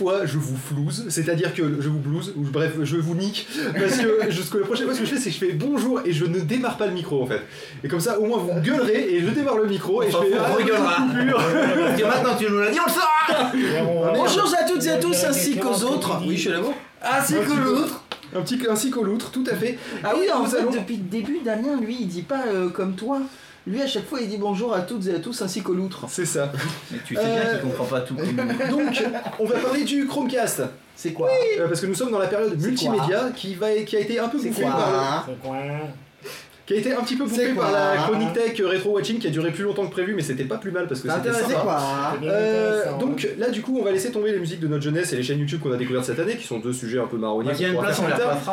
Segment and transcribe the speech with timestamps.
[0.00, 3.46] fois, je vous flouze, c'est-à-dire que je vous blouse, ou bref, je vous nique,
[3.78, 6.00] parce que jusqu'à la prochaine fois, ce que je fais, c'est que je fais bonjour
[6.06, 7.42] et je ne démarre pas le micro en fait.
[7.84, 10.30] Et comme ça, au moins, vous gueulerez et je démarre le micro et Enfin, je
[10.30, 10.96] fais on ah, rigolera.
[11.86, 14.96] Parce que maintenant tu nous l'as dit, on le saura Bonjour à toutes et à
[14.96, 16.22] tous, ainsi qu'aux autres.
[16.26, 16.72] Oui, je suis là-bas.
[17.02, 18.02] Ainsi que l'autre.
[18.34, 19.78] Un petit ainsi qu'au loutre, tout à fait.
[20.04, 23.20] Ah oui, en fait, depuis le début, Damien, lui, il dit pas euh, comme toi.
[23.66, 26.04] Lui, à chaque fois, il dit bonjour à toutes et à tous, ainsi qu'aux loutres.
[26.08, 26.50] C'est ça.
[26.90, 28.14] Mais tu sais bien Euh, qu'il comprend pas tout.
[28.14, 29.04] Donc,
[29.38, 30.62] on va parler du Chromecast.
[30.96, 34.00] C'est quoi Euh, parce que nous sommes dans la période multimédia qui, va, qui a
[34.00, 35.70] été un peu C'est bouffée quoi par le-
[36.70, 39.30] qui a été un petit peu quoi par la chronique tech rétro watching qui a
[39.30, 41.60] duré plus longtemps que prévu mais c'était pas plus mal parce que c'était sympa.
[41.62, 41.80] quoi
[42.22, 45.16] Euh, donc là du coup on va laisser tomber les musiques de notre jeunesse et
[45.16, 47.50] les chaînes YouTube qu'on a découvertes cette année qui sont deux sujets un peu marronniers.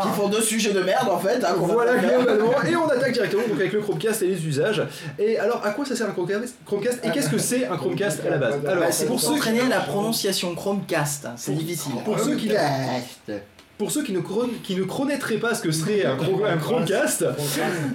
[0.02, 1.44] Qui font deux sujets de merde en fait.
[1.44, 4.82] hein, Voilà globalement et on attaque directement donc avec le Chromecast et les usages.
[5.20, 6.56] Et alors à quoi ça sert un Chromecast?
[6.66, 8.56] Chromecast et qu'est-ce que c'est un Chromecast à la base?
[8.66, 11.94] Alors Bah, c'est pour ceux qui- s'entraîner à la prononciation Chromecast, hein, c'est difficile.
[12.04, 12.52] pour ceux qui-.
[13.78, 17.26] Pour ceux qui ne, chron- qui ne connaîtraient pas ce que serait un, un Chromecast,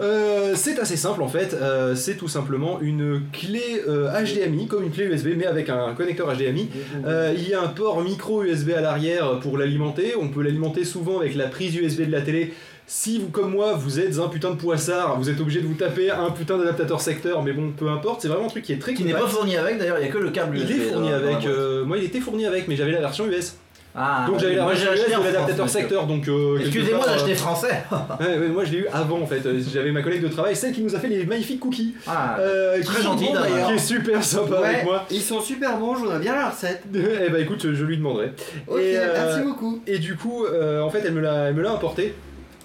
[0.00, 1.54] euh, c'est assez simple en fait.
[1.60, 5.92] Euh, c'est tout simplement une clé euh, HDMI, comme une clé USB, mais avec un
[5.94, 6.68] connecteur HDMI.
[7.06, 10.14] Euh, il y a un port micro USB à l'arrière pour l'alimenter.
[10.20, 12.54] On peut l'alimenter souvent avec la prise USB de la télé.
[12.86, 15.74] Si vous, comme moi, vous êtes un putain de poissard, vous êtes obligé de vous
[15.74, 18.78] taper un putain d'adaptateur secteur, mais bon, peu importe, c'est vraiment un truc qui est
[18.78, 20.70] très Qui n'est pas fourni avec d'ailleurs, il y a que le câble Il USB
[20.80, 21.46] est fourni avec.
[21.46, 23.54] euh, moi, il était fourni avec, mais j'avais la version US.
[23.94, 26.06] Ah, Donc j'avais la version US de l'adaptateur secteur.
[26.06, 27.82] Donc euh, Excusez-moi d'acheter français.
[28.20, 29.44] Ouais, ouais, moi je l'ai eu avant en fait.
[29.46, 31.94] Euh, J'avais ma collègue de travail, celle qui nous a fait les magnifiques cookies.
[32.06, 33.68] Ah, Euh, qui Très bons, d'ailleurs.
[33.68, 35.04] Qui est super sympa avec moi.
[35.10, 36.82] Ils sont super bons, je voudrais bien la recette.
[36.94, 38.32] Eh bah écoute, je lui demanderai.
[38.66, 39.80] Ok, Et, euh, merci beaucoup.
[39.86, 42.14] Et du coup, euh, en fait, elle me l'a elle me l'a importé.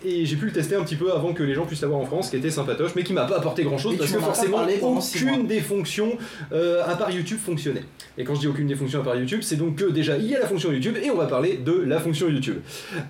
[0.06, 2.06] Et j'ai pu le tester un petit peu avant que les gens puissent l'avoir en
[2.06, 4.66] France, qui était sympatoche, mais qui m'a pas apporté grand chose Et parce que forcément
[4.82, 6.18] aucune des fonctions
[6.52, 7.84] euh, à part YouTube fonctionnait.
[8.18, 10.26] Et quand je dis aucune des fonctions à part YouTube, c'est donc que déjà il
[10.26, 12.58] y a la fonction YouTube et on va parler de la fonction YouTube.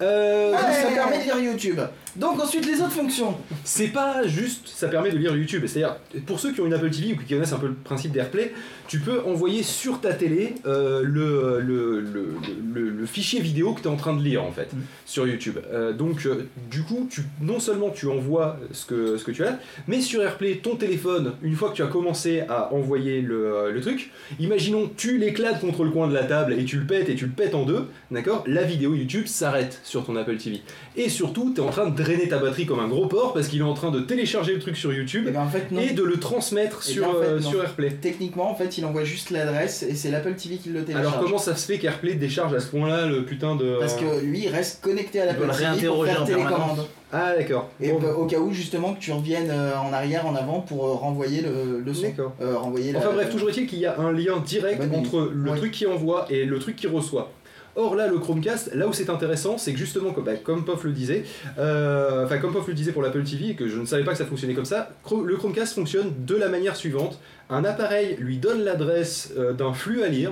[0.01, 1.79] Euh, Ah, ça permet de lire YouTube.
[2.17, 3.35] Donc ensuite les autres fonctions.
[3.63, 5.63] C'est pas juste, ça permet de lire YouTube.
[5.67, 8.11] C'est-à-dire, pour ceux qui ont une Apple TV ou qui connaissent un peu le principe
[8.11, 8.53] d'AirPlay,
[8.87, 12.29] tu peux envoyer sur ta télé euh, le, le, le,
[12.73, 14.77] le- le fichier vidéo que tu es en train de lire en fait Mm.
[15.05, 15.57] sur YouTube.
[15.71, 19.43] Euh, donc, euh, du coup, tu, non seulement tu envoies ce que, ce que tu
[19.45, 23.71] as, mais sur AirPlay, ton téléphone, une fois que tu as commencé à envoyer le,
[23.71, 27.09] le truc, imaginons tu l'éclates contre le coin de la table et tu le pètes
[27.09, 28.43] et tu le pètes en deux, d'accord?
[28.47, 30.61] La vidéo YouTube s'arrête sur ton Apple TV.
[30.95, 33.47] Et surtout, tu es en train de drainer ta batterie comme un gros porc parce
[33.47, 35.81] qu'il est en train de télécharger le truc sur YouTube Et ben en fait non.
[35.81, 37.91] et de le transmettre Eh sur, bien, en fait, euh, sur AirPlay.
[38.01, 41.07] Techniquement en fait il envoie juste l'adresse et c'est l'Apple TV qui le télécharge.
[41.13, 43.77] Alors comment ça se fait qu'AirPlay décharge à ce point-là le putain de...
[43.79, 45.57] Parce que lui il reste connecté à Il l'Apple TV pour
[46.03, 46.87] réinterroger faire en télécommande.
[47.13, 47.69] Ah d'accord.
[47.79, 50.59] Et Bon, bah, au cas où justement que tu reviennes euh, en arrière, en avant
[50.59, 52.01] pour euh, renvoyer le, le son.
[52.01, 52.33] D'accord.
[52.41, 55.51] Euh, renvoyer la- Enfin bref, toujours est-il qu'il y a un lien direct entre le
[55.51, 55.57] Oui.
[55.57, 57.31] truc qui envoie et le truc qui reçoit.
[57.79, 60.83] Or là, le Chromecast, là où c'est intéressant, c'est que justement, comme, bah, comme Pof
[60.83, 61.25] le disait,
[61.59, 64.55] euh, comme le disait pour l'Apple TV, que je ne savais pas que ça fonctionnait
[64.55, 67.19] comme ça, le Chromecast fonctionne de la manière suivante.
[67.51, 70.31] Un appareil lui donne l'adresse euh, d'un flux à lire,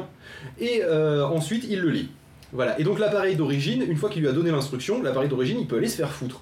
[0.59, 2.09] et euh, ensuite il le lit.
[2.51, 2.79] Voilà.
[2.79, 5.77] Et donc l'appareil d'origine, une fois qu'il lui a donné l'instruction, l'appareil d'origine, il peut
[5.77, 6.41] aller se faire foutre.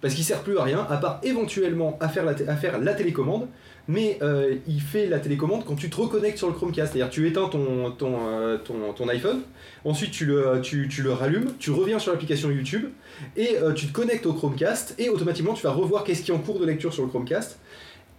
[0.00, 3.48] Parce qu'il sert plus à rien, à part éventuellement à faire la télécommande,
[3.88, 6.92] mais euh, il fait la télécommande quand tu te reconnectes sur le Chromecast.
[6.92, 8.58] C'est-à-dire tu éteins ton, euh,
[9.08, 9.40] iPhone,
[9.84, 12.84] ensuite tu le, tu, tu le rallumes, tu reviens sur l'application YouTube,
[13.36, 16.34] et euh, tu te connectes au Chromecast, et automatiquement tu vas revoir qu'est-ce qui est
[16.34, 17.58] en cours de lecture sur le Chromecast.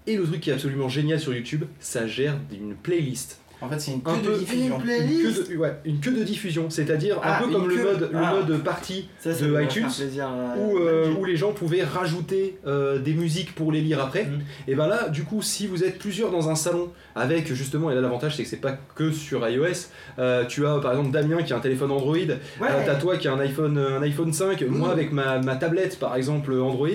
[0.08, 3.40] Et le truc qui est absolument génial sur YouTube, ça gère une playlist.
[3.62, 4.80] En fait c'est une Un queue peu- de diffusion.
[4.80, 4.84] Une
[5.22, 8.18] queue de, ouais, une queue de diffusion, c'est-à-dire un Ah, peu comme le mode, le
[8.18, 8.34] Ah.
[8.36, 13.00] mode partie Ça, ça de iTunes, plaisir, euh, où, euh, les gens pouvaient rajouter euh,
[13.00, 14.24] des musiques pour les lire après.
[14.26, 14.40] Mm.
[14.70, 17.96] Et ben là, du coup, si vous êtes plusieurs dans un salon, avec justement, et
[17.96, 19.90] là l'avantage c'est que c'est pas que sur iOS,
[20.20, 22.68] euh, tu as par exemple Damien qui a un téléphone Android, Ouais.
[22.86, 26.16] t'as toi qui a un iPhone, un iPhone 5, moi avec ma, ma tablette par
[26.16, 26.88] exemple Android.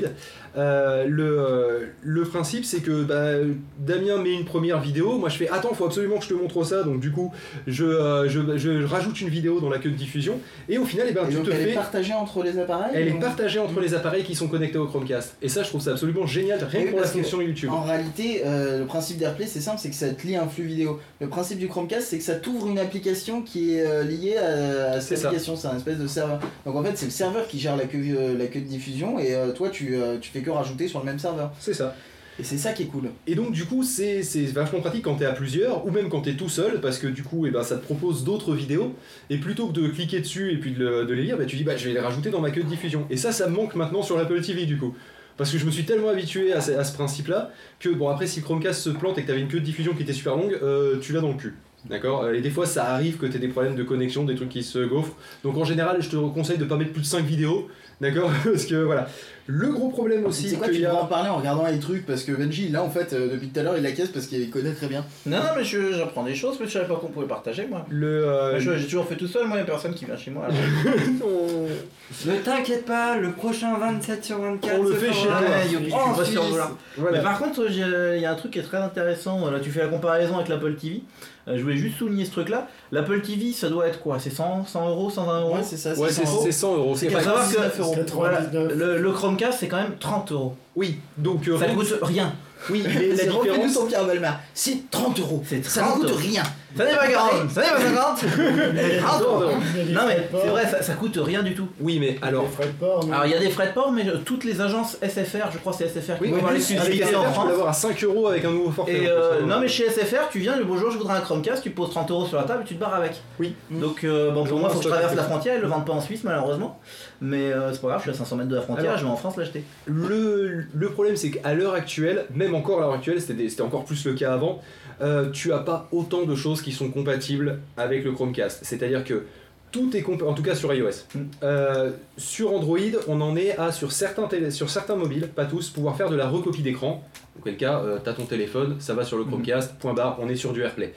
[0.57, 3.33] Euh, le, euh, le principe c'est que bah,
[3.79, 6.63] Damien met une première vidéo, moi je fais attends faut absolument que je te montre
[6.63, 7.33] ça, donc du coup
[7.67, 11.09] je, euh, je, je rajoute une vidéo dans la queue de diffusion et au final
[11.11, 11.75] eh ben, Et tu donc te elle est fais...
[11.75, 15.37] partagée entre les appareils Elle est partagée entre les appareils qui sont connectés au Chromecast.
[15.43, 17.71] Et ça, je trouve ça absolument génial, rien Oui, que pour la fonction YouTube.
[17.71, 20.65] En réalité, euh, le principe d'AirPlay, c'est simple, c'est que ça te lie un flux
[20.65, 21.01] vidéo.
[21.21, 25.25] Le principe du Chromecast, c'est que ça t'ouvre une application qui est liée à, cette
[25.25, 25.57] application.
[25.57, 26.39] C'est un espèce de serveur.
[26.65, 29.35] Donc en fait, c'est le serveur qui gère la queue, la queue de diffusion et
[29.57, 31.53] toi, tu, tu fais que rajouter sur le même serveur.
[31.59, 31.97] C'est ça.
[32.39, 33.11] Et c'est ça qui est cool.
[33.29, 34.21] Et donc, du coup, c'est
[34.53, 37.23] vachement pratique quand t'es à plusieurs, ou même quand t'es tout seul, parce que du
[37.23, 38.93] coup, eh ben, ça te propose d'autres vidéos.
[39.31, 41.55] Et plutôt que de cliquer dessus et puis de, le- de les lire, bah, tu
[41.55, 43.07] dis, bah, je vais les rajouter dans ma queue de diffusion.
[43.09, 44.95] Et ça, ça me manque maintenant sur l'Apple TV, du coup.
[45.37, 48.27] Parce que je me suis tellement habitué à ce, à ce principe-là que, bon, après,
[48.27, 50.59] si Chromecast se plante et que t'avais une queue de diffusion qui était super longue,
[50.63, 51.55] euh, tu l'as dans le cul.
[51.89, 52.31] D'accord?
[52.31, 54.79] Et des fois, ça arrive que tu des problèmes de connexion, des trucs qui se
[54.79, 55.15] gaufrent.
[55.45, 57.69] Donc, en général, je te conseille de pas mettre plus de 5 vidéos.
[58.01, 58.31] D'accord?
[58.45, 59.09] Parce que voilà.
[59.47, 60.95] Le gros problème aussi, C'est quoi, qu'il tu y a.
[60.95, 63.61] en parler en regardant les trucs parce que Benji, là en fait, euh, depuis tout
[63.61, 65.05] à l'heure, il la caisse parce qu'il connaît très bien.
[65.27, 67.85] Non, non, mais je- j'apprends des choses que je savais pas qu'on pouvait partager, moi.
[67.91, 70.31] Le, euh, J'ai toujours fait tout seul, moi, il y a personne qui vient chez
[70.31, 70.47] moi.
[72.27, 75.41] Ne t'inquiète pas, le prochain 27 sur 24 On le fait chez toi.
[75.41, 76.75] Ouais.
[76.97, 77.19] Voilà.
[77.19, 79.51] Mais par contre, j'ai- il y a un truc qui est très intéressant.
[79.51, 81.03] Là, tu fais la comparaison avec l'Apple TV.
[81.47, 82.69] Euh, je voulais juste souligner ce truc-là.
[82.91, 84.19] L'Apple TV, ça doit être quoi?
[84.19, 85.93] C'est 100, 100 euros, 120 euros Ouais, c'est ça.
[85.93, 86.43] Ouais, c'est 100 euros.
[86.45, 86.95] c'est 100 euros.
[86.95, 87.95] C'est C'est faut pas- savoir 99 euros.
[88.07, 88.79] que voilà, 99.
[88.79, 89.11] le, le
[89.59, 90.57] C'est quand même 30 euros.
[90.77, 92.33] Oui, donc euh, Ça rien- coûte rien.
[92.71, 93.79] Oui, mais la différence.
[93.89, 94.41] Pierre Belmar.
[94.55, 95.43] C'est 30 euros.
[95.63, 96.43] Ça ne 30 coûte rien.
[96.77, 98.19] Ça n'est pas 40, ça n'est pas 50.
[98.19, 99.41] 30 Non, euros.
[99.45, 99.93] non.
[99.93, 101.69] Non, mais c'est vrai, ça, ça coûte rien du tout.
[101.81, 102.43] Oui, mais alors.
[102.45, 104.45] Les frais de port, Alors, il y a des frais de port, mais euh, toutes
[104.45, 107.05] les agences SFR, je crois que c'est SFR qui Oui, vont avoir plus, avec l'exclusivité
[107.13, 107.49] SFR, en tu peux France.
[107.49, 108.93] l'avoir à 5 euros avec un nouveau forfait.
[108.93, 109.47] Et en plus, euh, hein.
[109.47, 112.11] non mais chez SFR tu viens le bonjour je voudrais un Chromecast tu poses 30
[112.11, 113.55] euros sur la table et tu te barres avec Oui.
[113.71, 115.93] donc euh, bon pour moi faut que je traverse la frontière ils le vendent pas
[115.93, 116.81] en Suisse malheureusement
[117.21, 119.05] mais euh, c'est pas grave je suis à 500 mètres de la frontière Alors- je
[119.05, 122.93] vais en France l'acheter Le, le problème, c'est qu'à l'heure actuelle, même encore à l'heure
[122.95, 124.61] actuelle, c'était des- c'était encore plus le cas avant,
[125.01, 128.61] euh, tu as pas autant de choses qui sont compatibles avec le Chromecast.
[128.63, 129.25] C'est-à-dire que
[129.73, 130.89] tout est compatible, en tout cas sur iOS.
[131.15, 131.19] Mm.
[131.43, 135.71] Euh, sur Android, on en est à, sur certains, télé- sur certains mobiles, pas tous,
[135.71, 137.03] pouvoir faire de la recopie d'écran.
[137.41, 140.37] Auquel cas, euh, t'as ton téléphone, ça va sur le Chromecast, point barre, on est
[140.37, 140.93] sur du AirPlay.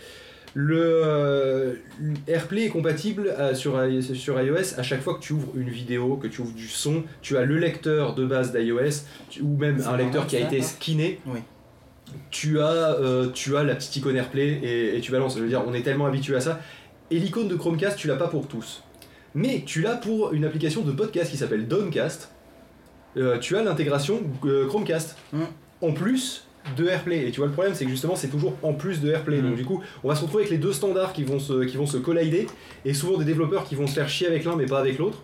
[0.53, 1.79] Le
[2.27, 6.41] AirPlay est compatible sur, iOS à chaque fois que tu ouvres une vidéo, que tu
[6.41, 10.25] ouvres du son, tu as le lecteur de base d'iOS tu- ou même un lecteur
[10.25, 11.19] qui a été skinné.
[11.27, 11.39] Oui.
[12.29, 15.37] Tu as, euh, tu as la petite icône AirPlay et, et tu balances.
[15.37, 16.59] Je veux dire, on est tellement habitué à ça.
[17.11, 18.83] Et l'icône de Chromecast, tu l'as pas pour tous.
[19.35, 22.31] Mais tu l'as pour une application de podcast qui s'appelle Downcast.
[23.17, 25.17] Euh, tu as l'intégration euh, Chromecast.
[25.31, 25.43] Mm.
[25.81, 27.27] En plus de AirPlay.
[27.27, 29.37] Et tu vois, le problème, c'est que justement, c'est toujours en plus de AirPlay.
[29.41, 29.49] Mm.
[29.49, 31.77] Donc, du coup, on va se retrouver avec les deux standards qui vont se, qui
[31.77, 32.47] vont se collider.
[32.85, 35.21] Et souvent, des développeurs qui vont se faire chier avec l'un, mais pas avec l'autre.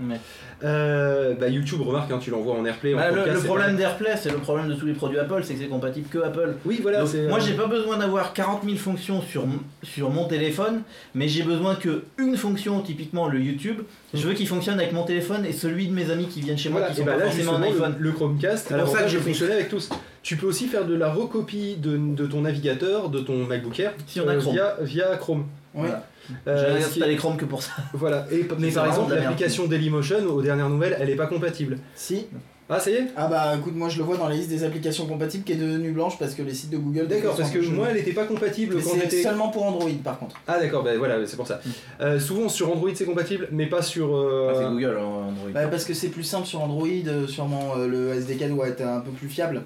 [0.63, 2.93] Euh, bah, YouTube, remarque, hein, tu l'envoies en AirPlay.
[2.93, 5.59] en Bah, le, problème d'AirPlay c'est le problème de tous les produits Apple c'est que
[5.59, 7.01] c'est compatible que Apple Oui, voilà.
[7.01, 10.83] Donc, moi euh, j'ai pas besoin d'avoir 40 000 fonctions sur, mon- sur mon téléphone
[11.15, 13.81] mais j'ai besoin que une fonction typiquement le YouTube
[14.13, 16.69] je veux qu'il fonctionne avec mon téléphone et celui de mes amis qui viennent chez
[16.69, 18.67] moi Voilà, qui et sont bah pas là forcément justement en le, iPhone le Chromecast
[18.69, 19.89] C'est pour ça que j'ai fonctionner avec tous.
[20.23, 23.93] Tu peux aussi faire de la recopie de, de ton navigateur, de ton MacBook Air
[24.07, 24.53] Si on a Chrome.
[24.53, 25.45] via, via Chrome.
[25.75, 25.81] Ouais.
[25.83, 26.03] Voilà.
[26.47, 28.25] Euh, Chrome que pour ça voilà.
[28.31, 31.77] Et, mais par exemple l'application Dailymotion aux dernières nouvelles, elle est pas compatible.
[31.95, 32.27] Si.
[32.69, 34.63] Ah ça y est Ah bah écoute, moi je le vois dans la liste des
[34.63, 37.07] applications compatibles qui est devenue blanche parce que les sites de Google.
[37.07, 39.21] D'accord, parce que moi elle était pas compatible Mais quand j'étais.
[39.21, 40.37] seulement pour Android par contre.
[40.47, 41.59] Ah d'accord, bah voilà, c'est pour ça.
[42.01, 44.15] Euh, souvent sur Android c'est compatible, mais pas sur.
[44.15, 47.27] euh, Ah, c'est Google hein, Android Bah, parce que c'est plus simple sur Android, euh,
[47.27, 49.61] sûrement euh, le SDK doit être un peu plus fiable.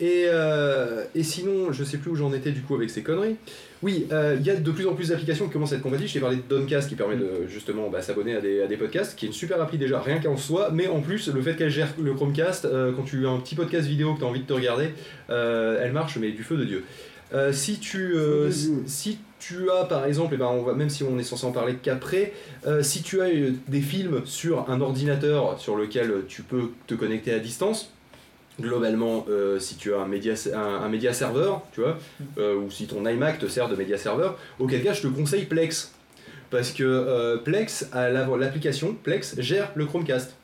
[0.00, 3.36] Et, euh, et sinon, je sais plus où j'en étais du coup avec ces conneries.
[3.82, 6.08] Oui, euh, il y a de plus en plus d'applications qui commencent à être compatibles.
[6.08, 8.76] Je t'ai parlé de Downcast qui permet de justement bah, s'abonner à des, à des
[8.76, 11.54] podcasts, qui est une super appli déjà, rien qu'en soi, mais en plus, le fait
[11.54, 14.28] qu'elle gère le Chromecast, euh, quand tu as un petit podcast vidéo que tu as
[14.28, 14.90] envie de te regarder,
[15.30, 16.84] euh, elle marche, mais du feu de Dieu.
[17.52, 18.14] Si, tu,
[18.86, 21.52] si, tu as par exemple, et ben on va, même si on est censé en
[21.52, 22.32] parler qu'après,
[22.66, 26.94] euh, si tu as euh, des films sur un ordinateur sur lequel tu peux te
[26.94, 27.92] connecter à distance,
[28.60, 31.98] globalement, euh, si tu as un média, un, un média serveur, tu vois,
[32.38, 35.44] euh, ou si ton iMac te sert de média serveur, auquel cas je te conseille
[35.44, 35.92] Plex.
[36.50, 40.34] Parce que euh, Plex, l'application Plex gère le Chromecast.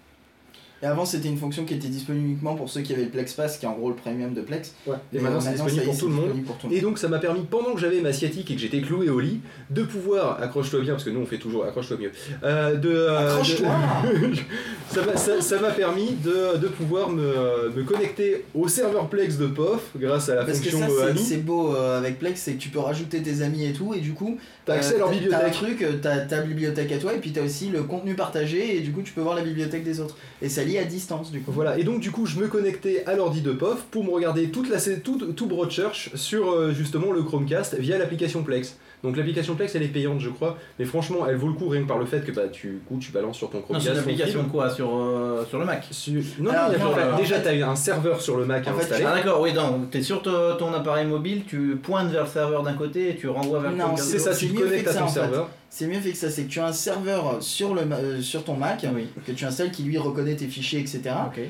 [0.84, 3.32] Et avant c'était une fonction qui était disponible uniquement pour ceux qui avaient le Plex
[3.32, 4.74] Pass, qui est en gros le premium de Plex.
[5.14, 6.44] Et maintenant c'est disponible pour tout le monde.
[6.44, 8.82] pour tout Et donc ça m'a permis, pendant que j'avais ma sciatique et que j'étais
[8.82, 12.12] cloué au lit, de pouvoir, accroche-toi bien, parce que nous on fait toujours accroche-toi mieux,
[12.44, 12.90] euh, de...
[12.90, 13.68] euh, Accroche-toi
[14.04, 14.34] de-
[14.90, 19.46] Ça m'a- ça m'a permis de, de pouvoir me, me connecter au serveur Plex de
[19.46, 22.58] POF grâce à la Parce que fonction euh, c'est- beau euh, avec Plex, c'est que
[22.60, 25.14] tu peux rajouter tes amis et tout, et du coup T'as accès à leur T'as
[25.14, 25.52] un bibliothèque.
[25.52, 28.92] truc, t'as ta bibliothèque à toi, et puis t'as aussi le contenu partagé, et du
[28.92, 30.16] coup tu peux voir la bibliothèque des autres.
[30.42, 31.52] Et ça à distance du coup.
[31.52, 34.50] Voilà, et donc du coup je me connectais à l'ordi de POF pour me regarder
[34.50, 38.76] toute la, tout, tout Broadchurch sur euh, justement le Chromecast via l'application Plex.
[39.04, 41.82] Donc l'application Plex elle est payante je crois, mais franchement elle vaut le coup rien
[41.82, 43.86] que par le fait que bah, tu, coup, tu balances sur ton non Chromecast.
[43.86, 47.16] c'est une application quoi sur, euh, sur le Mac Sur- Non, Alors, non, non, alors,
[47.18, 49.04] déjà fait- tu as un serveur sur le Mac En fait, installé.
[49.06, 52.62] Ah d'accord, oui, donc t'es sur ton, ton appareil mobile, tu pointes vers le serveur
[52.62, 54.38] d'un côté et tu renvoies vers le Non, C'est ça, l'autre.
[54.40, 55.12] tu c'est te mieux connectes fait à que ton fait.
[55.12, 55.48] serveur.
[55.68, 56.30] c'est mieux fait que ça.
[56.30, 59.08] C'est que tu as un serveur sur, le, euh, sur ton Mac Oui.
[59.26, 61.02] que tu installes qui lui reconnaît tes fichiers, etc.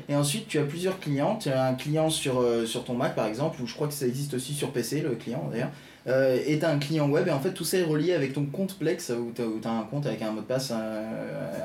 [0.08, 1.37] Et ensuite, tu as plusieurs clients.
[1.40, 3.94] Tu as un client sur, euh, sur ton Mac, par exemple, ou je crois que
[3.94, 5.70] ça existe aussi sur PC, le client d'ailleurs.
[6.06, 8.34] Euh, et tu as un client web, et en fait, tout ça est relié avec
[8.34, 11.02] ton compte Plex, où tu as, un compte avec un mot de passe, un,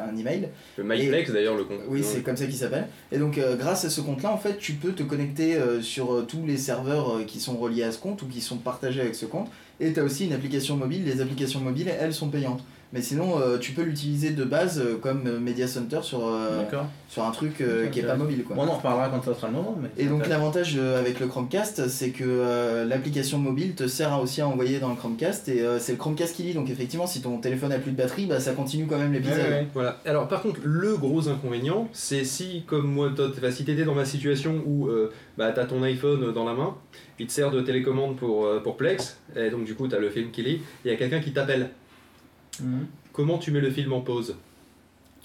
[0.10, 0.50] un email.
[0.77, 1.79] Le MyPlex d'ailleurs, le compte.
[1.88, 2.88] Oui, c'est comme ça qu'il s'appelle.
[3.12, 6.13] Et donc, euh, grâce à ce compte-là, en fait, tu peux te connecter euh, sur
[6.13, 9.15] euh, tous les serveurs qui sont reliés à ce compte ou qui sont partagés avec
[9.15, 9.50] ce compte.
[9.79, 11.05] Et tu as aussi une application mobile.
[11.05, 12.63] Les applications mobiles, elles, sont payantes.
[12.91, 16.36] Mais sinon, euh, tu peux l'utiliser de base euh, comme euh, Media Center sur,
[17.08, 18.43] sur un truc qui est pas mobile.
[18.43, 18.55] Quoi.
[18.55, 19.77] Bon, on en reparlera quand ça sera le moment.
[19.79, 24.48] Mais Et donc l'avantage avec le Chromecast, c'est que l'application mobile te sert aussi à
[24.48, 26.53] envoyer dans le Chromecast et c'est le Chromecast qui lit.
[26.53, 29.38] Donc effectivement, si ton téléphone a plus de batterie, bah, ça continue quand même l'épisode.
[29.38, 29.67] Ouais, ouais.
[29.74, 30.00] Voilà.
[30.05, 33.96] Alors par contre, le gros inconvénient, c'est si, comme moi, toi, enfin, si t'étais dans
[33.96, 34.89] ma situation où
[35.38, 36.75] bah, t'as ton iPhone dans la main,
[37.19, 40.31] il te sert de télécommande pour, pour Plex, et donc du coup t'as le film
[40.31, 41.69] qui lit, et il y a quelqu'un qui t'appelle.
[42.62, 42.86] Mhm.
[43.13, 44.36] Comment tu mets le film en pause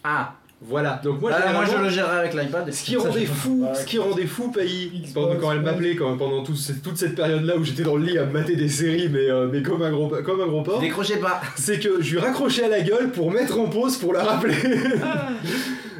[0.02, 1.00] Ah Voilà.
[1.04, 2.72] Donc moi, Bah, moi je le gérerai avec l'iPad.
[2.72, 6.42] Ce qui rendait fou, ce qui rendait fou Pailly, pendant quand elle m'appelait quand- pendant
[6.42, 9.28] tout toute cette période-là où j'étais dans le lit à me mater des séries, mais,
[9.30, 12.18] euh, mais comme un gros comme un gros porc, Décrochez pas c'est que je lui
[12.18, 14.54] raccrochais à la gueule pour mettre en pause pour la rappeler.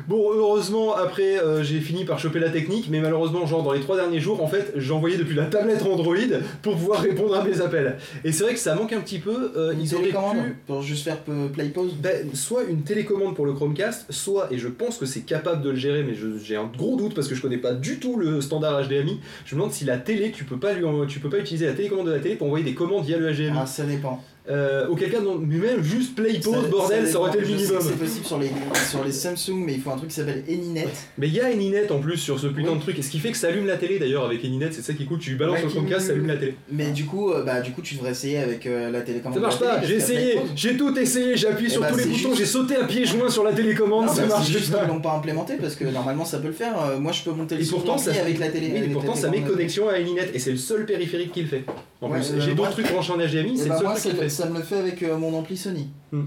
[0.09, 3.81] bon, heureusement, après, euh, j'ai fini par choper la technique, mais malheureusement, genre dans les
[3.81, 6.15] trois derniers jours, en fait, j'envoyais depuis la tablette Android
[6.63, 7.97] pour pouvoir répondre à mes appels.
[8.25, 9.53] Et c'est vrai que ça manque un petit peu.
[9.57, 11.19] euh, Une ils auraient télécommande pu pour juste faire
[11.53, 11.93] play pause.
[12.01, 15.71] ben, soit une télécommande pour le Chromecast, soit, et je pense que c'est capable de
[15.71, 18.41] le gérer, mais j'ai un gros doute parce que je connais pas du tout le
[18.41, 19.21] standard HDMI.
[19.45, 21.67] Je me demande si la télé, tu peux pas, lui en- tu peux pas utiliser
[21.67, 23.59] la télécommande de la télé pour envoyer des commandes via le HDMI.
[23.63, 24.23] Ah, ça dépend.
[24.47, 27.79] Euh, auquel cas, non, mais même juste play pause, bordel, ça, aurait été le minimum.
[27.81, 28.51] C'est possible sur les,
[28.91, 30.87] sur les Samsung, mais il faut un truc qui s'appelle Anynet.
[31.17, 32.77] Mais il y a Anynet en plus sur ce putain Oui.
[32.77, 34.83] de truc, et ce qui fait que ça allume la télé d'ailleurs avec Anynet, c'est
[34.83, 36.57] ça qui cool, tu lui balances le Chromecast, ça allume la télé.
[36.71, 39.35] Mais du coup, euh, bah, du coup, tu devrais essayer avec euh, la télécommande.
[39.37, 42.05] Ça marche pas, j'ai essayé, j'ai tout essayé, j'ai appuyé Eh sur bah, tous les
[42.05, 44.71] boutons, juste- j'ai sauté à pieds joints sur la télécommande, Non, ça bah, marche juste
[44.71, 44.81] pas.
[44.81, 46.75] qu'ils l'ont pas implémenté parce que normalement ça peut le faire.
[46.83, 48.69] Euh, moi je peux monter le Et son pourtant, d'ampli ça, avec la télé.
[48.79, 51.65] la pourtant ça met connexion à Anynet et c'est le seul périphérique qu'il fait.
[52.05, 53.99] En Ouais, plus, j'ai d'autres trucs branchés en HDMI, c'est bah, le seul moi truc
[54.05, 54.29] ça, qu'il fait.
[54.29, 55.89] ça me le fait avec euh, mon ampli Sony.
[56.13, 56.23] Hmm.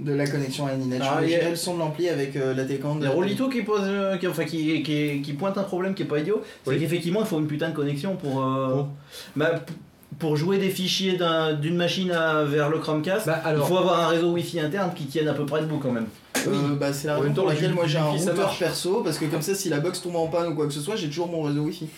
[0.00, 0.98] De la connexion à Anynet.
[1.02, 2.98] Ah, y a- le son de l'ampli avec euh, la télécommande.
[2.98, 3.26] Il de y a la télé.
[3.34, 6.20] Rolito qui pose, euh, qui, enfin, qui, qui, qui pointe un problème qui est pas
[6.20, 6.78] idiot, c'est Oui.
[6.78, 8.88] qu'effectivement il faut une putain de connexion pour, euh, Pour
[9.34, 9.64] bah,
[10.20, 13.26] pour jouer des fichiers d'un- d'une machine à- vers le Chromecast.
[13.26, 15.90] Bah il faut avoir un réseau Wi-Fi interne qui tienne à peu près debout quand
[15.92, 16.06] même.
[16.46, 19.24] Euh, bah, c'est la raison pour le laquelle moi j'ai un routeur perso parce que
[19.24, 21.26] comme ça si la box tombe en panne ou quoi que ce soit j'ai toujours
[21.28, 21.88] mon réseau Wi-Fi.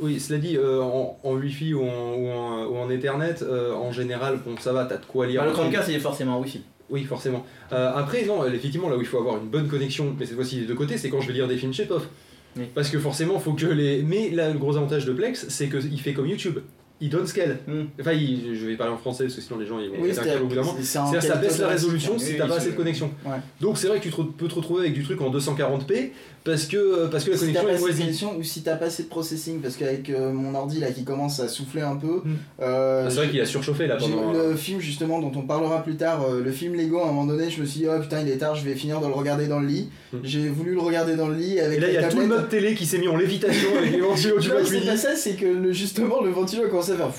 [0.00, 3.74] Oui, cela dit, euh, en, en Wi-Fi ou en, ou en, ou en Ethernet, euh,
[3.74, 5.40] en général, bon, ça va, t'as de quoi lire.
[5.42, 5.52] Bah, le.
[5.52, 6.62] Chromecast il est forcément Wi-Fi.
[6.90, 7.44] Oui, forcément.
[7.72, 10.60] Euh, après, non, effectivement, là où il faut avoir une bonne connexion, mais cette fois-ci
[10.60, 12.08] des deux côtés, c'est quand je vais lire des films chez POF.
[12.56, 12.64] Oui.
[12.74, 14.02] Parce que forcément, faut que les.
[14.02, 16.58] Mais là, le gros avantage de Plex, c'est qu'il fait comme YouTube.
[17.00, 17.58] Il donne scale.
[17.68, 17.84] Hmm.
[18.00, 20.10] Enfin, il- je vais parler en français parce que sinon les gens ils vont Oui,
[20.10, 20.76] un au bout d'un moment.
[20.80, 23.12] c'est en C'est-à-dire ça baisse la résolution si t'as pas assez de connexion.
[23.24, 23.36] Ouais.
[23.60, 26.10] Donc c'est vrai que tu te peux te retrouver avec du truc en 240p
[26.50, 28.00] parce que, parce que la Si connexion pas est assez de moisie.
[28.00, 31.04] connexion ou si t'as pas assez de processing parce qu'avec euh, mon ordi là qui
[31.04, 32.22] commence à souffler un peu.
[32.24, 32.36] Hmm.
[32.60, 34.32] euh, Ah, c'est vrai qu'il a surchauffé là J'ai pendant.
[34.32, 37.26] le film justement dont on parlera plus tard, euh, le film Lego, à un moment
[37.26, 39.12] donné, je me suis dit, oh putain, il est tard, je vais finir de le
[39.12, 39.90] regarder dans le lit.
[40.12, 40.20] Mhm.
[40.24, 42.16] J'ai voulu le regarder dans le lit avec Et là il y la a tout
[42.16, 42.38] le tablette.
[42.40, 45.14] mode télé qui s'est mis en lévitation avec les ventilos du bac c'est pas ça,
[45.16, 47.10] c'est que le, justement le ventilo a commencé à faire.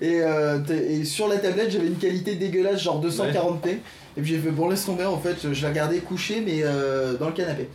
[0.00, 3.68] Et, euh, et sur la tablette, j'avais une qualité dégueulasse, genre 240p.
[4.16, 7.14] Et puis j'ai fait, bon, laisse tomber en fait, je l'ai regardé couché, mais euh,
[7.14, 7.68] dans le canapé.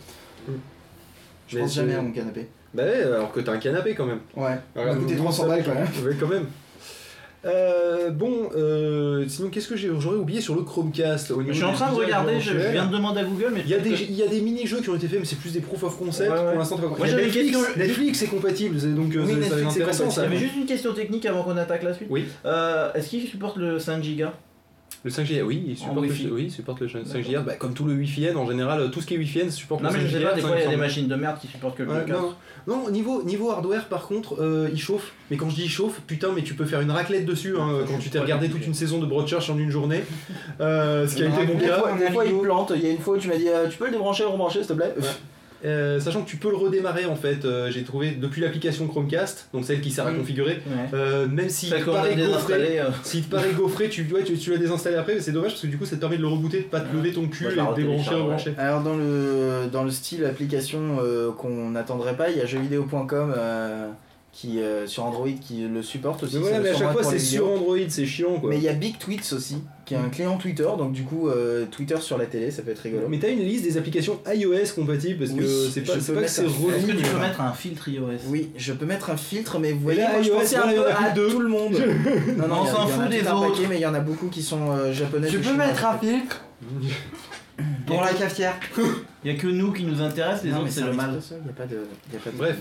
[1.50, 2.48] Je Mais pense c'est- jamais à mon canapé.
[2.74, 4.20] Bah ouais, alors que t'as un canapé quand même.
[4.38, 5.88] Ouais, m'a coûté nous, 300 ça- balles quand même.
[6.06, 6.46] Ouais, quand même.
[7.46, 11.64] Euh, bon, euh, sinon qu'est-ce que j'ai- j'aurais oublié sur le Chromecast au Je suis
[11.64, 13.92] en train de regarder, je, viens de demander à Google, mais Il y, a des,
[13.92, 15.98] il y a des mini-jeux qui ont été faits, mais c'est plus des proof of
[15.98, 16.30] concept.
[16.30, 16.50] Ouais, ouais.
[16.50, 19.34] Pour l'instant, t'as pas une Netflix, question- Netflix est compatible, c'est- donc euh, Oui, ça-
[19.34, 20.12] ça va être Netflix est intéressant compatible.
[20.12, 20.24] ça.
[20.24, 22.10] J'avais juste une question technique avant qu'on attaque la suite.
[22.12, 22.26] Oui.
[22.46, 24.26] Euh, Est-ce qu'il supporte le 5 Go
[25.06, 27.42] Le 5G, oui, il supporte, le, oui, il supporte le 5G.
[27.44, 29.82] Bah, comme tout le Wi-Fi N, en général, tout ce qui est Wi-Fi N supporte
[29.82, 30.08] Non le mais 5G.
[30.10, 30.78] je sais pas, des fois il y a des 500.
[30.78, 32.22] machines de merde qui supportent que le Ouais, 4.
[32.22, 32.34] non,
[32.68, 32.84] non.
[32.84, 35.14] non, niveau, niveau hardware par contre, euh, il chauffe.
[35.32, 37.80] Mais quand je dis il chauffe, putain, mais tu peux faire une raclette dessus hein,
[37.88, 40.04] quand tu t'es regardé toute une saison de Broadchurch en une journée.
[40.60, 41.80] Euh, ce qui a été mon Des cas.
[41.80, 42.74] fois, des fois, il plante.
[42.76, 44.30] Il y a une fois où tu m'as dit, euh, tu peux le débrancher, le
[44.30, 44.94] rebrancher, s'il te plaît?
[45.66, 49.50] Euh, sachant que tu peux le redémarrer en fait, euh, j'ai trouvé depuis l'application Chromecast,
[49.54, 50.18] donc celle qui sert à Mm.
[50.20, 50.90] configurer, Ouais.
[50.94, 52.78] euh, même s'il Celle te qu'on a paraît gaufré, désinstallé.
[52.80, 55.52] euh, s'il te paraît gaufré, tu, ouais, tu, tu l'as désinstallé après, mais c'est dommage
[55.52, 57.28] parce que du coup ça te permet de le rebooter, de pas te lever ton
[57.28, 58.54] cul et de débrancher, rebrancher.
[58.58, 63.34] Alors dans le, dans le style application euh, qu'on n'attendrait pas, il y a jeuxvideo.com
[63.38, 63.90] euh,
[64.40, 66.36] qui euh, sur Android qui le supporte aussi.
[66.36, 67.50] Mais voilà, mais à chaque fois c'est sur.
[67.50, 68.50] Android, c'est chiant quoi.
[68.50, 71.28] Mais il y a Big Tweets aussi, qui est un client Twitter, donc du coup
[71.28, 73.08] euh, Twitter sur la télé, ça peut être rigolo.
[73.10, 76.14] Mais t'as une liste des applications iOS compatibles parce que Oui, c'est pas, je peux
[76.14, 76.46] pas que c'est.
[76.46, 78.08] Est-ce que tu peux mettre un filtre iOS?
[78.28, 80.70] Oui, je peux mettre un filtre, mais vous voyez, là, moi, je iOS, pensais un
[80.70, 81.30] peu à deux.
[81.30, 81.74] tout le monde.
[82.38, 83.50] non, non, On s'en fout des autres.
[83.50, 85.28] paquet, mais il y en a beaucoup qui sont euh, japonais.
[85.28, 86.46] Tu peux mettre un filtre
[87.86, 88.58] pour la cafetière.
[89.26, 91.20] Il y a que nous qui nous intéressent, les autres mais c'est le mal.
[92.38, 92.56] Bref.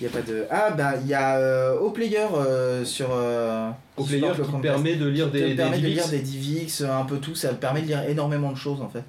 [0.00, 0.44] Il y a pas de.
[0.50, 3.08] Ah bah il y a euh, Player euh, sur.
[3.12, 7.18] Euh, Au qui player permet de lire des, permet de lire des DivX, un peu
[7.18, 9.04] tout, ça permet de lire énormément de choses en fait.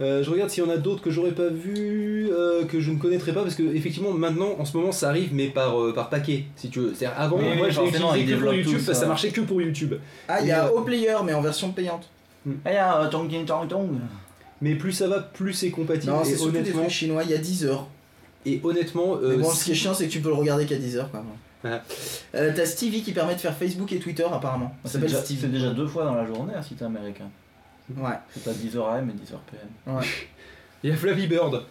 [0.00, 2.90] Euh, je regarde s'il y en a d'autres que j'aurais pas vu, euh, que je
[2.90, 5.92] ne connaîtrais pas, parce que effectivement maintenant en ce moment ça arrive mais par, euh,
[5.92, 6.94] par paquet si tu veux.
[6.94, 8.94] C'est-à-dire avant moi forcément, utilisé que pour YouTube tout ça.
[8.94, 9.94] ça marchait que pour YouTube.
[10.28, 12.08] Ah il y a euh, Player mais en version payante.
[12.64, 13.90] Ah, il y a Tong Tong Tong.
[14.62, 16.12] Mais plus ça va, plus c'est compatible.
[16.12, 17.86] Non c'est surtout des trucs chinois, il y a 10 heures.
[18.46, 20.34] Et honnêtement, euh, Mais bon, si- ce qui est chiant, c'est que tu peux le
[20.34, 21.80] regarder qu'à 10h quand même.
[22.34, 24.74] Euh, T'as Stevie qui permet de faire Facebook et Twitter apparemment.
[24.82, 25.40] Ça C'est s'appelle déjà, Stevie.
[25.42, 27.28] c'est déjà deux fois dans la journée si t'es américain.
[27.96, 28.18] Ouais.
[28.44, 30.00] T'as 10h AM et 10h PM.
[30.82, 31.62] il y a Flappy Bird.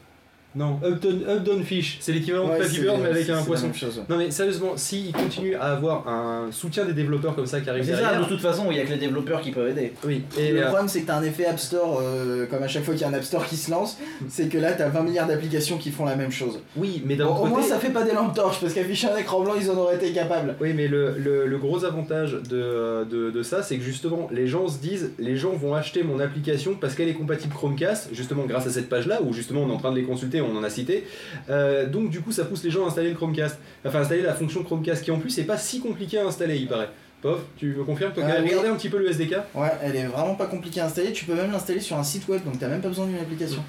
[0.53, 3.71] Non, Upton, Upton Fish, c'est l'équivalent Ouais, de Flappy Bird mais avec un poisson.
[3.73, 4.01] chose.
[4.09, 7.85] Non mais sérieusement, s'ils continuent à avoir un soutien des développeurs comme ça qui arrive
[7.85, 9.93] C'est ça, derrière, de toute façon, il y a que les développeurs qui peuvent aider.
[10.05, 10.23] oui.
[10.37, 12.83] Et le euh, problème, c'est que t'as un effet App Store, euh, comme à chaque
[12.83, 15.03] fois qu'il y a un App Store qui se lance, c'est que là, t'as 20
[15.03, 16.59] milliards d'applications qui font la même chose.
[16.75, 19.15] oui, mais d'un Bon, au moins, ça fait pas des lampes torches, parce qu'afficher un
[19.17, 20.55] écran blanc, ils en auraient été capables.
[20.59, 24.47] Oui, mais le, le- le gros avantage de, de, de ça, c'est que justement, les
[24.47, 28.43] gens se disent, les gens vont acheter mon application parce qu'elle est compatible Chromecast, justement
[28.45, 30.63] grâce à cette page-là, où justement on est en train de les consulter, on en
[30.63, 31.05] a cité.
[31.49, 34.33] Euh, donc du coup, ça pousse les gens à installer le Chromecast, enfin installer la
[34.33, 36.89] fonction Chromecast, qui en plus n'est pas si compliqué à installer, il paraît.
[37.21, 38.49] Pof, tu me confirmes Toi Euh, oui.
[38.49, 41.25] regardé un petit peu le SDK Ouais, elle est vraiment pas compliquée à installer, tu
[41.25, 43.63] peux même l'installer sur un site web, donc t'as même pas besoin d'une application.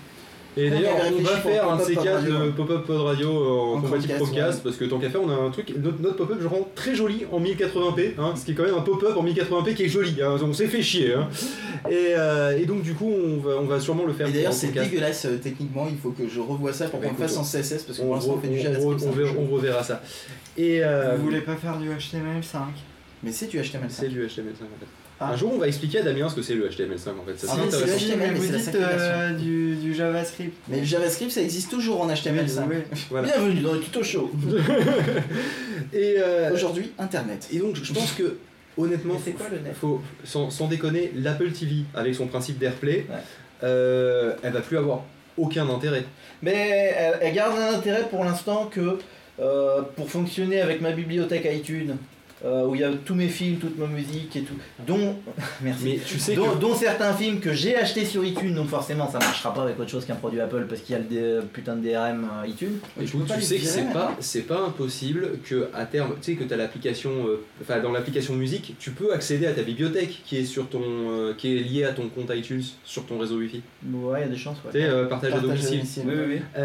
[0.54, 2.50] Et d'ailleurs, on va faire un de Pop-up ces Pod quatre Radio, de ouais.
[2.54, 4.60] pop-up pod radio en, En compatible Chromecast, ouais.
[4.64, 6.94] parce que tant qu'à faire, on a un truc, notre, notre pop-up, je rends très
[6.94, 9.88] joli en 1080p, hein, ce qui est quand même un pop-up en 1080p qui est
[9.88, 11.14] joli, hein, on s'est fait chier.
[11.14, 11.28] Hein.
[11.90, 14.28] Et, euh, et donc, du coup, on va, on va sûrement le faire.
[14.28, 17.12] Et d'ailleurs, c'est dégueulasse euh, techniquement, il faut que je revoie ça pour Bah, qu'on
[17.14, 19.02] le fasse en CSS, parce que on, pour l'instant, on fait du on- JavaScript.
[19.38, 20.02] on- on reverra ça.
[20.58, 22.58] Et euh, Vous voulez pas faire du HTML5
[23.22, 23.88] Mais c'est du HTML5.
[23.88, 24.86] c'est du HTML5 en fait.
[25.24, 25.32] Ah.
[25.32, 27.38] Un jour, on va expliquer à Damien ce que c'est le HTML5 en fait.
[27.38, 30.52] Ça, Ah, c'est le HTML, mais vous dites euh, du, du JavaScript.
[30.68, 32.60] Mais le JavaScript, ça existe toujours en HTML5.
[32.68, 32.76] Oui.
[33.10, 33.28] Voilà.
[33.28, 34.30] Bienvenue dans le tuto show.
[35.92, 37.48] Et, euh, Aujourd'hui, Internet.
[37.52, 38.36] et donc, je pense que
[38.78, 42.58] honnêtement, Mais c'est quoi le net faut, sans, sans déconner, l'Apple TV avec son principe
[42.58, 43.16] d'AirPlay, Ouais.
[43.64, 45.02] euh, elle va plus avoir
[45.36, 46.04] aucun intérêt.
[46.42, 48.98] Mais elle, elle garde un intérêt pour l'instant que
[49.40, 51.96] euh, pour fonctionner avec ma bibliothèque iTunes,
[52.44, 54.54] euh, où il y a tous mes films, toute ma musique et tout,
[54.86, 55.16] dont
[55.60, 55.82] merci.
[55.84, 59.10] Mais tu sais dont, que dont certains films que j'ai achetés sur iTunes, donc forcément
[59.10, 61.76] ça marchera pas avec autre chose qu'un produit Apple parce qu'il y a le putain
[61.76, 62.78] de DRM euh, iTunes.
[63.00, 66.38] Et tu tu, sais que c'est pas c'est pas impossible que à terme tu sais
[66.38, 70.38] que as l'application euh, enfin dans l'application musique tu peux accéder à ta bibliothèque qui
[70.38, 73.62] est sur ton euh, qui est liée à ton compte iTunes sur ton réseau Wi-Fi
[73.92, 74.58] Ouais, il y a des chances.
[74.72, 75.08] tu sais Ouais.
[75.08, 76.02] partage à domicile domicile.
[76.06, 76.62] Oui, oui, oui.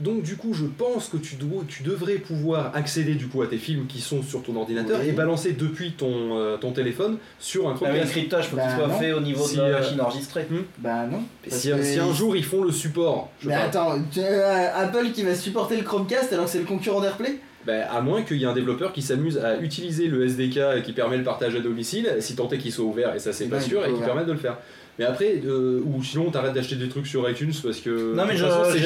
[0.00, 3.46] Donc du coup je pense que tu dois tu devrais pouvoir accéder du coup à
[3.46, 7.68] tes films qui sont sur ton ordinateur et balancer depuis ton euh, ton téléphone sur
[7.68, 8.98] un Ah, mais le Chromecast cryptage, faut Bah, qu'il soit non.
[8.98, 10.46] fait au niveau Si, de la euh, machine enregistrée.
[10.78, 11.20] Bah non.
[11.48, 15.10] Si, que si un jour ils font le support je Mais attends, tu- euh, Apple
[15.12, 17.38] qui va supporter le Chromecast alors que c'est le concurrent d'AirPlay?
[17.66, 20.92] Ben, à moins qu'il y ait un développeur qui s'amuse à utiliser le SDK qui
[20.92, 23.60] permet le partage à domicile, si tant est qu'il soit ouvert, et ça c'est pas
[23.60, 24.56] sûr, et qui permette de le faire.
[25.00, 28.14] Mais après, euh, ou sinon t'arrêtes d'acheter des trucs sur iTunes parce que.
[28.14, 28.78] Non, mais j'ai arrêté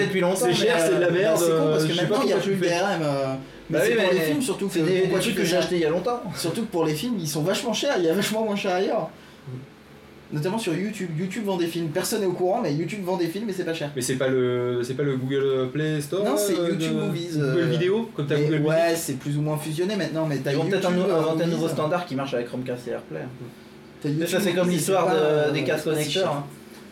[0.00, 0.36] c'est- depuis longtemps.
[0.36, 1.36] c'est cher, c'est de la euh, merde.
[1.38, 2.66] Bah, c'est con parce que je sais pas maintenant il n'y a plus tu le.
[2.68, 3.38] DRM.
[3.62, 4.68] Euh, Mais Bah c'est oui, pour mais les films surtout.
[4.70, 6.22] C'est des, des trucs que j'ai ça achetés il y a longtemps.
[6.36, 8.74] Surtout que pour les films, ils sont vachement chers, il y a vachement moins cher
[8.74, 9.10] ailleurs.
[10.32, 11.10] Notamment sur YouTube.
[11.18, 11.88] YouTube vend des films.
[11.88, 13.90] Personne n'est au courant, mais YouTube vend des films et c'est pas cher.
[13.94, 16.24] Mais c'est pas le, c'est pas le Google Play Store.
[16.24, 18.66] Non, c'est euh, YouTube de- Movies, Google euh, Vidéo, comme t'as Google Music.
[18.68, 21.34] ouais, c'est plus ou moins fusionné maintenant, mais t'as Ils vont peut-être euh, inventer un
[21.34, 24.26] Movies, nouveau standard qui marche avec Chromecast et AirPlay.
[24.26, 25.06] ça c'est comme l'histoire
[25.52, 26.44] des euh, si connecteurs.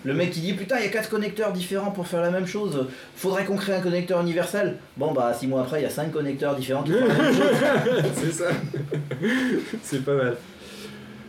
[0.04, 2.46] Le mec qui dit putain il y a quatre connecteurs différents pour faire la même
[2.46, 2.86] chose.
[3.16, 4.76] Faudrait qu'on crée un connecteur universel.
[4.96, 7.34] Bon bah six mois après il y a cinq connecteurs différents qui font la même
[7.34, 7.46] chose.
[8.14, 8.46] c'est ça.
[9.82, 10.36] c'est pas mal.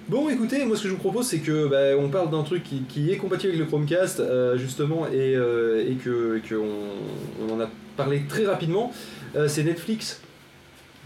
[0.08, 2.64] Bon, écoutez, moi ce que je vous propose, c'est que bah, on parle d'un truc
[2.64, 7.46] qui, qui est compatible avec le Chromecast, euh, justement, et, euh, et que, que on,
[7.50, 8.92] on en a parlé très rapidement.
[9.38, 10.20] Euh, c'est Netflix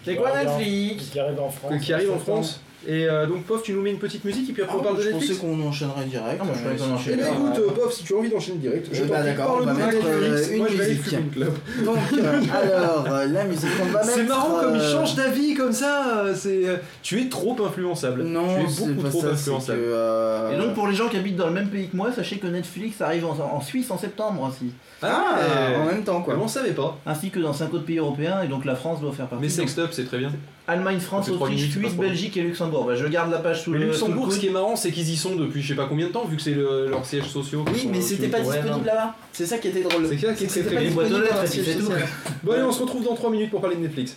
[0.04, 0.32] C'est quoi.
[0.43, 1.10] Netflix?
[1.12, 1.71] qui arrive en France.
[1.73, 2.38] que- qui arrive en septembre.
[2.43, 2.62] France.
[2.88, 4.98] Et euh, donc, Pof, tu nous mets une petite musique et puis après on parle
[4.98, 5.38] de je Netflix.
[5.39, 6.38] pensais qu'on enchaînerait direct.
[6.39, 7.17] Ah, moi, je qu'on Euh, enchaînait.
[7.19, 9.08] Eh ben super, écoute, euh, euh, Pof, si tu as envie d'enchaîner direct, je Eh
[9.08, 10.52] t'en ben, prie, d'accord, on va parle-nous de mettre, euh, Netflix.
[10.52, 11.32] une Moi, je vais aller musique.
[11.32, 11.60] clope.
[11.84, 14.10] Donc, euh, alors, euh, la musique qu'on va mettre.
[14.13, 16.17] C'est marrant comme il euh, change d'avis comme ça.
[16.26, 18.24] euh, C'est, euh, tu es trop influençable.
[18.24, 19.39] Non, tu es c'est beaucoup pas trop ça, c'est que.
[19.39, 19.80] influençable.
[19.84, 22.38] euh, Et donc pour les gens qui habitent dans le même pays que moi, sachez
[22.38, 24.71] que Netflix arrive en, en Suisse en septembre ainsi,
[25.02, 25.38] Ah,
[25.71, 26.36] mais- en même temps quoi.
[26.36, 26.98] Mais on savait pas.
[27.06, 29.41] ainsi que dans 5 autres pays européens, et donc la France doit faire partie.
[29.43, 30.32] Mais Donc, Sextop, c'est très bien.
[30.67, 32.10] Allemagne, France, Ça fait trois Autriche, minutes, c'est pas Suisse, trop.
[32.10, 32.41] Belgique et
[32.76, 32.86] Luxembourg.
[32.86, 35.10] Bah, je garde la page sous Mais le Luxembourg, ce qui est marrant, c'est qu'ils
[35.10, 37.28] y sont depuis je sais pas combien de temps, vu que c'est le- leurs sièges
[37.30, 37.64] sociaux.
[37.66, 39.16] qui Oui, mais c'était pas disponible là-bas.
[39.32, 40.08] C'est ça qui était drôle.
[40.08, 42.08] C'est ça qui est très siège social.
[42.44, 44.16] Bon, allez, on se retrouve dans 3 minutes pour parler de Netflix.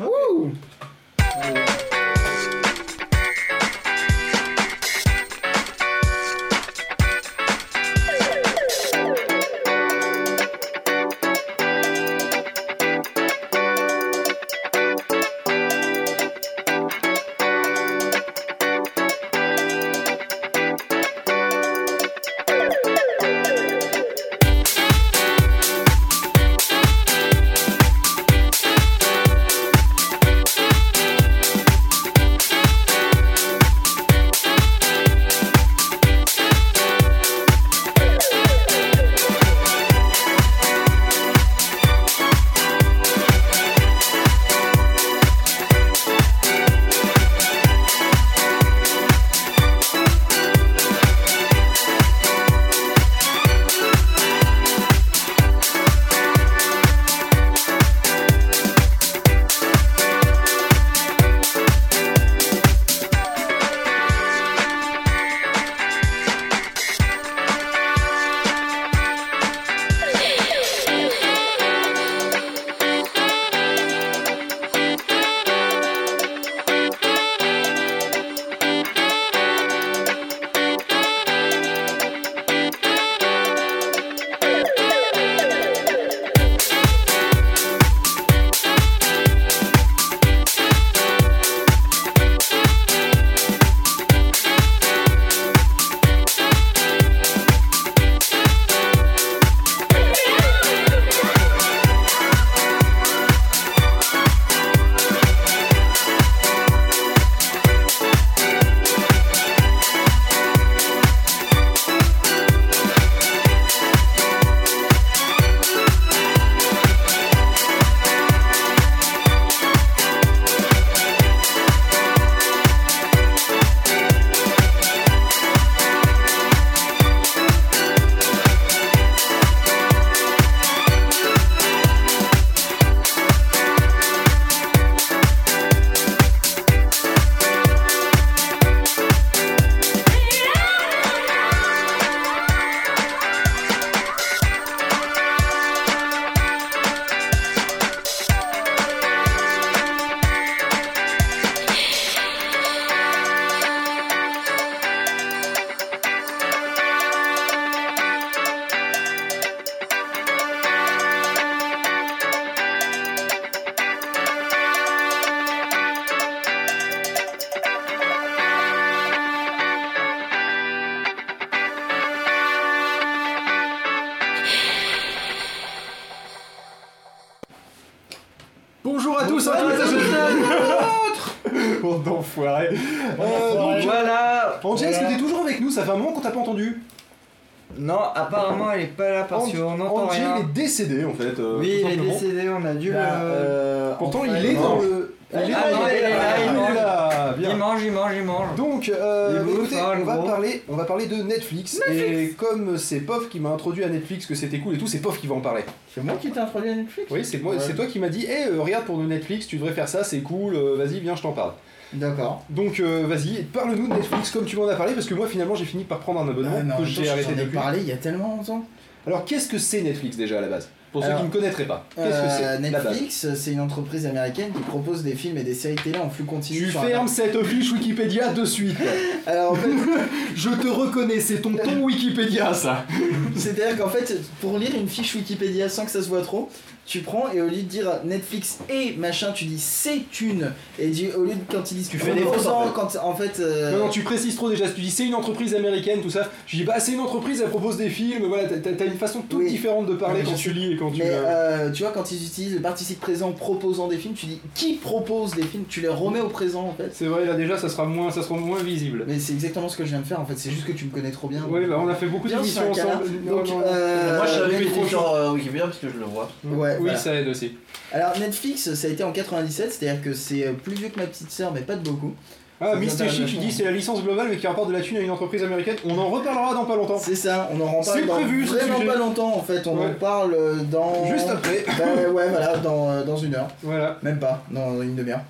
[201.38, 201.81] Parler de Netflix.
[201.90, 205.01] Et comme c'est Pof qui m'a introduit à Netflix, que c'était cool et tout, c'est
[205.01, 205.62] Pof qui va en parler.
[205.94, 207.61] C'est moi qui t'ai introduit à Netflix Oui, c'est moi, Ouais.
[207.61, 210.20] c'est toi qui m'as dit, hé, regarde pour le Netflix, tu devrais faire ça, c'est
[210.20, 211.53] cool, euh, vas-y, viens, je t'en parle.
[211.92, 212.44] D'accord.
[212.51, 215.55] Donc, euh, vas-y, parle-nous de Netflix comme tu m'en as parlé, parce que moi, finalement,
[215.55, 217.55] j'ai fini par prendre un abonnement Ah, que j'ai arrêté j'en ai depuis.
[217.57, 218.64] parlé il y a tellement longtemps.
[219.07, 220.68] Alors, qu'est-ce que c'est Netflix déjà à la base?
[220.92, 224.53] Pour ceux qui ne connaîtraient pas, qu'est-ce que Euh, c'est Netflix, c'est une entreprise américaine
[224.53, 226.66] qui propose des films et des séries télé en flux continu.
[226.66, 228.77] Tu fermes cette fiche Wikipédia de suite.
[229.27, 229.68] Alors en fait,
[230.35, 232.85] Je te reconnais, c'est ton ton Wikipédia ça.
[233.37, 236.48] c'est-à-dire qu'en fait, pour lire une fiche Wikipédia sans que ça se voit trop,
[236.88, 240.53] tu prends et au lieu de dire Netflix et machin, tu dis c'est une.
[240.79, 242.72] Et au lieu de quand ils disent Tu fais des en fait.
[242.74, 243.40] quand en fait.
[243.40, 244.68] euh, Non, non, tu précises trop déjà.
[244.68, 246.29] Tu dis c'est une entreprise américaine, tout ça.
[246.46, 248.24] Tu dis bah c'est une entreprise, elle propose des films.
[248.27, 249.51] Voilà, t'as- une façon toute Oui.
[249.51, 250.98] différente de parler quand tu lis et quand tu.
[251.03, 254.40] Mais euh, tu vois, quand ils utilisent le participe présent proposant des films, tu dis
[254.55, 256.90] qui propose des films, tu les remets au présent en fait.
[256.94, 259.05] C'est vrai, là déjà, ça sera moins, ça sera moins visible.
[259.07, 260.87] Mais c'est exactement ce que je viens de faire en fait, c'est juste que tu
[260.87, 261.42] me connais trop bien.
[261.51, 263.05] Oui, bah on a fait beaucoup d'émissions ensemble.
[263.27, 263.62] Donc, non, non.
[263.66, 266.31] euh, Moi je savais sur euh, Wikipédia parce que je le vois.
[266.44, 266.99] Ouais, oui, voilà.
[266.99, 267.53] ça aide aussi.
[267.93, 271.07] Alors Netflix, ça a été en 97, c'est-à-dire que c'est euh, plus vieux que ma
[271.07, 272.14] petite sœur, mais pas de beaucoup.
[272.61, 273.51] Ah, nous Chic, dit vachement.
[273.57, 275.77] c'est la licence globale mais qui rapporte de la thune à une entreprise américaine.
[275.85, 276.99] On en reparlera dans pas longtemps.
[276.99, 279.87] C'est ça, on en pas dans prévu, vraiment pas longtemps en fait, on Ouais.
[279.87, 281.07] en parle euh, dans...
[281.07, 281.64] Juste après.
[281.79, 283.47] Bah, ouais, voilà, dans, euh, dans une heure.
[283.62, 283.97] Voilà.
[284.03, 285.21] Même pas, dans une demi-heure.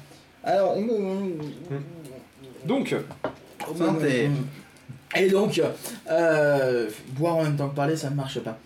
[0.42, 0.74] Alors...
[2.64, 2.94] Donc,
[3.76, 4.30] Santé.
[5.16, 5.60] Et donc,
[6.10, 8.58] euh, boire en même temps que parler, ça ne marche pas.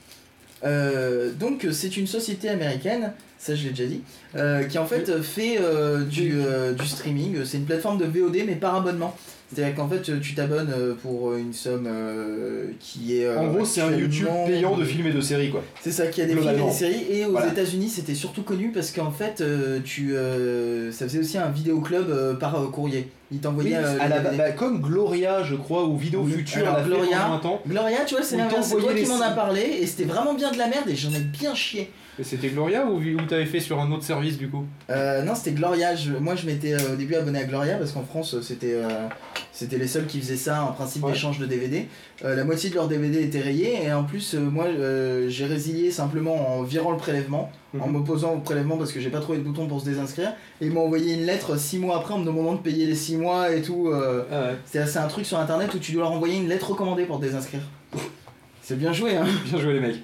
[0.64, 4.02] Euh, donc, c'est une société américaine, ça je l'ai déjà dit,
[4.36, 6.40] euh, qui en fait fait euh, du,
[6.78, 7.44] du streaming.
[7.44, 9.16] C'est une plateforme de VOD, mais par abonnement.
[9.54, 13.26] C'est-à-dire qu'en fait, tu t'abonnes euh, pour une somme euh, qui est.
[13.26, 15.62] euh, en gros, c'est un YouTube payant de films et de séries quoi.
[15.80, 17.04] C'est ça, qui a des films et des séries.
[17.10, 17.48] Et aux Voilà.
[17.48, 22.08] États-Unis, c'était surtout connu parce qu'en fait, euh, tu, euh, ça faisait aussi un vidéoclub
[22.08, 23.08] euh, par euh, courrier.
[23.30, 23.76] Ils t'envoyaient.
[23.76, 24.36] euh, à les la- DVD.
[24.38, 26.32] bah, comme Gloria, je crois, ou Vidéo Oui.
[26.32, 27.40] Future, Alors, Gloria.
[27.66, 30.58] Gloria, tu vois, c'est toi qui m'en as si- parlé et c'était vraiment bien de
[30.58, 31.90] la merde et j'en ai bien chié.
[32.18, 34.64] Et C'était Gloria ou, ou t'avais fait sur un autre service du coup?
[34.90, 35.94] Euh, non, c'était Gloria.
[35.96, 38.74] Je- moi, je m'étais euh, au début abonné à Gloria parce qu'en France, euh, c'était
[38.74, 39.06] euh,
[39.52, 41.12] c'était les seuls qui faisaient ça en principe Ouais.
[41.12, 41.86] d'échange de DVD.
[42.24, 45.44] Euh, la moitié de leurs DVD étaient rayés et en plus, euh, moi, euh, j'ai
[45.46, 47.92] résilié simplement en virant le prélèvement, en Mhm.
[47.92, 50.32] m'opposant au prélèvement parce que j'ai pas trouvé de bouton pour se désinscrire.
[50.60, 52.94] Et ils m'ont envoyé une lettre 6 mois après en me demandant de payer les
[52.94, 53.90] 6 mois et tout.
[53.92, 57.04] Ah ouais, c'est un truc sur internet où tu dois leur envoyer une lettre recommandée
[57.04, 57.62] pour te désinscrire.
[58.62, 59.26] C'est bien joué, hein.
[59.44, 60.00] bien joué les mecs.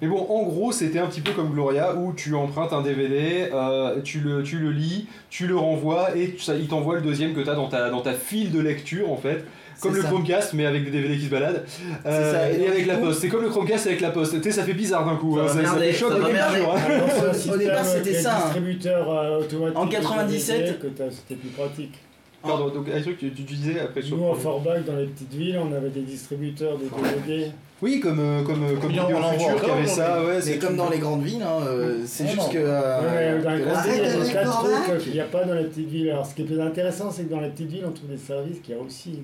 [0.00, 3.48] Mais bon, en gros, c'était un petit peu comme Gloria où tu empruntes un DVD,
[3.52, 7.34] euh, tu, le, tu le lis, tu le renvoies et ça, il t'envoie le deuxième
[7.34, 9.44] que tu as dans ta, dans ta file de lecture en fait.
[9.80, 10.08] Comme le ça.
[10.08, 11.64] Chromecast, mais avec des DVD qui se baladent.
[12.06, 13.20] Euh, ça, et avec la poste.
[13.20, 14.36] C'est comme le Chromecast avec la poste.
[14.36, 15.36] Tu sais, ça fait bizarre d'un coup.
[15.36, 17.30] Ça hein, ça, ça merder, fait choc hein.
[17.30, 18.38] Au système départ, c'était ça, hein.
[18.38, 19.78] les distributeurs euh, automatiques.
[19.78, 20.58] En de 97.
[20.58, 21.94] DVD, que t'as- c'était plus pratique.
[22.42, 24.16] Pardon, donc un truc que tu, tu disais après sur.
[24.16, 27.50] Nous, en Forbach, dans les petites villes, on avait des distributeurs de DVD.
[27.82, 30.40] Oui, comme, euh, comme, euh, comme en qui avait ça, ouais.
[30.40, 32.48] C'est comme dans les grandes villes, hein, euh, c'est juste non.
[32.48, 32.58] que.
[32.58, 33.00] euh,
[33.36, 34.88] Ouais, dans les que grandes villes, il y a des de tas de convaincre.
[34.88, 36.10] trucs qu'il n'y a pas dans les petites villes.
[36.10, 38.16] Alors, ce qui est plus intéressant, c'est que dans les petites villes, on trouve des
[38.18, 39.20] services qu'il y a aussi.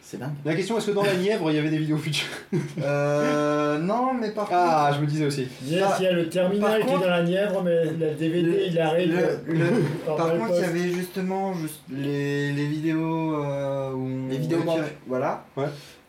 [0.00, 0.30] C'est dingue.
[0.42, 2.28] La question, est-ce que dans la Nièvre, il y avait des vidéos futures
[2.82, 3.76] Euh.
[3.78, 4.58] Non, mais par contre.
[4.58, 5.46] Ah, je me disais aussi.
[5.66, 8.40] Yes, Par- il y a le terminal qui est dans la Nièvre, mais le DVD,
[8.42, 9.14] Le- il arrive.
[9.46, 9.66] le- le-
[10.06, 14.60] par contre, il y avait justement juste les, les vidéos euh, où on Les vidéos.
[15.06, 15.44] Voilà.
[15.58, 15.66] Ouais.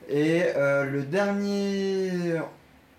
[0.09, 2.09] Et euh, le dernier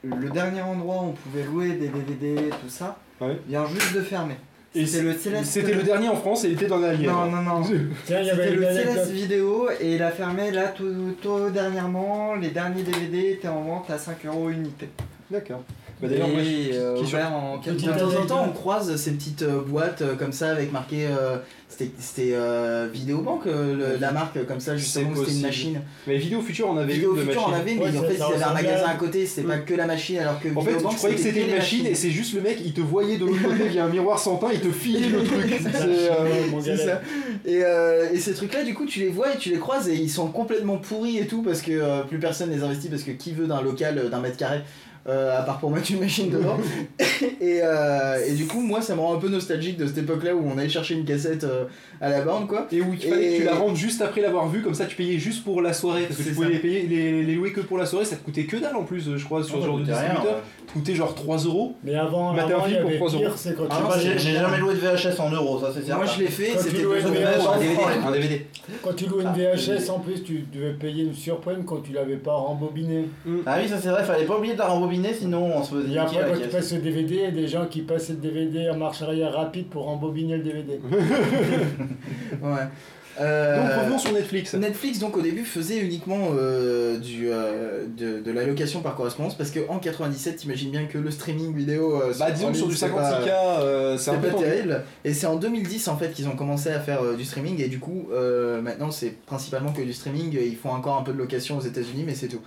[0.05, 3.39] le dernier endroit où on pouvait louer des DVD et tout ça Ouais.
[3.47, 4.37] vient juste de fermer.
[4.75, 5.51] Et C'était le Céleste.
[5.51, 6.97] C'était le dernier en France et il était dans la.
[6.97, 7.63] Non, non, non.
[8.07, 8.63] Tiens, il y avait C'était le.
[8.63, 12.37] Céleste vidéo et il a fermé là tout, tout dernièrement.
[12.37, 14.89] Les derniers DVD étaient en vente à 5 euros unité.
[15.31, 15.63] D'accord.
[16.01, 19.13] Bah, d'ailleurs, moi, euh, qui- qui- ouvert en De temps en temps, on croise ces
[19.13, 21.07] petites euh, boîtes euh, comme ça avec marqué.
[21.07, 21.37] euh,
[21.69, 25.47] c'était c'était euh, Vidéobank, euh, le- la marque comme ça, justement, où c'était une possible.
[25.47, 25.81] machine.
[26.07, 27.63] Mais Vidéo Future, on avait Vidéo une de Future en machine.
[27.63, 29.27] avait, mais Ouais, en ça- fait, il y avait un ressemblait magasin à- à côté,
[29.27, 29.65] c'était pas Mm.
[29.67, 31.79] que la machine, alors que En fait, Vidéobank, tu croyais que c'était une les machine
[31.81, 31.93] machines.
[31.93, 34.37] et c'est juste le mec, il te voyait de l'autre côté via un miroir sans
[34.37, 35.39] teint, il te filait le truc.
[35.61, 37.01] C'est, euh, ça.
[37.47, 39.95] Et, euh, et ces trucs-là, du coup, tu les vois et tu les croises et
[39.95, 43.13] ils sont complètement pourris et tout parce que euh, plus personne les investit parce que
[43.13, 44.61] qui veut d'un local euh, d'un mètre carré euh,
[45.07, 46.57] à part pour mettre une machine dedans.
[47.41, 50.35] et, euh, et du coup, moi, ça me rend un peu nostalgique de cette époque-là
[50.35, 51.65] où on allait chercher une cassette euh,
[52.01, 52.67] à la borne, quoi.
[52.73, 54.85] Et où il fallait Et- que tu la rendes juste après l'avoir vue, comme ça
[54.87, 56.03] tu payais juste pour la soirée.
[56.05, 58.25] Parce que tu pouvais les, payer, les, les louer que pour la soirée, ça te
[58.25, 60.25] coûtait que dalle en plus, je crois, sur Non, ce genre de distributeur.
[60.25, 60.41] ouais.
[60.73, 61.75] Coûtait genre 3 euros.
[61.83, 63.19] Mais avant, Matin avant il y fille pour avait 3 euros.
[63.23, 65.97] pire, c'est quand Ah j'ai jamais loué de VHS en euros, ça c'est certain.
[65.97, 67.27] Moi, je l'ai fait, c'était un DVD.
[67.39, 67.57] francs.
[68.07, 68.47] Un DVD.
[68.83, 72.17] Quand tu louais une VHS, en plus, tu devais payer une surprime quand tu l'avais
[72.17, 73.07] pas rembobiné.
[73.47, 75.85] Ah oui, ça c'est vrai, fallait pas oublier de la rembobiner sinon on se faisait
[75.85, 77.83] Et niquer après, la quand tu passes le DVD, il y a des gens qui
[77.83, 80.81] passent le DVD en marche arrière rapide pour rembobiner le DVD.
[82.43, 82.63] Ouais.
[83.21, 84.55] Euh, Donc revenons sur Netflix.
[84.55, 89.35] Netflix donc au début faisait uniquement euh, du, euh, de, de la location par correspondance
[89.37, 92.93] parce qu'en 97 t'imagines bien que le streaming vidéo euh, Bah disons sur du c'était
[92.93, 96.13] 56K, pas- euh, c'est un c'est peu pas terrible et c'est en 2010 en fait
[96.13, 99.73] qu'ils ont commencé à faire euh, du streaming et du coup euh, maintenant c'est principalement
[99.73, 102.29] que du streaming ils font encore un peu de location aux états unis mais c'est
[102.29, 102.41] tout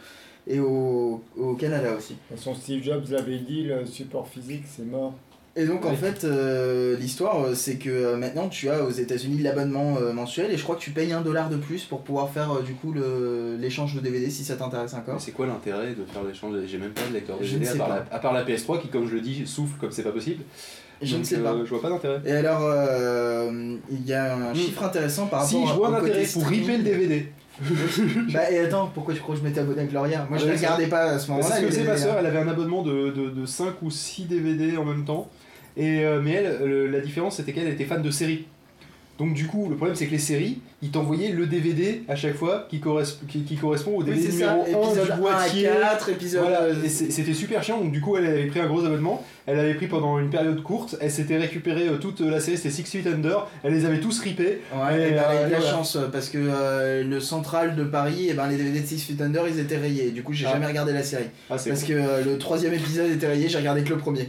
[0.48, 5.14] et au, au Canada aussi façon, Steve Jobs l'avait dit, le support physique, c'est mort.
[5.56, 9.38] Et donc en fait, euh, l'histoire, euh, c'est que euh, maintenant tu as aux États-Unis
[9.44, 12.32] l'abonnement euh, mensuel et je crois que tu payes un dollar de plus pour pouvoir
[12.32, 15.22] faire euh, du coup le- l'échange de DVD si ça t'intéresse Mais encore.
[15.22, 17.72] c'est quoi l'intérêt de faire l'échange J'ai même pas de lecteur Je DVD ne à
[17.74, 18.06] sais part, pas.
[18.10, 20.44] la, à part la PS3 qui, comme je le dis, souffle comme c'est pas possible.
[21.04, 21.56] Je ne sais euh, pas.
[21.64, 22.22] Je vois pas d'intérêt.
[22.26, 24.56] Et alors, euh, il y a un Hmm.
[24.56, 27.28] chiffre intéressant par Si, rapport je vois au un intérêt pour ripper le DVD.
[28.34, 30.26] Bah et attends, pourquoi tu crois que je m'étais abonné avec Gloria?
[30.30, 31.48] Moi je Ouais, ne regardais pas à ce moment-là.
[31.56, 33.92] c'est ce que c'est ma soeur, elle avait un abonnement de, de, de 5 ou
[33.92, 35.30] 6 DVD en même temps.
[35.78, 38.46] Et, euh, mais elle, le- la différence c'était qu'elle était fan de séries.
[39.20, 42.34] Donc du coup, le problème c'est que les séries, ils t'envoyaient le DVD à chaque
[42.36, 45.12] fois qui, corres- qui, qui correspond au Oui, DVD c'est ça, numéro 1 épisode du
[45.12, 45.64] 1 à boîtier.
[45.82, 46.42] 4, épisode.
[46.42, 49.60] Voilà, euh, c'était super chiant, donc du coup elle avait pris un gros abonnement, elle
[49.60, 52.84] avait pris pendant une période courte, elle s'était récupérée euh, toute la série, c'était Six
[52.86, 55.58] Feet Under, elle les avait tous ripés, Ouais, Et, et elle a eu de la
[55.58, 55.70] euh, voilà.
[55.72, 59.00] chance euh, parce que euh, le central de Paris, et ben, les DVD de Six
[59.04, 60.10] Feet Under ils étaient rayés.
[60.10, 60.54] Du coup, j'ai Ah.
[60.54, 61.26] jamais regardé la série.
[61.52, 61.96] ah c'est Parce cool.
[61.96, 64.28] que euh, le troisième épisode était rayé, j'ai regardé que le premier.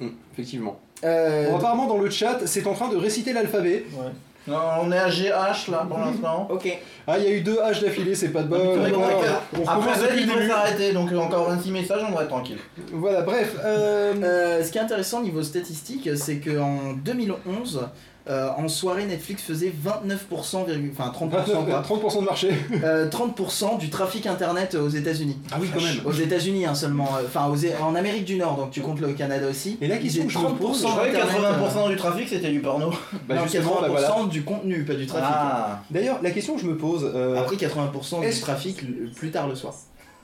[0.00, 0.78] Hum, effectivement.
[1.04, 3.84] Euh, Bon, apparemment dans le chat, c'est en train de réciter l'alphabet.
[3.92, 4.06] Ouais.
[4.48, 6.46] Non, on est à GH là pour l'instant.
[6.50, 6.78] ok.
[7.08, 8.58] Ah, il y a eu deux H d'affilée, c'est pas de bol.
[8.60, 12.58] On Après recommence ça, il devrait s'arrêter, donc encore 26 messages, on devrait être tranquille.
[12.92, 13.54] Voilà, bref.
[13.64, 17.88] euh, Euh, ce qui est intéressant niveau statistique, c'est qu'en 2011,
[18.28, 21.82] euh, en soirée, Netflix faisait 29%, virgule- enfin 30%, quoi.
[21.82, 22.50] 30% de marché.
[22.82, 25.38] Euh, 30% du trafic internet aux États-Unis.
[25.52, 26.00] Ah oui, quand même.
[26.04, 29.12] Aux États-Unis hein, seulement, euh, enfin aux en Amérique du Nord, donc tu comptes le
[29.12, 29.78] Canada aussi.
[29.80, 29.86] Et
[30.24, 32.90] me faisaient pose, 30% Je croyais que Internet, 80% du trafic c'était du porno.
[33.28, 34.24] Bah non, justement, 80% bah voilà.
[34.28, 35.28] du contenu, pas du trafic.
[35.30, 35.82] Ah.
[35.90, 38.80] D'ailleurs, la question que je me pose, euh, Après 80% du trafic
[39.14, 39.74] plus tard le soir.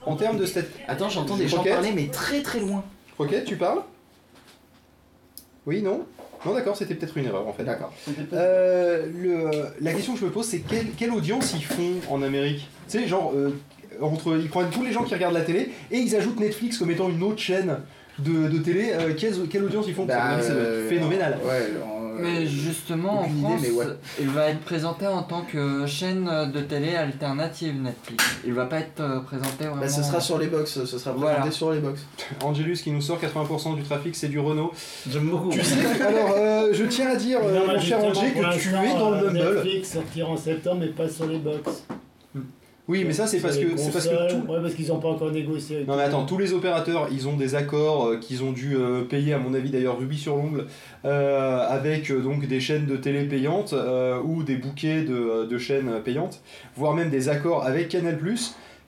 [0.05, 0.61] en termes de stat...
[0.87, 2.83] Attends, j'entends des gens Croquette parler, mais très très loin.
[3.17, 3.79] Ok, tu parles?
[5.65, 6.05] Oui, non?
[6.45, 7.63] Non, d'accord, c'était peut-être une erreur en fait.
[7.63, 7.93] D'accord.
[8.33, 9.49] Euh, le,
[9.81, 12.67] la question que je me pose, c'est quelle, quelle audience ils font en Amérique?
[12.89, 13.51] Tu sais, genre, euh,
[14.01, 16.91] entre, ils prennent tous les gens qui regardent la télé et ils ajoutent Netflix comme
[16.91, 17.77] étant une autre chaîne
[18.19, 18.91] de, de télé.
[18.93, 20.03] euh, quelle, quelle audience ils font?
[20.03, 20.17] Être
[20.49, 21.37] euh, phénoménal.
[21.45, 21.71] Ouais,
[22.19, 23.85] Mais justement, en aucune idée, France, mais ouais.
[24.21, 28.23] il va être présenté en tant que chaîne de télé alternative Netflix.
[28.45, 29.81] Il va pas être euh, présenté vraiment.
[29.81, 31.51] bah, ce sera sur les box, ce sera présenté Voilà.
[31.51, 32.01] sur les box.
[32.43, 34.71] Angelus qui nous sort 80% du trafic, c'est du Renault.
[35.09, 35.49] J'aime beaucoup.
[35.49, 38.69] Tu sais, alors, euh, je tiens à dire, euh, Non, mon cher pour que tu
[38.69, 39.53] es dans le euh, Mumble.
[39.55, 41.83] Netflix sortira en septembre, mais pas sur les box.
[42.89, 45.07] Oui, mais ça, c'est parce que, c'est parce que tout, Ouais, parce qu'ils n'ont pas
[45.07, 45.77] encore négocié.
[45.77, 48.75] avec Non mais attends, tous les opérateurs, ils ont des accords euh, qu'ils ont dû
[48.75, 50.65] euh, payer, à mon avis d'ailleurs rubis sur l'ongle,
[51.05, 53.73] euh, avec donc des chaînes de télé payantes
[54.25, 56.41] ou des bouquets de, de chaînes payantes,
[56.75, 58.17] voire même des accords avec Canal+.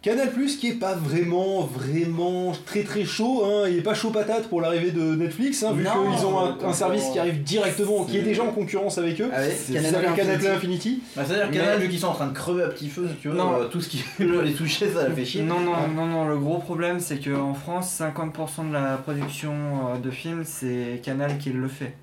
[0.05, 4.47] Canal+, qui est pas vraiment, vraiment très très chaud, hein, il est pas chaud patate
[4.49, 8.03] pour l'arrivée de Netflix, hein, vu qu'ils ont un, un euh, service qui arrive directement,
[8.03, 9.31] qui est déjà en concurrence avec eux.
[9.33, 11.01] Avec s'appellent Canal Play Infinity.
[11.15, 13.15] Bah, C'est-à-dire Mais- Canal, vu qu'ils sont en train de crever à petit feu, si
[13.19, 13.53] tu veux, Non.
[13.55, 15.41] euh, tout ce qui peut les toucher, ça fait chier.
[15.41, 15.87] Non, non, Ah.
[15.87, 19.53] non, non, le gros problème c'est qu'en France, 50% de la production
[19.95, 21.93] euh, de films, c'est Canal qui le fait.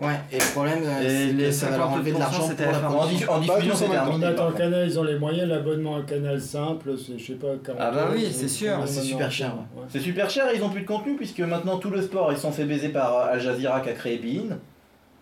[0.00, 2.42] Ouais, et le problème, euh, Et c'est que ça va leur enlever de 50%, l'argent
[2.48, 2.88] c'était pour la.
[2.90, 3.32] En, production.
[3.32, 3.84] en diffusion, en temps.
[3.84, 4.34] On terminé.
[4.34, 4.54] contre.
[4.54, 7.90] Canal, ils ont les moyens, l'abonnement à Canal simple, c'est je sais pas 40 Ah
[7.90, 8.78] bah oui, c'est sûr.
[8.86, 9.82] C'est super cher, ouais.
[9.90, 12.36] C'est super cher et ils ont plus de contenu puisque maintenant tout le sport ils
[12.36, 14.56] se sont fait baiser par euh, Al Jazeera qui a créé Bein.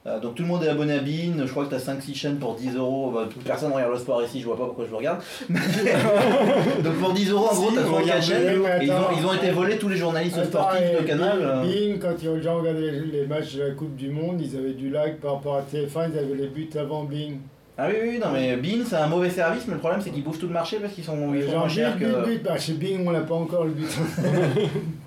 [0.07, 2.37] Euh, donc tout le monde est abonné à Bein, je crois que t'as 5-6 chaînes
[2.39, 4.97] pour 10 euros, Bah, personne regarde le sport ici, je vois pas pourquoi je le
[4.97, 5.19] regarde.
[5.51, 8.95] donc pour 10 euros en gros Si, t'as 34 regardez, chaînes mais et ils ont,
[8.97, 9.11] attends.
[9.19, 11.39] ils ont été volés tous les journalistes Attends, sportifs de Canal.
[11.39, 11.63] Bing, euh.
[11.63, 14.57] Bing, quand ils ont déjà regardé les, les matchs de la Coupe du Monde, ils
[14.57, 17.39] avaient du lag par rapport à TF1, ils avaient les buts avant Bing.
[17.77, 20.25] Ah oui, oui, non mais Bein c'est un mauvais service mais le problème c'est qu'ils
[20.25, 22.25] bouffent tout le marché parce qu'ils sont, ils Genre, moins cher but, que...
[22.25, 22.43] but, but.
[22.43, 23.87] Bah, chez Bing, on l'a pas encore le but.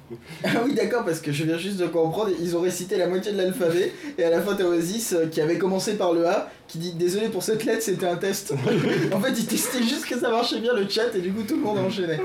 [0.44, 3.32] Ah oui, d'accord, parce que je viens juste de comprendre, ils ont récité la moitié
[3.32, 6.50] de l'alphabet, et à la fin, t'as Oasis euh, qui avait commencé par le A,
[6.68, 8.54] qui dit Désolé pour cette lettre, c'était un test.
[9.14, 11.56] en fait, ils testaient juste que ça marchait bien le chat, et du coup, tout
[11.56, 12.20] le monde enchaînait.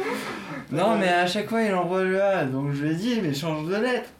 [0.73, 3.33] Non, mais à chaque fois il envoie le A, donc je lui ai dit, mais
[3.33, 4.11] change de lettre.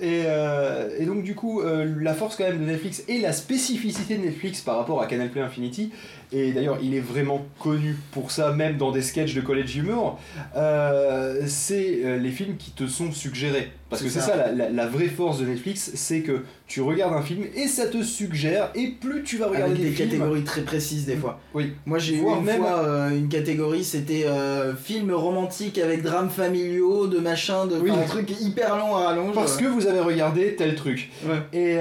[0.00, 3.32] Et, euh, et donc du coup, euh, la force quand même de Netflix et la
[3.32, 5.90] spécificité de Netflix par rapport à Canal Play Infinity,
[6.32, 10.18] et d'ailleurs il est vraiment connu pour ça, même dans des sketchs de College Humor,
[10.56, 13.68] euh, c'est euh, les films qui te sont suggérés.
[13.88, 14.34] Parce que C'est ça.
[14.36, 17.86] la, la- la vraie force de Netflix, c'est que tu regardes un film et ça
[17.86, 20.08] te suggère, et plus tu vas regarder Avec des des films...
[20.10, 21.38] catégories très précises, des fois.
[21.54, 21.72] Oui.
[21.86, 26.30] Moi, j'ai eu une même- fois euh, une catégorie, c'était euh, film romantique avec drames
[26.30, 27.92] familiaux, de machin, de Oui.
[27.92, 29.36] un truc hyper long à rallonge.
[29.36, 31.08] Parce que vous avez regardé tel truc.
[31.24, 31.36] Ouais.
[31.52, 31.76] Et,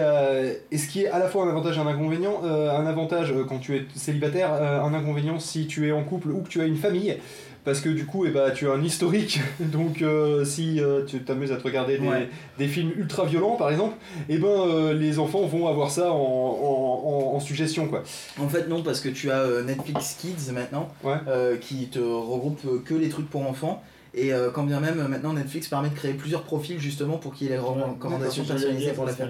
[0.71, 3.57] et ce qui est à la fois un avantage et un inconvénient, un avantage quand
[3.57, 6.65] tu es célibataire, euh, un inconvénient si tu es en couple ou que tu as
[6.65, 7.17] une famille,
[7.63, 11.19] parce que du coup eh ben, tu as un historique, donc euh, si euh, tu
[11.23, 12.29] t'amuses à te regarder des, Ouais.
[12.59, 13.95] des films ultra violents par exemple,
[14.29, 18.03] et ben euh, les enfants vont avoir ça en, en- en- en suggestion quoi.
[18.39, 21.15] En fait, non, parce que tu as Netflix Kids maintenant, Ouais.
[21.61, 23.81] qui te regroupe que les trucs pour enfants.
[24.17, 27.33] Et euh, quand bien même, euh, maintenant Netflix permet de créer plusieurs profils justement pour
[27.33, 29.27] qu'il y ait les recommandations personnalisées pour la faire.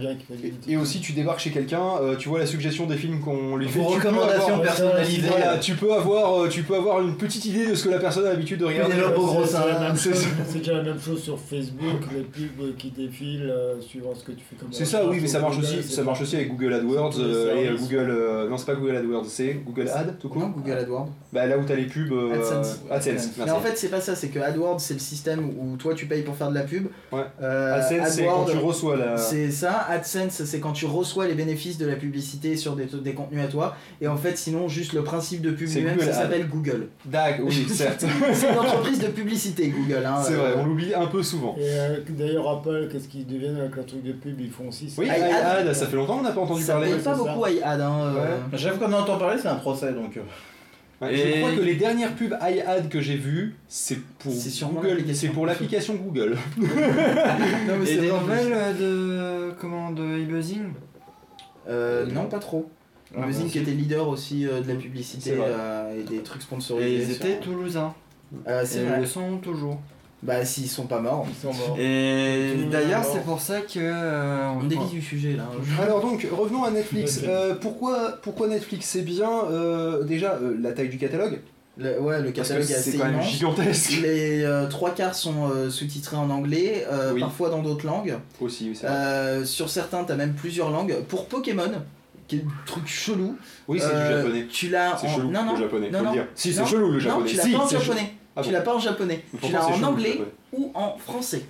[0.68, 3.56] Et, et aussi, tu débarques chez quelqu'un, euh, tu vois la suggestion des films qu'on
[3.58, 3.80] lui fait.
[3.80, 5.28] Peux recommandations personnalisées.
[5.28, 7.98] Voilà, tu peux avoir, euh, tu peux avoir une petite idée de ce que la
[7.98, 8.94] personne a l'habitude de regarder.
[9.96, 14.32] C'est- déjà la même chose sur Facebook, les pubs qui défilent euh, suivant ce que
[14.34, 16.50] tu fais comme C'est ça, oui, mais ça marche Google, aussi, ça marche aussi avec
[16.52, 17.78] Google AdWords euh, et.
[17.78, 18.10] Google.
[18.10, 20.42] euh, non, c'est pas Google AdWords, c'est Google Ad tout court.
[20.42, 21.10] Non, Google AdWords.
[21.34, 22.12] Bah là où t'as les pubs.
[22.12, 22.80] euh, AdSense.
[22.90, 25.94] AdSense, Mais en fait, c'est pas ça, c'est que AdWords, c'est le système où toi
[25.94, 26.88] tu payes pour faire de la pub.
[27.12, 27.22] Ouais.
[27.42, 29.18] Euh, AdSense, c'est quand tu reçois la.
[29.18, 33.14] C'est ça, AdSense c'est quand tu reçois les bénéfices de la publicité sur des, des
[33.14, 36.48] contenus à toi, et en fait sinon juste le principe de pub lui-même ça s'appelle
[36.48, 36.88] Google.
[37.06, 38.06] D'accord, oui, certes.
[38.34, 40.06] C'est une entreprise de publicité Google.
[40.06, 41.56] Hein, c'est euh, vrai, on l'oublie un peu souvent.
[41.58, 44.40] Et euh, d'ailleurs, Apple, qu'est-ce qu'ils deviennent avec leur truc de pub?
[44.40, 45.02] Ils font aussi ça.
[45.02, 45.74] Oui, iAd.
[45.74, 46.92] ça fait longtemps qu'on n'a pas entendu Ça parler.
[46.92, 47.24] paye pas ça.
[47.24, 47.82] beaucoup iAd.
[47.82, 50.20] Hein, euh, J'avoue qu'on entend parler, c'est un procès donc.
[51.02, 54.32] Euh, Ouais, Et- Je crois que les dernières pubs iAd que j'ai vues, c'est pour
[54.32, 55.16] Google, l'application.
[55.28, 56.38] c'est pour l'application Google.
[56.58, 56.66] Non,
[57.80, 60.74] mais Et c'est des nouvelles euh, de comment de e-buzzing plus.
[61.68, 62.70] Euh, non, pas trop.
[63.18, 65.48] Ah, Buzzing qui était leader aussi euh, de la publicité vrai.
[65.50, 66.96] euh, et des trucs Et sponsorisés.
[66.96, 67.94] ils sur- étaient toulousains.
[68.48, 69.80] Euh, Et c'est ils le sont toujours.
[70.26, 71.28] Bah s'ils sont pas morts.
[71.30, 71.78] Ils sont morts.
[71.80, 73.80] Et d'ailleurs, c'est pour ça que.
[73.80, 75.44] euh, On dévie du sujet là.
[75.82, 77.22] Alors donc, revenons à Netflix.
[77.28, 81.42] Euh, pourquoi, pourquoi Netflix C'est bien, euh, déjà, euh, la taille du catalogue.
[81.78, 84.00] Le- ouais, le catalogue est assez c'est quand même gigantesque.
[84.02, 87.20] Les euh, trois quarts sont euh, sous-titrés en anglais, euh, Oui.
[87.20, 88.16] parfois dans d'autres langues.
[88.40, 88.96] Aussi, oui, c'est vrai.
[88.96, 90.96] Euh, sur certains, t'as même plusieurs langues.
[91.10, 91.70] Pour Pokémon,
[92.30, 93.36] qui est un truc chelou,
[93.68, 94.48] oui, c'est euh, du japonais.
[94.50, 95.08] tu l'as en...
[95.16, 96.12] chelou, non, non, le japonais, non, faut non.
[96.12, 96.28] le dire.
[96.34, 97.30] Si, c'est Non, chelou le non, japonais.
[97.30, 98.14] tu l'as si, pas en japonais.
[98.36, 98.54] Ah tu bon.
[98.54, 99.24] l'as pas en japonais.
[99.42, 100.20] Tu l'as en anglais
[100.54, 101.44] ou en français.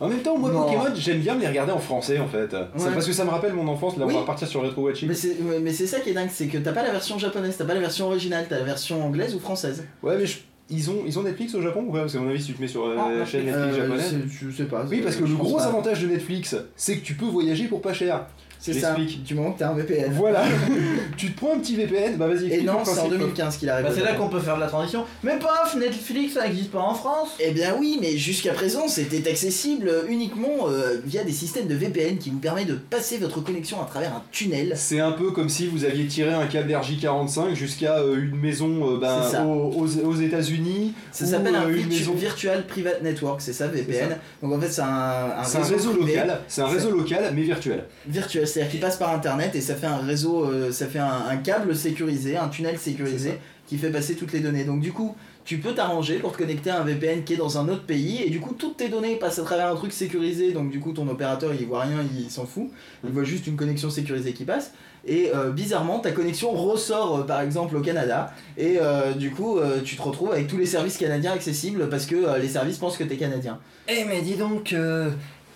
[0.00, 0.62] En même temps, moi, Non.
[0.64, 2.48] Pokémon, j'aime bien me les regarder en français en fait.
[2.76, 2.90] C'est Ouais.
[2.94, 3.96] parce que ça me rappelle mon enfance.
[3.98, 4.14] Là, Oui.
[4.16, 5.08] on va partir sur le rétro watching.
[5.08, 7.18] Mais c'est ouais, mais c'est ça qui est dingue, c'est que t'as pas la version
[7.18, 9.84] japonaise, t'as pas la version originale, t'as la version anglaise ou française.
[10.02, 10.38] Ouais, mais je-
[10.70, 12.00] ils, ont, ils ont Netflix au Japon ou pas?
[12.00, 13.80] Parce qu'à mon avis, si tu te mets sur euh, Ah, la chaîne Netflix Euh,
[13.82, 14.14] japonaise.
[14.28, 14.84] je sais pas.
[14.90, 15.66] Oui, parce que le gros pas.
[15.66, 18.26] avantage de Netflix, c'est que tu peux voyager pour pas cher.
[18.62, 20.12] C'est ça, du moment que t'as un VPN.
[20.12, 20.44] Voilà.
[21.16, 22.52] tu te prends un petit VPN, bah vas-y.
[22.52, 23.10] Et non, le c'est en principe.
[23.18, 23.84] 2015 qu'il arrive.
[23.86, 25.04] Bah, c'est là qu'on peut faire de la transition.
[25.24, 27.30] Mais paf, Netflix ça n'existe pas en France.
[27.40, 32.18] Eh bien oui, mais jusqu'à présent, c'était accessible uniquement euh, via des systèmes de VPN
[32.18, 34.74] qui vous permettent de passer votre connexion à travers un tunnel.
[34.76, 38.94] C'est un peu comme si vous aviez tiré un câble RJ45 jusqu'à euh, une maison
[38.94, 39.44] euh, ben, ça.
[39.44, 40.94] aux, aux- aux États-Unis.
[41.10, 44.16] Ça s'appelle un euh, une virtu- maison- Virtual Private Network, c'est ça, VPN.
[44.42, 44.86] Donc en fait, c'est un,
[45.38, 47.84] un C'est un réseau local, c'est un réseau local mais virtuel.
[48.06, 51.26] virtuel, c'est-à-dire qu'il passe par internet et ça fait un réseau, euh, ça fait un,
[51.28, 54.64] un câble sécurisé, un tunnel sécurisé qui fait passer toutes les données.
[54.64, 57.58] Donc du coup, tu peux t'arranger pour te connecter à un VPN qui est dans
[57.58, 60.52] un autre pays et du coup toutes tes données passent à travers un truc sécurisé.
[60.52, 62.70] Donc du coup ton opérateur il voit rien, il s'en fout,
[63.04, 64.72] il voit juste une connexion sécurisée qui passe.
[65.04, 69.58] Et euh, bizarrement ta connexion ressort euh, par exemple au Canada et euh, du coup
[69.84, 73.04] tu te retrouves avec tous les services canadiens accessibles parce que les services pensent que
[73.04, 73.58] t'es canadien.
[73.88, 74.74] Eh, mais dis donc,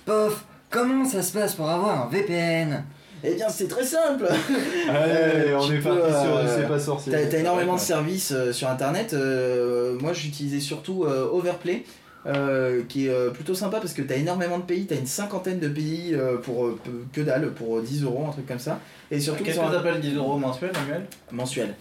[0.04, 0.44] pof,
[0.76, 2.84] comment ça se passe pour avoir un VPN
[3.24, 4.26] Eh bien c'est très simple.
[4.88, 7.12] Allez, on tu est parti sur euh, C'est pas sorcier.
[7.12, 9.12] T'as énormément de services euh, sur internet.
[9.14, 11.84] euh, moi j'utilisais surtout euh, Overplay.
[12.26, 15.60] euh, qui est euh, plutôt sympa parce que t'as énormément de pays, t'as une cinquantaine
[15.60, 16.78] de pays euh, pour euh,
[17.12, 18.80] que dalle, pour euh, 10 euros, un truc comme ça.
[19.12, 21.74] Et surtout Qu'est-ce que t'appelles 10 euros mensuels, Manuel mensuel.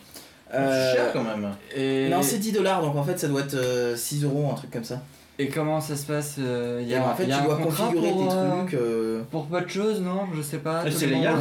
[0.52, 1.50] C'est Euh, cher quand même.
[1.76, 4.56] et, non, c'est 10 dollars donc en fait ça doit être euh, 6 euros, un
[4.56, 5.02] truc comme ça.
[5.38, 7.38] Et comment ça se passe euh, Il y Et a, en fait il y a
[7.38, 8.74] tu un dois contrat configurer pour, tes euh, trucs.
[8.76, 10.22] euh, Pour pas de choses, non?
[10.36, 10.84] Je sais pas.
[10.90, 11.36] C'est légal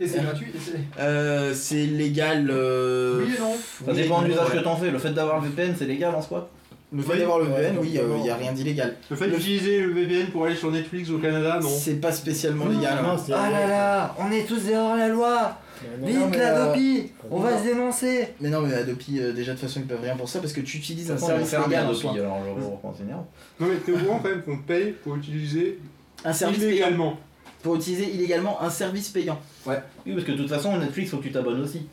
[0.00, 1.00] Et c'est gratuit c'est.
[1.00, 2.48] euh, c'est légal.
[2.50, 3.54] euh, Oui et non.
[3.54, 4.58] Ça oui, dépend de non, l'usage ouais.
[4.58, 4.90] que t'en fais.
[4.90, 6.48] Le fait d'avoir le VPN, c'est légal en soi?
[6.94, 8.96] Le fait Oui, d'avoir le ouais, VPN, oui, il n'y a rien d'illégal.
[9.10, 11.68] Le fait d'utiliser le VPN pour aller sur Netflix au Canada, non.
[11.68, 13.02] C'est pas spécialement Non, légal.
[13.02, 13.16] non, hein.
[13.34, 15.56] Ah là là, on est tous derrière la loi
[16.00, 19.58] Vite la euh, Dopi On va se dénoncer Mais non, mais Adopi, euh, déjà de
[19.58, 22.12] toute façon, ils peuvent rien pour ça parce que tu utilises un service légal soi.
[22.12, 23.26] alors je vous reprends, c'est énervant.
[23.58, 25.78] Non mais t'es au courant quand même qu'on paye pour utiliser
[26.24, 26.70] Un service payant.
[26.70, 27.16] illégalement.
[27.62, 29.40] Pour utiliser illégalement un service payant.
[29.66, 29.74] Oui,
[30.06, 31.86] parce que de toute façon, Netflix, faut que tu t'abonnes aussi.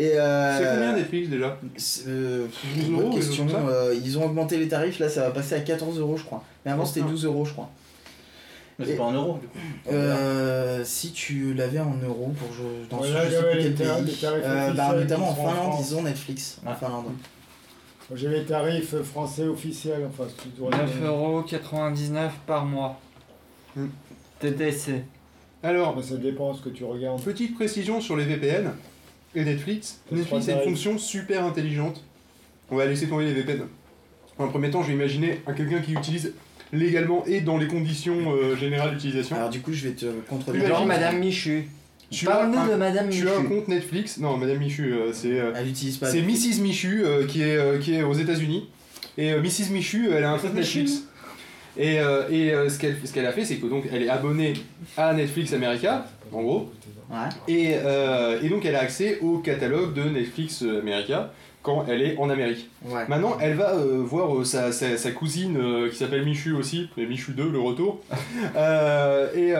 [0.00, 2.46] Et euh, C'est combien Netflix déjà c'est, euh,
[2.76, 3.46] 12 bonne euros, question.
[3.68, 6.44] Euh, ils ont augmenté les tarifs, là ça va passer à 14 euros, je crois.
[6.64, 7.10] Mais avant c'était putain.
[7.12, 7.68] 12 euros, je crois.
[8.78, 9.58] Mais c'est pas en euros, du coup.
[9.90, 13.60] Euh, si tu l'avais en euros pour je, dans Ouais, ce- là, je sais plus
[13.60, 14.24] quel tarifs- pays.
[14.24, 16.60] Euh, bah, notamment en Finlande, ils ont Netflix.
[16.64, 16.74] En Ah.
[16.76, 17.06] Finlande.
[18.14, 23.00] J'ai les tarifs français officiels, enfin, si tu dois 9,99€ par mois.
[23.76, 23.88] Hmm.
[24.38, 25.02] TTC.
[25.64, 27.20] Alors, Bah, ça dépend ce que tu regardes.
[27.20, 28.70] petite précision sur les VPN
[29.34, 30.00] et Netflix.
[30.10, 32.02] Netflix a une fonction super intelligente.
[32.70, 33.62] On va laisser tomber les VPN.
[34.38, 36.32] En premier temps, je vais imaginer un quelqu'un qui utilise
[36.72, 39.36] légalement et dans les conditions euh, générales d'utilisation.
[39.36, 40.66] Alors du coup, je vais te contredire.
[40.66, 41.64] Genre Madame Michu.
[42.10, 43.48] Tu as, Parle-nous de Madame tu as un Michu.
[43.48, 44.16] compte Netflix.
[44.18, 45.38] Non, Madame Michu, euh, c'est.
[45.40, 46.10] euh, Elle utilise pas.
[46.10, 46.60] C'est Mrs.
[46.62, 48.68] Michu euh, qui, est, euh, qui est aux États-Unis.
[49.18, 49.70] Et euh, Mrs.
[49.72, 51.02] Michu, elle a un compte Netflix.
[51.78, 54.08] Et, euh, et euh, ce qu'elle ce qu'elle a fait, c'est que donc elle est
[54.08, 54.54] abonnée
[54.96, 56.72] à Netflix America, en gros.
[57.10, 57.16] Ouais.
[57.46, 62.16] Et, euh, et donc elle a accès au catalogue de Netflix America quand elle est
[62.18, 62.68] en Amérique.
[62.84, 63.02] Ouais.
[63.08, 66.88] Maintenant, elle va euh, voir euh, sa, sa- sa cousine euh, qui s'appelle Michu aussi,
[66.96, 68.00] mais Michu 2, le retour.
[69.34, 69.54] Et,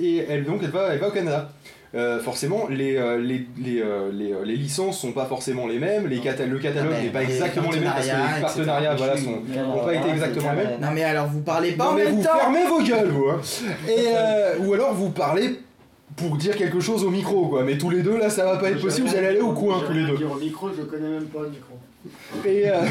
[0.00, 1.50] et elle, donc, elle va, elle va au Canada.
[1.94, 5.78] Euh, forcément, les, euh, les, les, euh, les, euh, les licences sont pas forcément les
[5.78, 8.94] mêmes, les cata- le catalogue n'est pas les exactement les mêmes parce que les partenariats
[8.96, 10.80] voilà, sont, n'ont pas été exactement les mêmes.
[10.80, 13.08] Non mais alors vous parlez pas Non, en mais même vous temps fermez vos gueules,
[13.10, 13.40] vous hein.
[13.88, 15.60] Et, euh, Ou alors vous parlez
[16.16, 17.62] pour dire quelque chose au micro, quoi.
[17.64, 19.80] Mais tous les deux, là, ça va pas être possible, vous allez aller au coin,
[19.86, 20.16] tous les deux.
[20.16, 21.74] Dire au micro, je connais même pas le micro.
[22.44, 22.82] Et, euh,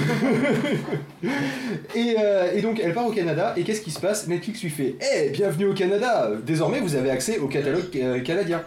[1.96, 4.28] et, euh, et donc elle part au Canada et qu'est-ce qui se passe?
[4.28, 7.90] Netflix lui fait Eh, bienvenue au Canada Désormais vous avez accès au catalogue
[8.24, 8.62] canadien.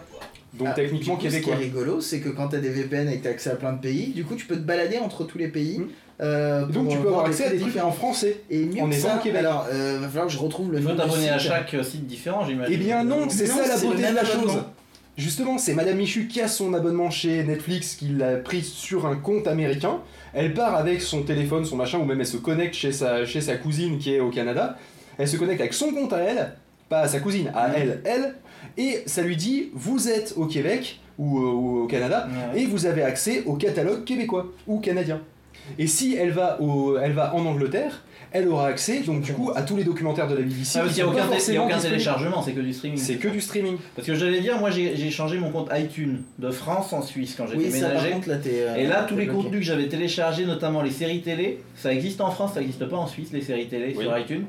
[0.57, 1.55] Donc Ah, techniquement du coup, Ce qui est québécois.
[1.55, 4.07] rigolo, c'est que quand t'as des VPN et que t'as accès à plein de pays,
[4.07, 5.79] du coup tu peux te balader entre tous les pays.
[5.79, 5.87] Mm.
[6.21, 8.41] euh, donc tu peux voir avoir accès à des trucs en français.
[8.49, 9.39] Et mieux étant ça, Québec.
[9.39, 12.07] alors euh, va falloir que je retrouve le faut du t'abonner à chaque euh, site
[12.07, 12.73] différent, j'imagine.
[12.73, 14.63] Eh bien non, c'est ça la beauté de la chose.
[15.17, 19.15] Justement, c'est Madame Michu qui a son abonnement chez Netflix, qui l'a pris sur un
[19.15, 19.97] compte américain.
[20.35, 23.41] Elle part avec son téléphone, son machin, ou même elle se connecte chez sa, chez
[23.41, 24.77] sa cousine qui est au Canada.
[25.17, 26.53] Elle se connecte avec son compte à elle,
[26.87, 28.35] pas à sa cousine, à elle, elle.
[28.77, 32.61] Et ça lui dit, vous êtes au Québec ou, euh, ou au Canada, Ouais.
[32.61, 35.21] et vous avez accès au catalogue québécois ou canadien.
[35.79, 39.51] Et si elle va, au, elle va en Angleterre, elle aura accès donc du coup
[39.55, 40.77] à tous les documentaires de la BBC.
[40.77, 41.13] Ah, parce qui qu'il n'y a
[41.63, 42.97] aucun, y a téléchargement, c'est que du streaming.
[42.99, 43.77] C'est que du streaming.
[43.95, 47.47] Parce que j'allais dire, moi j'ai changé mon compte iTunes de France en Suisse quand
[47.47, 48.11] j'ai Oui, ça par déménagé.
[48.11, 48.49] contre là t'es.
[48.53, 49.37] euh, Et là, tous les bloqué.
[49.43, 52.97] contenus que j'avais téléchargés, notamment les séries télé, ça existe en France, ça n'existe pas
[52.97, 54.03] en Suisse, les séries télé Oui.
[54.03, 54.45] sur iTunes.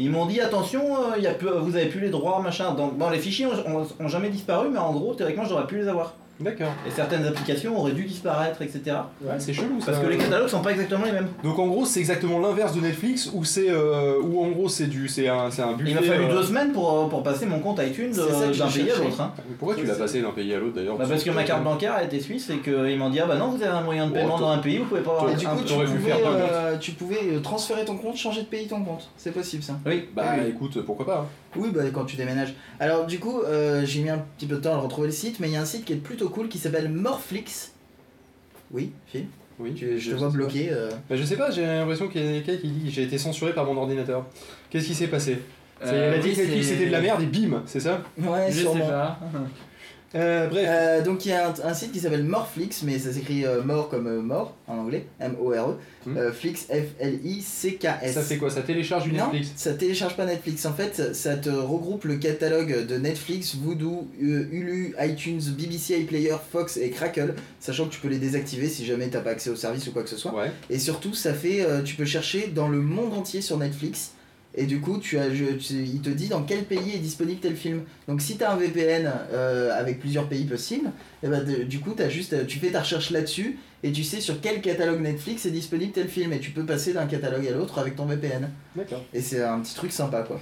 [0.00, 0.80] Ils m'ont dit attention,
[1.12, 2.72] euh, vous avez plus les droits, machin.
[2.72, 6.14] Bon, les fichiers ont- ont jamais disparu, mais en gros, théoriquement, j'aurais pu les avoir.
[6.40, 6.72] D'accord.
[6.86, 8.80] Et certaines applications auraient dû disparaître, etc.
[9.22, 9.92] Ouais, c'est chelou ça.
[9.92, 11.28] Parce que les catalogues sont pas exactement les mêmes.
[11.44, 14.86] Donc en gros, c'est exactement l'inverse de Netflix où c'est euh, où en gros c'est
[14.86, 15.90] du c'est un c'est un buffet.
[15.90, 18.68] Il m'a fallu euh, deux semaines pour, euh, pour passer mon compte iTunes euh, d'un
[18.68, 19.20] pays à l'autre.
[19.20, 19.32] hein.
[19.58, 21.94] Pourquoi tu l'as passé d'un pays à l'autre d'ailleurs Bah, parce que ma carte bancaire
[21.94, 24.12] a été suisse et qu'ils m'ont dit ah bah non vous avez un moyen de
[24.12, 26.76] paiement dans un pays vous pouvez pas avoir Et du un- coup, tu pouvais, euh,
[26.78, 29.08] tu pouvais transférer ton compte, changer de pays ton compte.
[29.16, 29.74] C'est possible ça.
[29.86, 30.48] oui Bah Oui.
[30.48, 31.26] écoute, pourquoi pas.
[31.56, 32.54] Oui, bah quand tu déménages.
[32.78, 35.40] Alors du coup, euh, j'ai mis un petit peu de temps à retrouver le site,
[35.40, 37.72] mais il y a un site qui est plutôt cool qui s'appelle Morflix.
[38.72, 39.26] Oui, Phil
[39.58, 39.74] Oui.
[39.74, 40.68] tu, Je te vois bloqué.
[40.70, 40.90] euh.
[41.08, 43.52] Bah, je sais pas, j'ai l'impression qu'il y a quelqu'un qui dit j'ai été censuré
[43.52, 44.24] par mon ordinateur.
[44.70, 45.38] Qu'est-ce qui s'est passé?
[45.82, 48.02] Euh, Elle a dit oui, que c'était de la merde et bim, c'est ça?
[48.18, 48.86] Ouais, Je sais sûrement.
[48.86, 49.18] pas.
[50.14, 50.66] euh, Bref.
[50.68, 53.62] Euh, donc il y a un, un site qui s'appelle Morflix, mais ça s'écrit euh,
[53.62, 55.76] mort comme euh, mort en anglais, M-O-R-E.
[56.06, 56.16] Hmm.
[56.32, 58.14] Flix, F-L-I-C-K-S.
[58.14, 58.48] Ça fait quoi?
[58.50, 59.52] Ça télécharge du Non, Netflix?
[59.56, 60.64] ça télécharge pas Netflix.
[60.66, 66.76] En fait, ça te regroupe le catalogue de Netflix, Voodoo, Hulu, iTunes, BBC iPlayer, Fox
[66.78, 69.86] et Crackle, sachant que tu peux les désactiver si jamais t'as pas accès au service
[69.88, 70.34] ou quoi que ce soit.
[70.34, 70.50] Ouais.
[70.70, 74.12] Et surtout, ça fait, tu peux chercher dans le monde entier sur Netflix.
[74.56, 77.40] Et du coup, tu as, je- tu- il te dit dans quel pays est disponible
[77.40, 77.82] tel film.
[78.08, 80.90] Donc, si tu as un VPN euh, avec plusieurs pays possibles,
[81.22, 84.20] et ben, de- du coup, as juste, tu fais ta recherche là-dessus et tu sais
[84.20, 86.32] sur quel catalogue Netflix est disponible tel film.
[86.32, 88.50] Et tu peux passer d'un catalogue à l'autre avec ton VPN.
[88.74, 89.04] D'accord.
[89.14, 90.40] Et c'est un petit truc sympa quoi.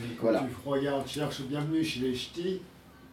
[0.00, 0.40] Mais quand Voilà.
[0.48, 2.60] tu regardes, cherche bienvenue chez les ch'tis,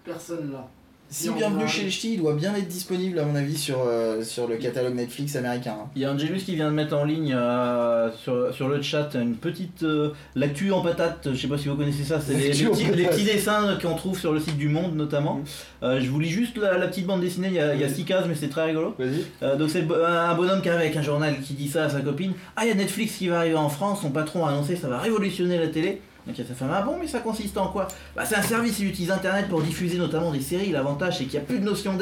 [0.05, 0.69] personne là.
[1.11, 4.21] Si bienvenue chez les ch'tis, il doit bien être disponible à mon avis sur, euh,
[4.23, 5.75] sur le catalogue Netflix américain.
[5.81, 5.87] hein.
[5.95, 9.09] Il y a Angelus qui vient de mettre en ligne euh, sur, sur le chat
[9.15, 12.49] une petite euh, l'actu en patate, je sais pas si vous connaissez ça, c'est les,
[12.49, 12.97] L'actu les en petits, patate.
[12.99, 15.41] les petits dessins qu'on trouve sur le site du Monde notamment.
[15.81, 17.83] Euh, je vous lis juste la, la petite bande dessinée, il y a, il y
[17.83, 18.93] a six cases mais c'est très rigolo.
[18.99, 19.25] Vas-y.
[19.41, 21.85] Euh, donc c'est le bo- un bonhomme qui arrive avec un journal qui dit ça
[21.85, 22.33] à sa copine.
[22.55, 24.87] Ah, il y a Netflix qui va arriver en France, son patron a annoncé ça
[24.87, 26.01] va révolutionner la télé.
[26.29, 27.87] Donc il y a sa femme, ah bon, mais ça consiste en quoi?
[28.15, 30.71] Bah c'est un service, il utilise Internet pour diffuser notamment des séries.
[30.71, 31.97] L'avantage c'est qu'il n'y a plus de notion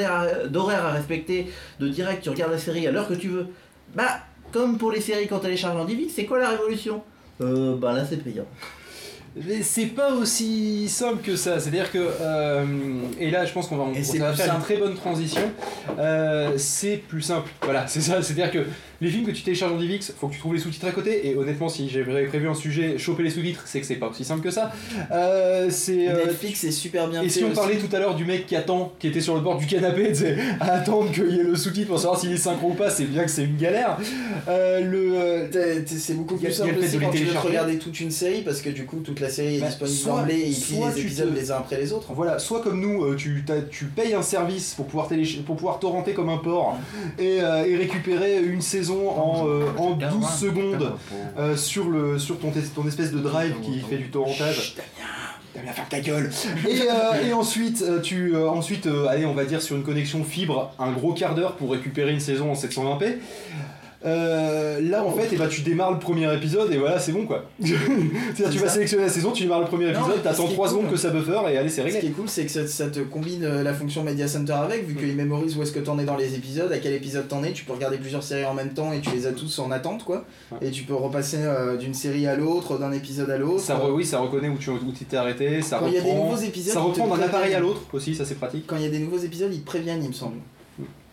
[0.49, 1.49] d'horaire à respecter,
[1.79, 3.47] de direct, tu regardes la série à l'heure que tu veux.
[3.95, 4.19] Bah,
[4.51, 7.01] comme pour les séries quand télécharges en DivX, c'est quoi la révolution?
[7.39, 8.43] Euh, bah là c'est payant.
[9.45, 11.59] Mais c'est pas aussi simple que ça.
[11.59, 12.65] C'est-à-dire que, euh,
[13.19, 14.77] et là je pense qu'on va, on, Et c'est ça va plus faire une très
[14.77, 15.51] bonne transition.
[15.97, 17.49] Euh, c'est plus simple.
[17.61, 18.21] Voilà, c'est ça.
[18.21, 18.65] C'est-à-dire que
[19.01, 21.27] les films que tu télécharges en DivX, faut que tu trouves les sous-titres à côté.
[21.27, 24.23] Et honnêtement, si j'avais prévu un sujet, choper les sous-titres, c'est que c'est pas aussi
[24.23, 24.71] simple que ça.
[25.11, 26.07] Euh, c'est.
[26.09, 27.55] euh, Netflix est super bien et si on aussi.
[27.55, 30.11] parlait tout à l'heure du mec qui attend, qui était sur le bord du canapé,
[30.59, 33.05] à attendre qu'il y ait le sous-titre pour savoir s'il est synchro ou pas, c'est
[33.05, 33.97] bien que c'est une galère.
[34.47, 38.41] Euh, le, euh, C'est beaucoup plus simple aussi quand tu veux regarder toute une série
[38.41, 41.33] parce que du coup toute la série est Bah, disponible d'emblée et il les épisodes
[41.33, 42.13] te- les uns après les autres.
[42.13, 46.13] Voilà, soit comme nous, tu, tu payes un service pour pouvoir, téléch- pour pouvoir torrenter
[46.13, 46.77] comme un porc
[47.19, 50.93] et, et récupérer une saison en, euh, en 12 secondes
[51.37, 52.51] euh, sur, le, sur ton,
[52.87, 54.75] espèce de drive qui fait du torrentage.
[55.55, 56.29] Damien, ferme ta gueule
[56.67, 59.83] Et, euh, et ensuite, euh, tu, euh, ensuite euh, allez, on va dire sur une
[59.83, 63.15] connexion fibre, un gros quart d'heure pour récupérer une saison en 720p.
[64.05, 67.25] Euh, là en fait, et bah, tu démarres le premier épisode et voilà, c'est bon
[67.25, 67.45] quoi.
[67.63, 70.55] C'est-à-dire, tu vas sélectionner la saison, tu démarres le premier épisode, t'attends ce qui est
[70.55, 71.99] 3 cool, secondes que ça buffer et allez, c'est Ce réglé.
[71.99, 74.85] qui est cool, c'est que ça, ça te combine euh, la fonction Media Center avec,
[74.85, 77.43] vu qu'il mémorise où est-ce que t'en es dans les épisodes, à quel épisode t'en
[77.43, 79.71] es, tu peux regarder plusieurs séries en même temps et tu les as tous en
[79.71, 80.25] attente quoi.
[80.51, 80.67] Ouais.
[80.67, 83.61] Et tu peux repasser euh, d'une série à l'autre, d'un épisode à l'autre.
[83.63, 84.77] Ça re- oui, ça reconnaît où tu où
[85.09, 86.25] t'es arrêté, ça Quand il y a des reprend.
[86.29, 88.65] nouveaux épisodes, ça reprend d'un appareil à l'autre aussi, ça c'est pratique.
[88.67, 90.37] Quand il y a des nouveaux épisodes, ils te préviennent, il me semble.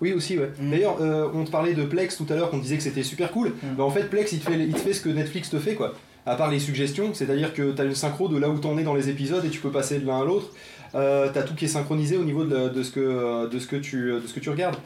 [0.00, 0.50] Oui aussi ouais.
[0.58, 0.70] Mm.
[0.70, 3.30] D'ailleurs euh, on te parlait de Plex tout à l'heure qu'on disait que c'était super
[3.30, 3.48] cool.
[3.48, 3.74] Mm.
[3.76, 5.74] Bah en fait Plex il te fait, il te fait ce que Netflix te fait
[5.74, 5.94] quoi.
[6.26, 8.94] À part les suggestions, c'est-à-dire que t'as une synchro de là où t'en es dans
[8.94, 10.52] les épisodes et tu peux passer de l'un à l'autre.
[10.94, 14.12] Euh, t'as tout qui est synchronisé au niveau de, ce, que, de, ce, que, tu,
[14.12, 14.76] de ce que tu regardes.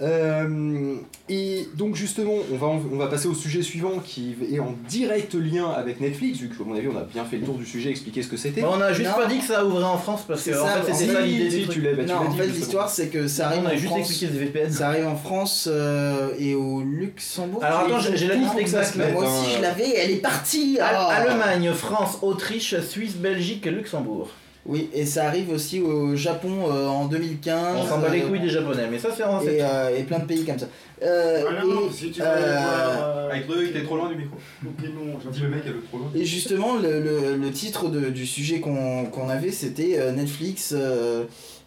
[0.00, 0.94] Euh,
[1.28, 4.74] et donc justement, on va, en- on va passer au sujet suivant qui est en
[4.88, 7.56] direct lien avec Netflix, vu que à mon avis on a bien fait le tour
[7.56, 8.60] du sujet, expliquer ce que c'était.
[8.62, 9.16] Bah, on a juste Non.
[9.16, 11.20] pas dit que ça ouvrait en France parce que C'est en ça, fait c'était ça
[11.20, 11.82] l'idée tu truc.
[11.84, 13.72] l'as bah, tu non, l'as en dit, fait, l'histoire, c'est que ça arrive on a
[13.72, 13.98] en juste France.
[14.10, 14.70] expliqué les VPN.
[14.72, 17.64] Ça arrive en France euh, et au Luxembourg.
[17.64, 20.10] Alors, tu attends, j'ai- j'ai la liste exacte, Mais moi aussi, attends, je l'avais, elle
[20.12, 20.78] est partie.
[20.80, 21.08] Ah.
[21.08, 24.30] Allemagne, France, Autriche, Suisse, Belgique et Luxembourg.
[24.66, 27.76] Oui, et ça arrive aussi au Japon euh, en 2015.
[27.78, 30.02] On s'en bat les euh, couilles des japonais, mais ça c'est en et, euh, et
[30.02, 30.66] plein de pays comme ça.
[31.02, 34.16] Euh, Ah non, et, si tu veux euh, euh, Avec le, était trop loin du
[34.16, 34.36] micro.
[34.62, 36.10] J'en Dis le mec, elle est trop loin.
[36.14, 40.74] et justement, le, le- le titre de- du sujet qu'on qu'on avait, c'était euh, Netflix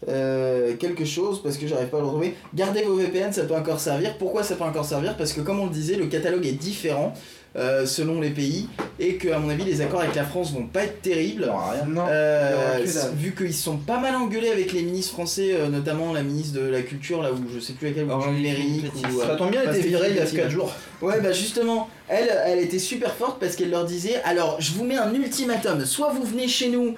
[0.07, 2.33] euh, quelque chose, parce que j'arrive pas à le retrouver.
[2.55, 4.17] Gardez vos VPN, ça peut encore servir.
[4.17, 5.15] Pourquoi ça peut encore servir?
[5.17, 7.13] Parce que comme on le disait, le catalogue est différent
[7.57, 10.65] euh, selon les pays, et que à mon avis, les accords avec la France vont
[10.67, 11.43] pas être terribles.
[11.43, 11.85] rien.
[11.85, 12.79] Non, Euh,
[13.15, 16.65] vu qu'ils sont pas mal engueulés avec les ministres français, euh, notamment la ministre de
[16.65, 19.61] la Culture, là où je sais plus laquelle, ou Oh, ou, euh, Ça tombe bien,
[19.67, 20.55] elle était virée il y a Philippe 4 Petit.
[20.55, 20.73] jours.
[21.01, 24.85] Ouais, bah justement, elle, elle était super forte parce qu'elle leur disait alors, je vous
[24.85, 26.95] mets un ultimatum, soit vous venez chez nous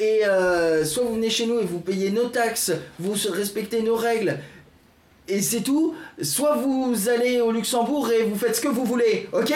[0.00, 3.96] et euh, soit vous venez chez nous et vous payez nos taxes, vous respectez nos
[3.96, 4.38] règles.
[5.28, 5.94] Et c'est tout.
[6.20, 9.54] Soit vous allez au Luxembourg et vous faites ce que vous voulez, ok?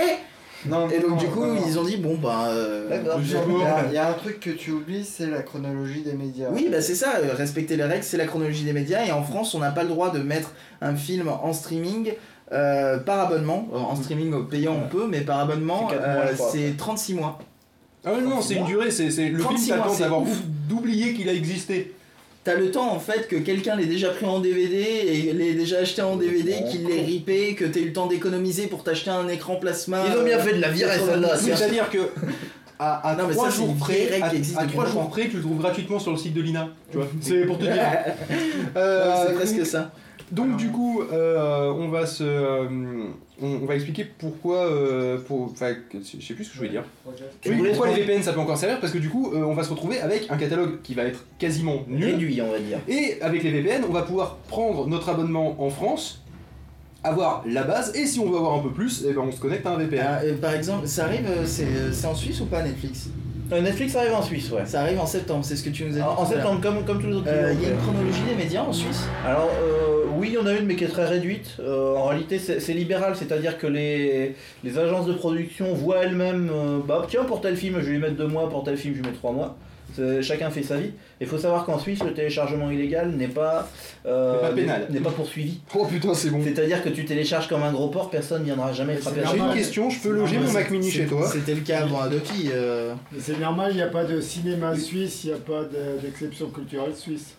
[0.67, 1.63] Non, Et donc non, du coup, non, non.
[1.69, 2.49] ils ont dit bon bah.
[2.49, 3.21] euh, D'accord.
[3.23, 6.15] Il y, a, il y a un truc que tu oublies, c'est la chronologie des
[6.15, 6.49] médias.
[6.51, 9.05] Oui, bah c'est ça, euh, respecter les règles, c'est la chronologie des médias.
[9.05, 12.13] Et en France, on n'a pas le droit de mettre un film en streaming
[12.51, 13.69] euh, par abonnement.
[13.73, 17.39] En streaming payant, on peut, mais par abonnement, euh, c'est 36 mois.
[18.05, 20.23] Ah ouais, non, c'est une durée, c'est c'est- le film 36 mois, t'attend c'est d'avoir
[20.23, 20.39] ouf.
[20.69, 21.95] d'oublier qu'il a existé.
[22.45, 25.79] T'as le temps en fait que quelqu'un l'ait déjà pris en DVD et l'ait déjà
[25.81, 29.29] acheté en DVD, qu'il l'ait ripé, que t'aies eu le temps d'économiser pour t'acheter un
[29.29, 30.05] écran plasma.
[30.11, 31.11] Ils ont bien euh, fait de la virer 90.
[31.11, 31.37] celle-là.
[31.57, 31.99] C'est-à-dire que
[32.79, 35.43] à, à Non, mais trois ça, c'est jours une près, à, à jours tu le
[35.43, 36.69] trouves gratuitement sur le site de l'INA.
[36.91, 37.73] Tu vois, c'est pour te dire.
[37.75, 38.15] Ouais,
[38.77, 39.91] Euh, c'est presque ça.
[40.33, 42.67] Donc du coup, euh, on va se, euh,
[43.41, 46.85] on, on va expliquer pourquoi, euh, pour, je sais plus ce que je voulais dire.
[47.47, 48.81] Oui, pourquoi les VPN ça peut encore servir?
[48.81, 51.25] Parce que du coup, euh, on va se retrouver avec un catalogue qui va être
[51.39, 52.05] quasiment nul.
[52.05, 52.79] Réduit, on va dire.
[52.89, 56.23] Et avec les VPN, on va pouvoir prendre notre abonnement en France,
[57.05, 59.41] avoir la base, et si on veut avoir un peu plus, eh ben on se
[59.41, 60.07] connecte à un VPN.
[60.07, 63.09] Ah, et par exemple, ça arrive, c'est c'est en Suisse ou pas Netflix?
[63.51, 64.67] Euh, Netflix arrive en Suisse, ouais.
[64.67, 66.03] Ça arrive en septembre, c'est ce que tu nous as dit.
[66.03, 68.63] En, septembre, comme, comme tous les autres Euh, Il y a une chronologie des médias
[68.63, 69.07] en Suisse?
[69.27, 71.57] Alors euh, oui, il y en a une mais qui est très réduite.
[71.61, 74.35] Euh, en réalité, c'est libéral, c'est-à-dire que les,
[74.65, 76.51] les agences de production voient elles-mêmes,
[76.87, 79.01] bah tiens pour tel film je vais lui mettre deux mois, pour tel film je
[79.01, 79.57] lui mets trois mois.
[79.99, 80.91] C'est- Chacun fait sa vie.
[81.21, 83.69] Il faut savoir qu'en Suisse, le téléchargement illégal n'est pas,
[84.07, 84.87] euh, pas pénal.
[84.91, 85.61] n'est pas poursuivi.
[85.75, 86.41] Oh putain, c'est bon.
[86.43, 89.39] C'est-à-dire que tu télécharges comme un gros porc, personne ne viendra jamais Mais frapper J'ai
[89.39, 92.01] la une question, je peux loger mon Mac Mini chez toi C'était le cas avant
[92.01, 92.51] Adopi.
[92.53, 92.95] euh.
[93.19, 96.49] C'est normal, il n'y a pas de cinéma suisse, il n'y a pas de- d'exception
[96.51, 97.35] culturelle suisse.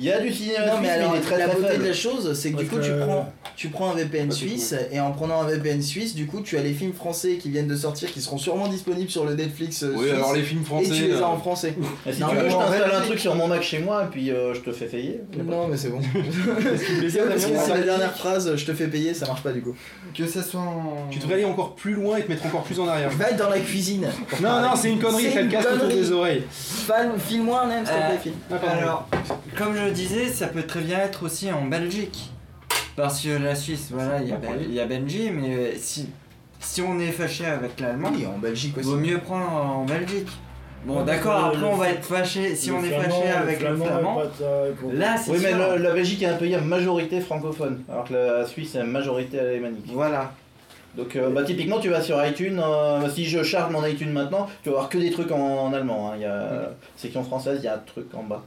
[0.00, 1.68] Il y a du cinéma Non mais mais alors il est très la très beauté
[1.72, 1.82] faible.
[1.84, 4.98] de la chose c'est que du coup tu prends tu prends un VPN suisse et
[4.98, 7.76] en prenant un VPN suisse du coup tu as les films français qui viennent de
[7.76, 10.64] sortir qui seront sûrement disponibles sur le Netflix euh, Oui, suisse, alors les films et
[10.64, 10.90] français.
[10.90, 11.74] tu les as en euh, français.
[12.06, 13.80] Et si Non, tu mais veux, je en t'installe un truc sur mon Mac chez
[13.80, 15.20] moi et puis euh, je te fais payer.
[15.44, 16.00] Non mais c'est bon.
[17.08, 19.74] c'est la dernière phrase je te fais payer ça marche pas du coup.
[20.16, 21.08] Que ça soit en.
[21.10, 23.10] Tu devrais aller encore plus loin et te mettre encore plus en arrière.
[23.10, 24.08] Va dans la cuisine.
[24.40, 26.44] Non, non, c'est une connerie, fais le casque autour des oreilles.
[26.50, 28.32] File-moi un M s'il te plaît.
[28.50, 28.70] Ah.
[28.78, 29.08] Alors,
[29.56, 32.30] comme je le disais, ça peut très bien être aussi en Belgique.
[32.96, 35.72] Parce que la Suisse, voilà, il y a, Ben- il y a Benji, mais euh,
[35.76, 36.08] si,
[36.58, 38.88] si on est fâché avec l'allemand, Oui en Belgique il aussi.
[38.88, 40.28] vaut mieux prendre en Belgique.
[40.84, 43.28] Bon, Ouais, d'accord, après le on va être fâché, si Le on est flamand, fâché
[43.30, 44.26] avec le flamand, pas
[44.80, 45.58] pour- là c'est Oui, mais sûr.
[45.76, 48.84] le- la Belgique est un pays à majorité francophone, alors que la Suisse est à
[48.84, 49.84] majorité alémanique.
[49.92, 50.32] Voilà.
[50.96, 54.48] Donc, euh, bah, typiquement, tu vas sur iTunes, euh, si je charge mon iTunes maintenant,
[54.62, 56.10] tu vas avoir que des trucs en, en allemand.
[56.10, 56.14] hein.
[56.16, 58.42] Il y a section française, il y a un truc en bas.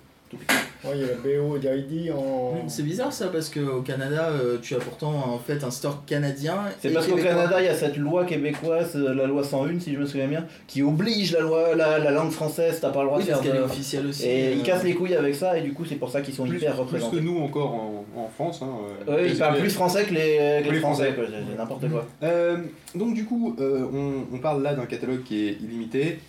[0.86, 2.68] Ouais, il y a la BO d'ID en.
[2.68, 6.56] C'est bizarre ça parce qu'au Canada, euh, tu as pourtant en fait un store canadien.
[6.82, 7.16] C'est parce qu'au.
[7.16, 10.28] Canada, il y a cette loi québécoise, euh, la loi 101, si je me souviens
[10.28, 13.30] bien, qui oblige la, loi, la, la langue française, t'as pas le droit Oui, de
[13.30, 14.28] parce faire qu'elle est officielle aussi.
[14.28, 16.34] Et euh, ils cassent les couilles avec ça, et du coup, c'est pour ça qu'ils
[16.34, 17.16] sont Plus, hyper plus représentés.
[17.18, 18.60] que nous encore en, en France.
[18.62, 18.68] Hein,
[19.08, 21.24] euh, Ouais, les- ils parlent plus français que les, que les les français, quoi,
[21.58, 22.06] n'importe quoi.
[22.24, 22.58] Euh,
[22.94, 26.20] donc du coup, euh, on, on parle là d'un catalogue qui est illimité,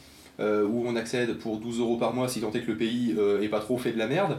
[0.41, 3.15] euh, où on accède pour 12 euros par mois si tant est que le pays
[3.17, 4.39] euh, est pas trop fait de la merde.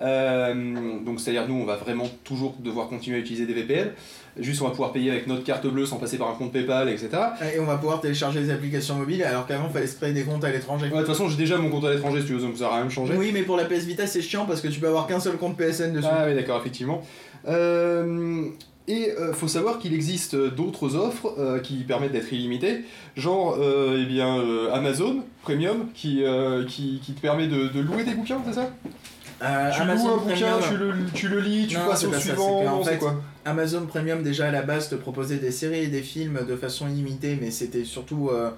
[0.00, 3.90] Euh, donc c'est-à-dire nous, on va vraiment toujours devoir continuer à utiliser des VPN.
[4.38, 6.88] Juste, on va pouvoir payer avec notre carte bleue sans passer par un compte PayPal,
[6.88, 7.10] etc.
[7.54, 10.24] Et on va pouvoir télécharger les applications mobiles alors qu'avant il fallait se créer des
[10.24, 10.86] comptes à l'étranger.
[10.86, 12.64] Ouais, De toute façon, j'ai déjà mon compte à l'étranger, si tu veux, donc ça
[12.64, 13.14] n'a rien changé.
[13.16, 15.36] Oui, mais pour la PS Vita c'est chiant parce que tu peux avoir qu'un seul
[15.36, 16.08] compte PSN dessus.
[16.10, 17.02] Ah oui, d'accord, effectivement.
[17.48, 18.48] Euh,
[18.88, 22.84] et euh, faut savoir qu'il existe d'autres offres euh, qui permettent d'être illimitées,
[23.16, 27.80] genre euh, eh bien, euh, Amazon Premium qui, euh, qui, qui te permet de, de
[27.80, 28.70] louer des bouquins, c'est ça?
[29.42, 32.16] Euh, Tu loues un bouquin, tu le, tu le lis, tu Non, passes au pas
[32.16, 33.20] ça, suivant, non, c'est fait, quoi?
[33.44, 36.88] Amazon Premium déjà à la base te proposait des séries et des films de façon
[36.88, 38.50] illimitée, mais c'était surtout euh,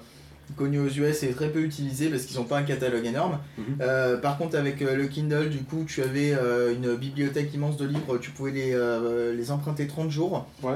[0.55, 3.39] connu aux US et très peu utilisé parce qu'ils n'ont pas un catalogue énorme.
[3.57, 3.63] Mhm.
[3.81, 7.77] Euh, par contre avec euh, le Kindle, du coup, tu avais euh, une bibliothèque immense
[7.77, 10.73] de livres, tu pouvais les, euh, les emprunter 30 jours, Ouais.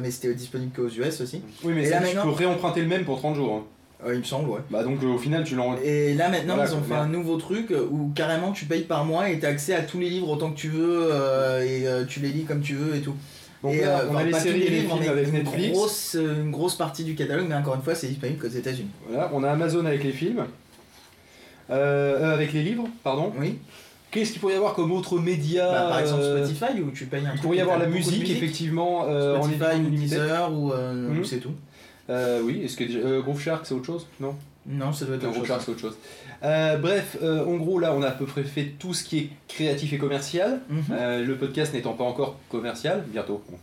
[0.00, 1.42] Mais c'était disponible qu'aux US aussi.
[1.62, 3.54] Oui, mais là, tu maintenant- peux réemprunter le même pour 30 jours.
[3.54, 3.62] hein.
[4.06, 4.60] Euh, il me semble, ouais.
[4.70, 5.76] Bah donc euh, au final, tu l'en...
[5.82, 9.06] Et là maintenant, Voilà, ils ont fait un nouveau truc où carrément tu payes par
[9.06, 12.06] mois et tu as accès à tous les livres autant que tu veux euh, et
[12.06, 13.14] tu les lis comme tu veux et tout.
[13.64, 15.72] Donc et, là, euh, on a les séries et les films avec une Netflix.
[15.72, 18.90] Grosse, euh, une grosse partie du catalogue, mais encore une fois, c'est disponible qu'aux États-Unis.
[19.08, 20.44] Voilà, on a Amazon avec les films.
[21.70, 23.32] Euh, euh, avec les livres, pardon.
[23.38, 23.58] Oui.
[24.10, 27.06] Qu'est-ce qu'il pourrait y avoir comme autre média Bah, par exemple euh, Spotify où tu
[27.06, 28.36] payes un Il truc pourrait y avoir la musique, musique.
[28.36, 29.80] effectivement, euh, en Spotify.
[29.80, 31.18] Deezer ou, euh, Mhm.
[31.20, 31.54] ou c'est tout.
[32.10, 34.06] Euh, oui, est-ce que euh, Groove Shark c'est autre chose?
[34.20, 34.34] Non,
[34.66, 35.46] Non, ça doit être Non, autre chose.
[35.48, 35.96] Shark c'est autre chose.
[36.44, 39.18] Euh, bref, euh, en gros là on a à peu près fait tout ce qui
[39.18, 40.60] est créatif et commercial.
[40.68, 40.82] Mhm.
[40.92, 43.56] Euh, le podcast n'étant pas encore commercial, bientôt, bon,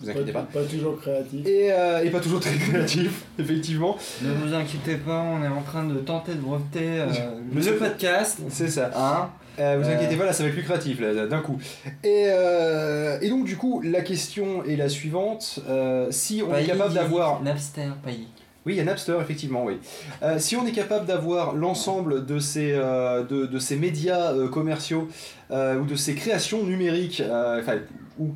[0.00, 0.42] vous inquiétez pas.
[0.52, 1.44] Pas toujours créatif.
[1.46, 3.96] Et, euh, et pas toujours très créatif, effectivement.
[4.22, 7.06] Ne vous inquiétez pas, on est en train de tenter de breveter euh,
[7.52, 8.38] Monsieur- le podcast.
[8.50, 8.90] C'est ça.
[8.96, 9.94] Hein Euh, vous Euh.
[9.94, 11.58] inquiétez pas, là ça va être plus créatif là, d'un coup.
[12.02, 15.60] Et, euh, et donc du coup, la question est la suivante.
[15.68, 17.40] Euh, si on est capable d'avoir...
[17.40, 18.26] Napster, Pailly.
[18.66, 19.78] Oui, il y a Napster, effectivement, oui.
[20.22, 24.48] Euh, si on est capable d'avoir l'ensemble de ces, euh, de, de ces médias euh,
[24.48, 25.08] commerciaux
[25.50, 27.76] ou de ces créations numériques, enfin,
[28.18, 28.30] ou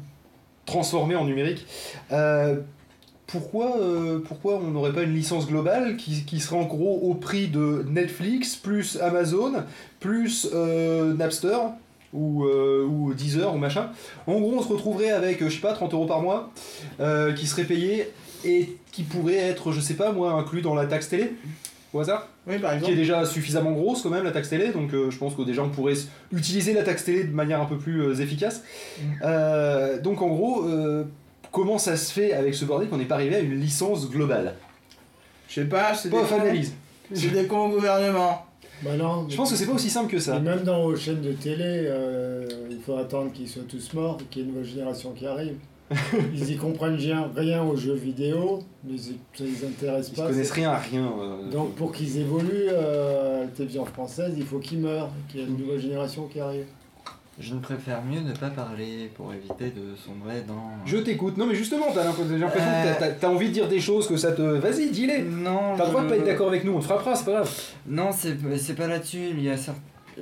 [0.66, 1.66] transformées en numérique,
[3.26, 3.76] pourquoi,
[4.24, 7.84] pourquoi on n'aurait pas une licence globale qui, qui serait en gros au prix de
[7.88, 9.64] Netflix, plus Amazon,
[9.98, 11.58] plus Napster
[12.12, 13.90] ou, euh, ou Deezer ou machin?
[14.28, 16.52] En gros, on se retrouverait avec, je sais pas, 30 euros par mois
[17.34, 18.12] qui serait payé
[18.44, 21.32] et qui pourrait être, je sais pas moi, inclus dans la taxe télé
[21.92, 22.96] au hasard Oui, par qui est exemple.
[22.96, 25.70] déjà suffisamment grosse quand même la taxe télé, donc euh, je pense que déjà on
[25.70, 25.94] pourrait
[26.32, 28.62] utiliser la taxe télé de manière un peu plus euh, efficace.
[29.00, 29.02] Mm.
[29.22, 31.04] Euh, donc en gros, euh,
[31.50, 34.54] comment ça se fait avec ce bordel qu'on n'est pas arrivé à une licence globale?
[35.48, 36.74] Je sais pas, c'est des, analyse.
[37.14, 38.44] c'est des cons au gouvernement.
[38.82, 39.26] Bah non.
[39.28, 40.36] Je pense que c'est pas aussi simple que ça.
[40.36, 44.18] Et même dans vos chaînes de télé, euh, il faut attendre qu'ils soient tous morts
[44.20, 45.56] et qu'il y ait une nouvelle génération qui arrive.
[46.34, 50.26] Ils y comprennent rien, rien aux jeux vidéo, mais ils- ça les intéresse Ils pas.
[50.28, 51.10] connaissent rien à rien.
[51.20, 55.42] euh, Donc pour qu'ils évoluent, euh, la télévision française, il faut qu'ils meurent, qu'il y
[55.42, 56.64] ait une nouvelle génération qui arrive.
[57.40, 60.72] Je ne préfère mieux ne pas parler pour éviter de sombrer dans.
[60.84, 61.36] Je t'écoute.
[61.36, 62.94] Non mais justement, t'as l'impression Euh.
[62.94, 64.42] que t'as- envie de dire des choses que ça te...
[64.42, 67.14] Vas-y, dis-les Non, T'as le droit de pas être d'accord avec nous, on te frappera,
[67.14, 67.50] c'est pas grave.
[67.86, 69.28] Non, c'est c'est pas là-dessus.
[69.30, 69.70] Il y a cer-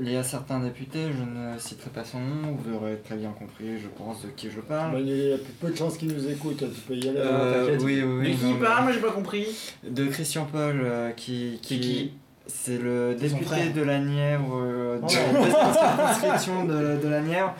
[0.00, 3.30] il y a certains députés, je ne citerai pas son nom, vous aurez très bien
[3.30, 4.92] compris, je pense, de qui je parle.
[4.92, 7.18] Bah, il y a peu de chances qu'ils nous écoutent, tu peux y aller.
[7.18, 7.82] Euh, t'inquiète.
[7.82, 8.28] oui, oui, oui.
[8.30, 9.46] Mais qui non, parle Moi j'ai pas compris.
[9.88, 12.12] De Christian Paul, euh, qui, C'est qui
[12.46, 15.44] C'est le député de la Nièvre, euh, de Oh.
[15.44, 15.72] la
[16.14, 17.54] circonscription de, de la Nièvre,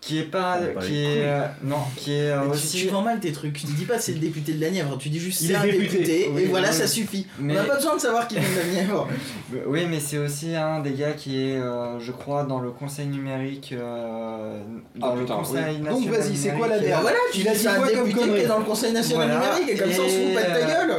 [0.00, 2.78] qui est pas, Ah, qui est, euh, non, qui est euh, tu, aussi.
[2.78, 3.52] tu vends mal tes trucs.
[3.52, 5.56] Tu dis pas c'est le député de la Nièvre, tu dis juste Il c'est est
[5.56, 5.88] un député.
[5.98, 6.74] député, Oui, et voilà, oui.
[6.74, 7.26] ça suffit.
[7.38, 9.08] Mais- On n'a pas besoin de savoir qu'il vient de la Nièvre.
[9.66, 13.08] Oui, mais c'est aussi un des gars qui est, euh, je crois, dans le conseil
[13.08, 14.62] numérique, euh,
[14.96, 15.78] dans Ah, le putain, conseil oui.
[15.82, 16.76] national Donc, vas-y, c'est quoi la.
[16.78, 18.64] Et merde voilà, tu dis dit un quoi comme député qui connerie est dans le
[18.64, 19.54] conseil national Voilà.
[19.58, 20.96] numérique, et comme ça on se fout pas de ta gueule.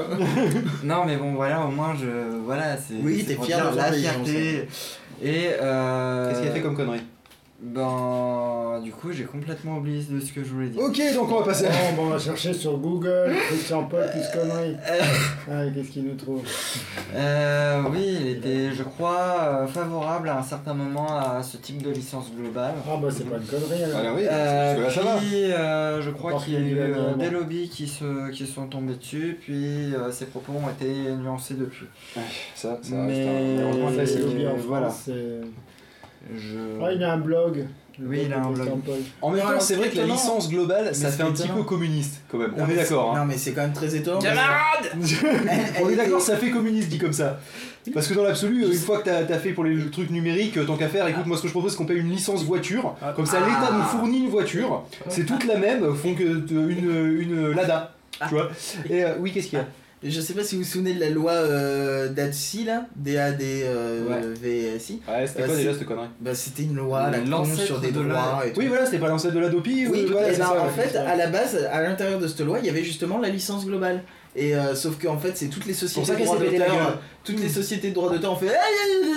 [0.83, 2.95] Non, mais bon, voilà, au moins, je, voilà, c'est.
[3.01, 4.67] Oui, c'est t'es fier de la fierté.
[5.23, 7.01] Et Qu'est-ce qu'il a fait comme connerie?
[7.63, 10.81] Ben, du coup, j'ai complètement oublié de ce que je voulais dire.
[10.81, 11.69] Ok, donc on va passer à...
[11.69, 14.75] Bon, bon, on va chercher sur Google, Christian Paul, plus conneries.
[15.49, 16.41] Ah, qu'est-ce qu'il nous trouve
[17.13, 21.83] Euh, oui, il était, je crois, euh, favorable à un certain moment à ce type
[21.83, 22.73] de licence globale.
[22.89, 23.95] Ah, bah, c'est pas une connerie alors.
[24.01, 25.17] Voilà, oui, Euh, parce que là ça va.
[25.19, 28.65] puis, euh, je crois qu'il y a eu euh, des lobbies qui se, qui sont
[28.67, 31.85] tombés dessus, puis euh, ses propos ont été nuancés depuis.
[32.55, 33.25] Ça, ça Mais-
[33.95, 34.87] reste un lobbies en voilà.
[34.89, 35.41] France, c'est-
[36.35, 36.83] Je...
[36.83, 37.65] Ah, il a un blog.
[38.03, 38.69] Oui, il a un blog.
[39.21, 41.63] En même temps, c'est ce vrai que la licence globale, ça fait un petit peu
[41.63, 42.53] communiste quand même.
[42.57, 43.11] On est d'accord.
[43.15, 43.19] hein.
[43.19, 44.19] Non, mais c'est quand même très étonnant.
[45.83, 47.39] On est d'accord, ça fait communiste dit comme ça.
[47.93, 50.77] Parce que dans l'absolu, une fois que t'as as fait pour les trucs numériques, tant
[50.77, 52.95] qu'à faire, écoute, moi ce que je propose, c'est qu'on paye une licence voiture.
[53.15, 54.83] Comme ça, l'État nous fournit une voiture.
[55.09, 57.93] C'est toutes la même, font que de- une, une Lada.
[58.27, 58.49] Tu vois
[58.89, 59.65] Et euh, oui, qu'est-ce qu'il y a?
[60.03, 64.99] Je sais pas si vous vous souvenez de la loi euh, DADSI là, D-A-D-V-S-I.
[65.07, 66.07] Ouais, c'était Euh, quoi déjà c'est- cette connerie?
[66.19, 68.59] Bah, c'était une loi la con sur des de la- droits et tout.
[68.61, 70.71] Oui, voilà, c'était pas l'ancêtre de l'Adopi Oui, voilà, et ben, ça, en ouais.
[70.71, 73.63] fait, à la base, à l'intérieur de cette loi, il y avait justement la licence
[73.65, 74.01] globale.
[74.35, 77.39] Et euh, sauf qu'en fait, c'est toutes les pour sociétés ça de la d'auteur, toutes
[77.41, 78.53] les sociétés de droits d'auteur ont fait, hey,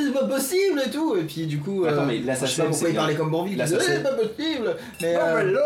[0.06, 1.16] c'est pas possible et tout.
[1.16, 3.14] Et puis du coup, Attends, euh, mais la je sais SACEM, pas pourquoi ils parlaient
[3.14, 3.80] comme Bourville, La SACEM.
[3.86, 4.76] c'est pas possible.
[5.00, 5.56] Mais euh,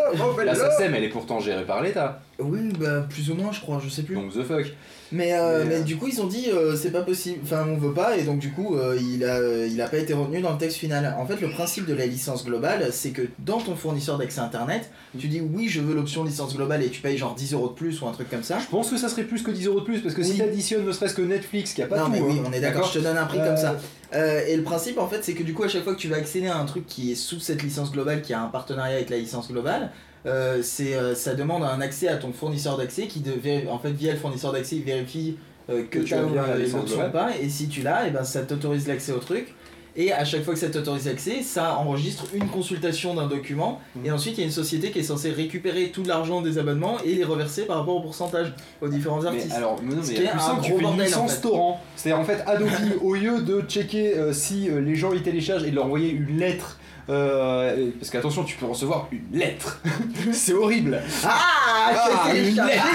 [0.45, 2.21] La SACEM, elle est pourtant gérée par l'État.
[2.39, 4.15] Oui, bah plus ou moins, je crois, je sais plus.
[4.15, 4.65] Donc the fuck.
[5.11, 7.65] Mais, euh, Mais, mais euh, du coup, ils ont dit euh, c'est pas possible, enfin
[7.67, 10.39] on veut pas, et donc du coup, euh, il, a, il a pas été retenu
[10.41, 11.15] dans le texte final.
[11.17, 14.91] En fait, le principe de la licence globale, c'est que dans ton fournisseur d'accès internet,
[15.17, 17.73] tu dis oui, je veux l'option licence globale et tu payes genre 10 euros de
[17.73, 18.59] plus ou un truc comme ça.
[18.59, 20.37] Je pense que ça serait plus que 10 euros de plus parce que si Oui.
[20.37, 22.11] t'additionnes ne serait-ce que Netflix qui a pas non, tout.
[22.11, 23.77] mais oui, hein, on est d'accord, je te donne un prix comme ça.
[24.13, 26.07] Euh, et le principe, en fait, c'est que du coup, à chaque fois que tu
[26.07, 28.95] vas accéder à un truc qui est sous cette licence globale, qui a un partenariat
[28.95, 29.91] avec la licence globale,
[30.25, 33.31] euh, c'est, euh, ça demande un accès à ton fournisseur d'accès qui, de,
[33.69, 35.37] en fait, via le fournisseur d'accès, il vérifie
[35.69, 38.41] euh, que, Que tu as bien ou pas, et si tu l'as, et ben, ça
[38.41, 39.53] t'autorise l'accès au truc.
[39.95, 43.81] Et à chaque fois que ça t'autorise l'accès, ça enregistre une consultation d'un document.
[43.95, 44.05] Mhm.
[44.05, 46.97] Et ensuite, il y a une société qui est censée récupérer tout l'argent des abonnements
[47.03, 49.51] et les reverser par rapport au pourcentage aux différents Mais artistes.
[49.51, 51.15] alors, mais non, Ce mais qui est plus un simple, tu gros fais une bordel,
[51.15, 51.41] en fait.
[51.41, 51.81] torrent.
[51.95, 52.69] C'est-à-dire en fait Adobe,
[53.01, 56.37] au lieu de checker euh, si les gens ils téléchargent et de leur envoyer une
[56.37, 56.78] lettre.
[57.09, 59.81] Euh, parce qu'attention, tu peux recevoir une lettre.
[60.31, 60.99] c'est horrible.
[61.25, 62.85] Ah, Ah, une téléchargé lettre.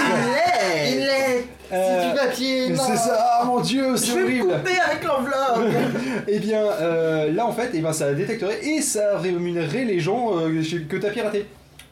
[0.93, 4.19] une lettre Euh, C'est du papier, non c'est ça, ah mon dieu, Je c'est vais
[4.19, 4.53] me horrible.
[4.59, 5.73] couper avec l'enveloppe
[6.27, 10.37] Et bien euh, là en fait, eh ben, ça détecterait et ça rémunérerait les gens
[10.37, 11.47] euh, que t'as piraté.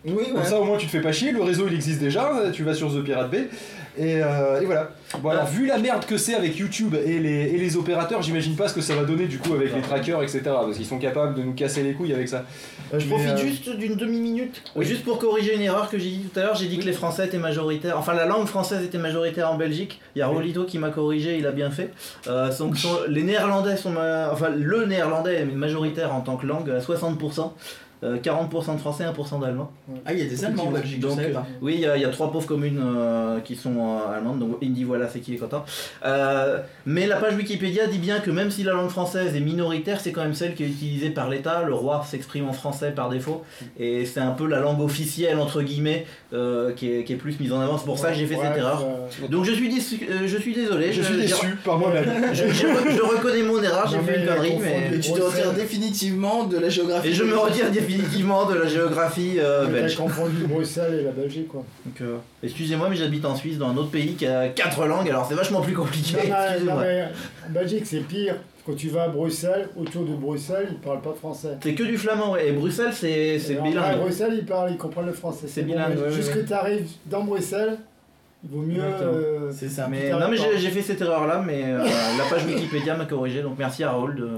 [0.05, 2.29] Oui, Comme ça au moins tu te fais pas chier, le réseau il existe déjà,
[2.53, 3.47] tu vas sur The Pirate Bay.
[3.97, 4.89] Et, euh, et voilà.
[5.21, 8.55] Bon alors vu la merde que c'est avec YouTube et les, et les opérateurs, j'imagine
[8.55, 10.41] pas ce que ça va donner du coup avec les trackers, etc.
[10.45, 12.45] Parce qu'ils sont capables de nous casser les couilles avec ça.
[12.93, 14.85] Euh, je Mais, profite euh, juste d'une demi-minute, Oui.
[14.85, 16.55] juste pour corriger une erreur que j'ai dit tout à l'heure.
[16.55, 20.01] J'ai dit que les Français étaient majoritaires, enfin la langue française était majoritaire en Belgique.
[20.15, 21.91] Il y a Rolito qui m'a corrigé, il a bien fait.
[22.27, 22.71] Euh, sont-
[23.07, 27.53] les Néerlandais sont, ma- enfin le néerlandais est majoritaire en tant que langue à 60%.
[28.03, 29.71] Euh, 40% de français, 1% d'allemand.
[30.05, 31.45] Ah, il y a des Allemands en Belgique, je Donc, savais pas.
[31.61, 34.39] Oui, il y, a- il y a trois pauvres communes euh, qui sont euh, allemandes,
[34.39, 35.63] donc Indy, voilà, c'est qui est content.
[36.05, 39.99] Euh, mais la page Wikipédia dit bien que même si la langue française est minoritaire,
[40.01, 41.63] c'est quand même celle qui est utilisée par l'État.
[41.63, 43.43] Le roi s'exprime en français par défaut,
[43.79, 47.39] et c'est un peu la langue officielle, entre guillemets, euh, qui, est, qui est plus
[47.39, 47.77] mise en avant.
[47.77, 48.83] C'est pour ça que j'ai fait Ouais, cette erreur.
[49.23, 50.91] euh, Donc je suis, déçu- euh, je suis désolé.
[50.91, 52.03] Je suis déçu par moi-même.
[52.33, 54.95] Je, je reconnais mon erreur, j'ai fait une connerie, mais...
[54.95, 57.09] Et tu te retires définitivement de la géographie.
[57.09, 59.95] Et je me retire définitivement de la géographie euh, belge.
[59.95, 61.63] confondu Bruxelles et la Belgique, quoi.
[61.85, 65.09] Donc, euh, excusez-moi, mais j'habite en Suisse, dans un autre pays qui a quatre langues,
[65.09, 66.17] alors c'est vachement plus compliqué.
[66.27, 67.05] Non, non, mais
[67.47, 68.35] en Belgique, c'est pire.
[68.65, 71.57] Quand tu vas à Bruxelles, autour de Bruxelles, ils parlent pas français.
[71.61, 72.47] C'est que du flamand, ouais.
[72.47, 73.97] Et Bruxelles, c'est c'est en- À bilingue.
[73.99, 75.47] Bruxelles, ils parlent, ils comprennent le français.
[75.49, 76.41] C'est bon, bilingue, ouais, Juste ouais.
[76.41, 77.77] que tu arrives dans Bruxelles,
[78.41, 78.81] il vaut mieux.
[78.81, 79.87] Euh, C'est ça.
[79.91, 83.55] Mais, non, mais j'ai fait cette erreur-là, mais euh, la page Wikipédia m'a corrigé, donc
[83.59, 84.29] merci à Raoul de.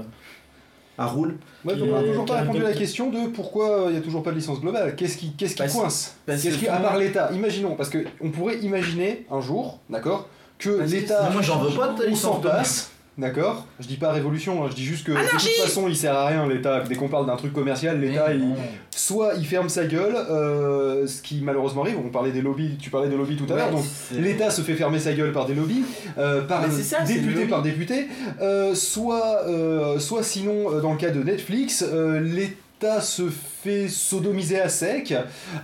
[0.98, 1.36] À Roule.
[1.64, 3.98] Ouais, donc on a Et- toujours pas répondu à la question de pourquoi il n'y
[3.98, 4.96] a toujours pas de licence globale.
[4.96, 6.14] Qu'est-ce qui, qu'est-ce qui Parce- coince?
[6.24, 9.78] parce Qu'est-ce que qui, à part l'État, imaginons, parce que on pourrait imaginer un jour,
[9.90, 10.28] d'accord,
[10.58, 12.58] que l'État moi, j'en veux pas de ta on licence s'en globale.
[12.58, 15.96] passe, d'accord Je dis pas révolution, hein, je dis juste que de toute façon il
[15.96, 16.80] sert à rien l'État.
[16.80, 18.44] Dès qu'on parle d'un truc commercial, l'État il,
[18.90, 21.96] soit il ferme sa gueule, euh, ce qui malheureusement arrive.
[22.04, 24.62] On parlait des lobbies, tu parlais des lobbies tout à l'heure, donc c'est- L'État se
[24.62, 25.82] fait fermer sa gueule par des lobbies,
[26.18, 27.50] euh, par Mais c'est ça, c'est le député lobby.
[27.50, 28.06] par député,
[28.40, 32.54] euh, soit, euh, soit sinon, euh, dans le cas de Netflix, euh, l'État
[33.00, 35.14] se fait sodomiser à sec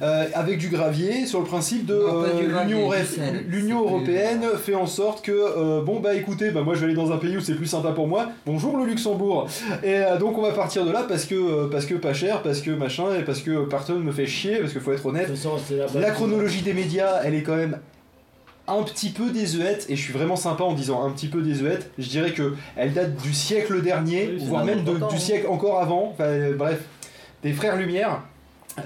[0.00, 2.64] euh, avec du gravier sur le principe de euh,
[3.48, 6.94] l'Union européenne fait en sorte que euh, bon bah écoutez bah moi je vais aller
[6.94, 8.30] dans un pays où c'est plus sympa pour moi.
[8.46, 9.46] Bonjour le Luxembourg.
[9.82, 12.70] Et donc on va partir de là parce que parce que pas cher parce que
[12.70, 15.28] machin et parce que personne me fait chier parce qu'il faut être honnête.
[15.28, 15.58] Façon,
[15.94, 17.78] la la chronologie des médias, elle est quand même
[18.68, 21.90] un petit peu désuète, et je suis vraiment sympa en disant un petit peu désuète.
[21.98, 25.18] Je dirais que elle date du siècle dernier, Oui, voire même de- du hein.
[25.18, 26.10] siècle encore avant.
[26.12, 26.78] Enfin, bref,
[27.42, 28.20] des frères Lumière.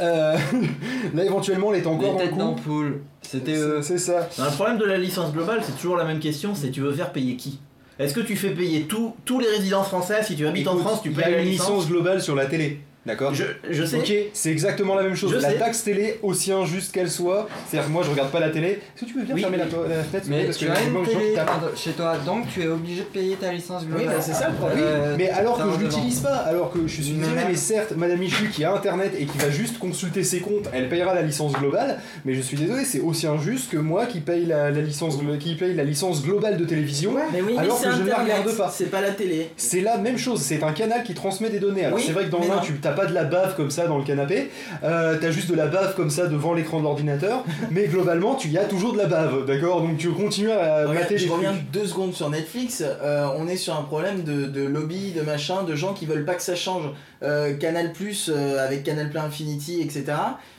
[0.01, 0.37] Euh,
[1.15, 3.01] là, éventuellement, elle est encore Les têtes d'ampoule.
[3.23, 3.83] C'était C'est- eux.
[3.83, 4.29] C'est ça.
[4.39, 6.93] Non, le problème de la licence globale, c'est toujours la même question c'est tu veux
[6.93, 7.61] faire payer qui?
[7.99, 10.23] Est-ce que tu fais payer tout- tous les résidents français?
[10.23, 12.21] Si tu habites en France, tu il y payes a la une licence, licence globale
[12.21, 12.81] sur la télé.
[13.07, 13.97] D'accord Je, je sais.
[13.99, 15.31] Ok, c'est exactement la même chose.
[15.33, 15.59] Je la sais.
[15.59, 18.67] taxe télé, aussi injuste qu'elle soit, c'est-à-dire que moi je regarde pas la télé.
[18.97, 19.41] Est-ce que tu peux bien Oui.
[19.43, 21.35] fermer la, la fenêtre Mais parce tu que as une télé
[21.77, 24.07] chez toi, donc tu es obligé de payer ta licence globale.
[24.07, 24.81] bah, c'est ça le problème.
[24.85, 28.19] Euh, Mais alors que je l'utilise pas, alors que je suis désolé, mais certes, Madame
[28.19, 31.53] Michu qui a internet et qui va juste consulter ses comptes, elle payera la licence
[31.53, 35.17] globale, mais je suis désolé, c'est aussi injuste que moi qui paye la, la licence,
[35.23, 37.15] glo- qui paye la licence globale de télévision.
[37.33, 38.69] Mais oui, Alors mais que je ne la regarde pas.
[38.69, 39.51] C'est pas la télé.
[39.57, 41.85] C'est la même chose, c'est un canal qui transmet des données.
[41.85, 43.99] Alors Oui, c'est vrai que dans l'un, tu pas de la bave comme ça dans
[43.99, 44.51] le canapé,
[44.83, 48.49] euh, t'as juste de la bave comme ça devant l'écran de l'ordinateur, mais globalement, tu
[48.49, 49.83] y as toujours de la bave, d'accord?
[49.83, 52.83] Donc tu continues à mater je reviens deux secondes sur Netflix.
[52.83, 56.25] euh, on est sur un problème de, de lobby, de machin, de gens qui veulent
[56.25, 56.85] pas que ça change.
[57.23, 60.19] Euh, Canal Plus avec Canal Plein Infinity, etc.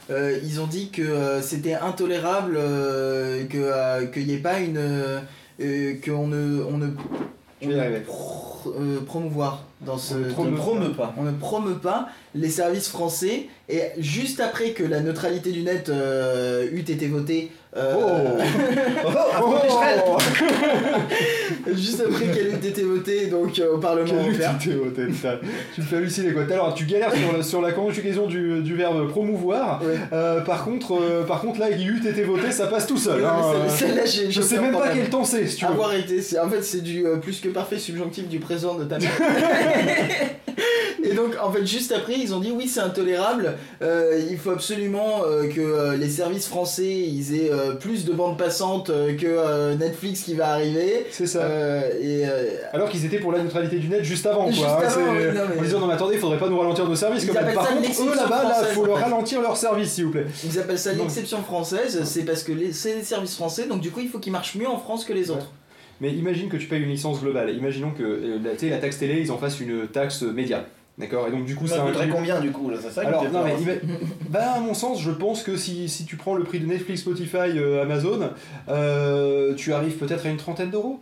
[0.09, 2.55] ils ont dit que c'était intolérable
[3.49, 4.79] que qu'il n'y ait pas une
[6.03, 6.87] qu'on ne on ne
[7.61, 8.01] Arriver.
[8.05, 11.13] pro- euh, promouvoir dans ce On ne On promeut ne pas.
[11.17, 15.89] on ne promeut pas les services français et juste après que la neutralité du net
[15.89, 19.13] euh, eût été votée euh, Oh.
[19.39, 20.17] Oh,
[21.73, 26.33] juste après qu'elle eût été votée donc euh, au Parlement européen tu me fais halluciner
[26.33, 26.43] quoi.
[26.43, 29.81] Alors tu galères sur la, sur la conjugaison du, du verbe promouvoir.
[29.83, 29.95] Ouais.
[30.13, 33.21] Euh, par contre, par contre là, il eût été voté, ça passe tout seul.
[33.21, 33.67] Non, hein.
[34.29, 35.71] je sais même pas quel temps c'est, si tu veux.
[35.71, 39.11] Avoir été, en fait c'est du plus que parfait subjonctif du présent de ta mère.
[41.03, 45.21] Et donc en fait juste après ils ont dit oui c'est intolérable, il faut absolument
[45.53, 50.23] que les services français ils aient euh, plus de bandes passantes euh, que euh, Netflix
[50.23, 51.05] qui va arriver.
[51.11, 51.47] C'est ça.
[52.01, 52.23] Et
[52.73, 54.79] Alors qu'ils étaient pour la neutralité du net juste avant, Juste quoi.
[54.83, 56.87] hein, avant, oui, non, mais- En disant non mais attendez, il faudrait pas nous ralentir
[56.87, 57.23] nos services.
[57.23, 60.11] Ils appellent Par ça contre, eux là-bas, là, faut leur ralentir leurs services, s'il vous
[60.11, 60.25] plaît.
[60.43, 63.91] ils appellent ça l'exception française, c'est parce que les- c'est des services français donc du
[63.91, 65.51] coup il faut qu'ils marchent mieux en France que les autres.
[65.99, 67.49] Mais imagine que tu payes une licence globale.
[67.55, 70.63] Imaginons que la, la taxe télé, ils en fassent une taxe média.
[70.97, 73.43] D'accord Et donc du coup, Ça coûterait combien du coup là C'est ça Alors, non,
[73.43, 73.79] mais ima-
[74.29, 77.01] bah, à mon sens, je pense que si, si tu prends le prix de Netflix,
[77.01, 78.31] Spotify, euh, Amazon,
[78.69, 80.99] euh, tu arrives peut-être à une trentaine d'euros.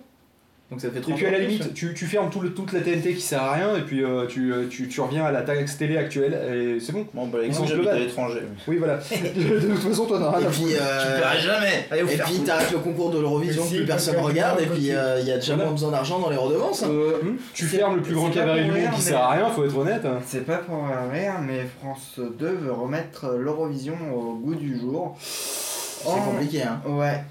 [0.72, 2.74] Donc ça fait Et 30 puis à la limite, tu, tu fermes tout le, toute
[2.74, 5.32] la TNT qui sert à rien, et puis euh, tu, euh, tu, tu reviens à
[5.32, 7.05] la taxe télé actuelle, et c'est bon.
[7.13, 8.39] Bon, bah, Licence j'habite à l'étranger.
[8.68, 8.95] Oui, voilà.
[9.36, 10.66] de, toute façon, toi, t'en as plus.
[10.66, 10.82] rien Et à foutre.
[10.82, 14.18] euh, Tu paieras jamais Allez Et puis t'arrêtes le concours de l'Eurovision si, plus personne
[14.18, 15.66] regarde et puis euh, il y a déjà Voilà.
[15.66, 16.82] moins besoin d'argent dans les redevances.
[16.82, 16.88] hein.
[16.89, 19.66] Euh, hmm, tu fermes le plus grand cabaret du monde qui sert à rien, faut
[19.66, 20.01] être honnête.
[20.26, 25.16] C'est pas pour rien, mais France 2 veut remettre l'Eurovision au goût du jour.
[25.22, 26.82] C'est compliqué hein.
[26.88, 27.22] Ouais.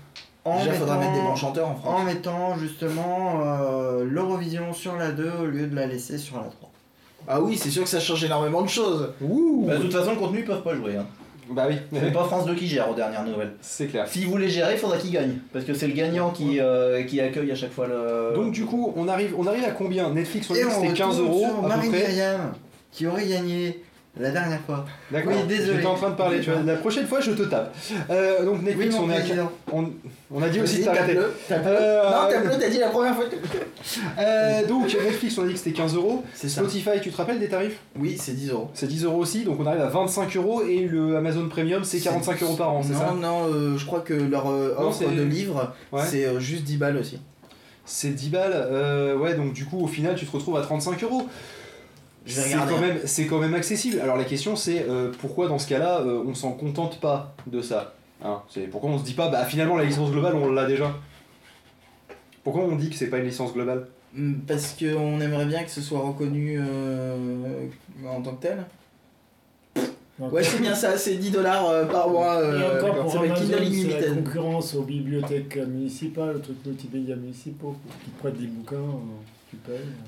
[0.44, 2.00] En Déjà faudra mettre des mettant- bons chanteurs en France.
[2.00, 6.42] En mettant justement euh, l'Eurovision sur la 2 au lieu de la laisser sur la
[6.44, 6.70] 3.
[7.26, 9.12] Ah oui, c'est sûr que ça change énormément de choses.
[9.22, 10.96] Ouh Bah, de toute façon, le contenu, ils peuvent pas jouer.
[10.96, 11.06] Hein.
[11.50, 13.52] Bah oui, C'est pas France 2 qui gère aux dernières nouvelles.
[13.62, 14.06] c'est clair.
[14.08, 15.38] S'ils voulaient gérer, il faudra qu'ils gagnent.
[15.52, 18.34] Parce que c'est le gagnant qui, euh, qui accueille à chaque fois le.
[18.34, 20.10] Donc du coup, on arrive, on arrive à combien?
[20.10, 21.88] Netflix, on dit que on c'était 15 retourne euros Marie.
[21.88, 22.52] Myriam,
[22.92, 23.82] qui aurait gagné
[24.18, 24.84] la dernière fois.
[25.10, 25.32] D'accord.
[25.34, 25.74] Oui, désolé.
[25.76, 26.40] J'étais en train de parler.
[26.40, 27.74] Tu vois, la prochaine fois, je te tape.
[28.10, 29.90] Euh, donc Netflix, on est à on,
[30.30, 31.16] on a dit aussi de t'arrêter.
[31.50, 33.24] Euh, Non, tape-le, t'as dit la première fois.
[33.26, 33.34] que-
[34.18, 36.24] Euh, donc Netflix, on a dit que c'était 15 euros.
[36.34, 36.60] C'est ça.
[36.60, 37.78] Spotify, tu te rappelles des tarifs?
[37.98, 38.70] Oui, c'est 10 euros.
[38.74, 41.98] C'est 10 euros aussi, donc on arrive à 25 euros et le Amazon Premium c'est
[41.98, 43.14] 45 euros par an, c'est Non, ça?
[43.20, 46.02] non, euh, je crois que leur Non, offre de livres, Ouais.
[46.06, 47.20] c'est juste 10 balles aussi.
[47.84, 51.02] C'est 10 balles, euh, ouais, donc du coup au final tu te retrouves à 35
[51.02, 51.28] euros.
[52.26, 52.74] Je vais C'est regarder.
[52.74, 54.00] quand, même, c'est quand même accessible.
[54.00, 57.60] Alors la question c'est euh, pourquoi dans ce cas-là euh, on s'en contente pas de
[57.60, 57.94] ça
[58.24, 58.40] hein?
[58.48, 60.94] C'est Pourquoi on se dit pas bah finalement la licence globale on l'a déjà?
[62.42, 63.86] Pourquoi on dit que c'est pas une licence globale?
[64.14, 67.66] Hmm, Parce qu'on aimerait bien que ce soit reconnu euh,
[68.06, 68.64] en tant que tel.
[70.18, 72.40] Donc, Ouais, c'est bien ça, c'est 10 dollars euh, par mois.
[72.40, 78.10] Et encore pour Amazon, c'est la concurrence aux bibliothèques municipales, aux trucs multimédia municipaux, qui
[78.10, 78.76] te prêtent des bouquins,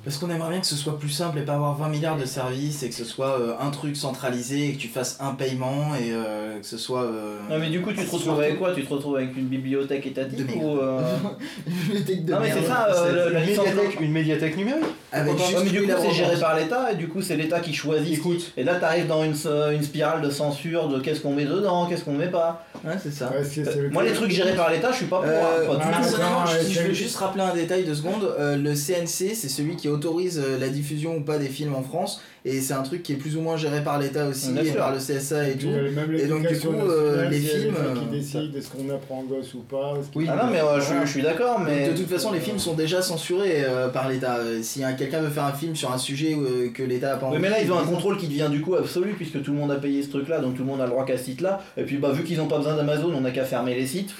[0.05, 2.25] Parce qu'on aimerait bien que ce soit plus simple et pas avoir 20 milliards de
[2.25, 5.95] services et que ce soit euh, un truc centralisé et que tu fasses un paiement
[5.95, 7.03] et euh, que ce soit.
[7.03, 8.73] euh, Non, mais du coup, tu te retrouves avec quoi?
[8.75, 10.79] Tu te retrouves avec une bibliothèque étatique ou.
[10.79, 11.01] euh,
[11.67, 14.85] une bibliothèque de Non, mais c'est ça, euh, le- la une, médiathèque, une médiathèque numérique
[15.13, 17.61] Avec Ouais, mais du lui, coup, c'est géré par l'État et du coup, c'est l'État
[17.61, 18.19] qui choisit.
[18.19, 18.53] Écoute.
[18.57, 19.35] Et là, t'arrives dans une,
[19.73, 22.65] une spirale de censure de qu'est-ce qu'on met dedans, qu'est-ce qu'on met pas.
[22.85, 23.31] Ouais, c'est ça.
[23.31, 25.27] Ouais, Moi, les trucs gérés par l'État, je suis pas pour.
[25.29, 28.35] Euh, hein, ah, personnellement, non, je, veux juste rappeler un détail de seconde.
[28.39, 32.21] Le CNC, c'est celui qui autorise euh, la diffusion ou pas des films en France,
[32.45, 34.93] et c'est un truc qui est plus ou moins géré par l'État aussi et par
[34.93, 35.67] le CSA et tout.
[35.69, 39.23] euh, Et donc, du coup, euh, les c'est films, qui euh, décide est-ce qu'on apprend
[39.25, 39.95] gosse ou pas.
[40.15, 40.27] Oui.
[40.31, 41.91] Ah non, mais euh, je, suis d'accord, mais.
[41.91, 44.39] De toute façon, les films sont déjà censurés euh, par l'État.
[44.63, 47.27] Si un- quelqu'un veut faire un film sur un sujet euh, que l'État a pas
[47.27, 49.59] envie, mais là, ils ont un contrôle qui devient du coup absolu puisque tout le
[49.59, 51.25] monde a payé ce truc là, donc tout le monde a le droit qu'à ce
[51.25, 51.61] site là.
[51.77, 54.15] Et puis, bah, vu qu'ils n'ont pas besoin d'Amazon, on n'a qu'à fermer les sites.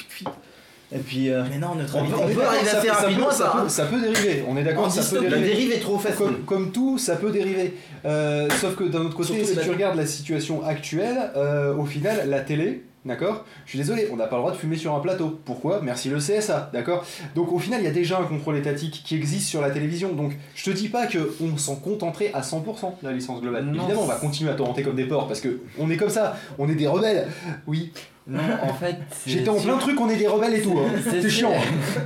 [0.95, 2.13] Et puis, euh, Mais non, On neutralité.
[2.15, 3.69] peut- on peut arriver Ça assez peut- ça rapidement peut- à ça ça, peut-.
[3.69, 5.49] Ça peut dériver, on est d'accord, ça peut dériver.
[5.49, 6.17] dérive est trop facile.
[6.19, 7.75] Comme, comme tout, ça peut dériver.
[8.05, 11.85] Euh, sauf que d'un autre côté, Surtout si tu regardes la situation actuelle, euh, au
[11.87, 13.45] final, la télé, d'accord?
[13.65, 15.39] Je suis désolé, on n'a pas le droit de fumer sur un plateau.
[15.45, 15.81] Pourquoi?
[15.83, 17.05] Merci le CSA, d'accord?
[17.35, 20.13] Donc au final, il y a déjà un contrôle étatique qui existe sur la télévision.
[20.13, 23.65] Donc je te dis pas qu'on s'en contenterait à 100% de la licence globale.
[23.65, 23.75] Non.
[23.83, 26.37] Évidemment, on va continuer à torrenter comme des porcs parce que on est comme ça,
[26.59, 27.29] on est des rebelles.
[27.67, 27.93] Oui,
[28.27, 28.97] Non, en fait.
[29.27, 30.77] j'étais en plein truc, on est des rebelles et tout.
[30.79, 30.91] hein.
[31.09, 31.53] C'est chiant.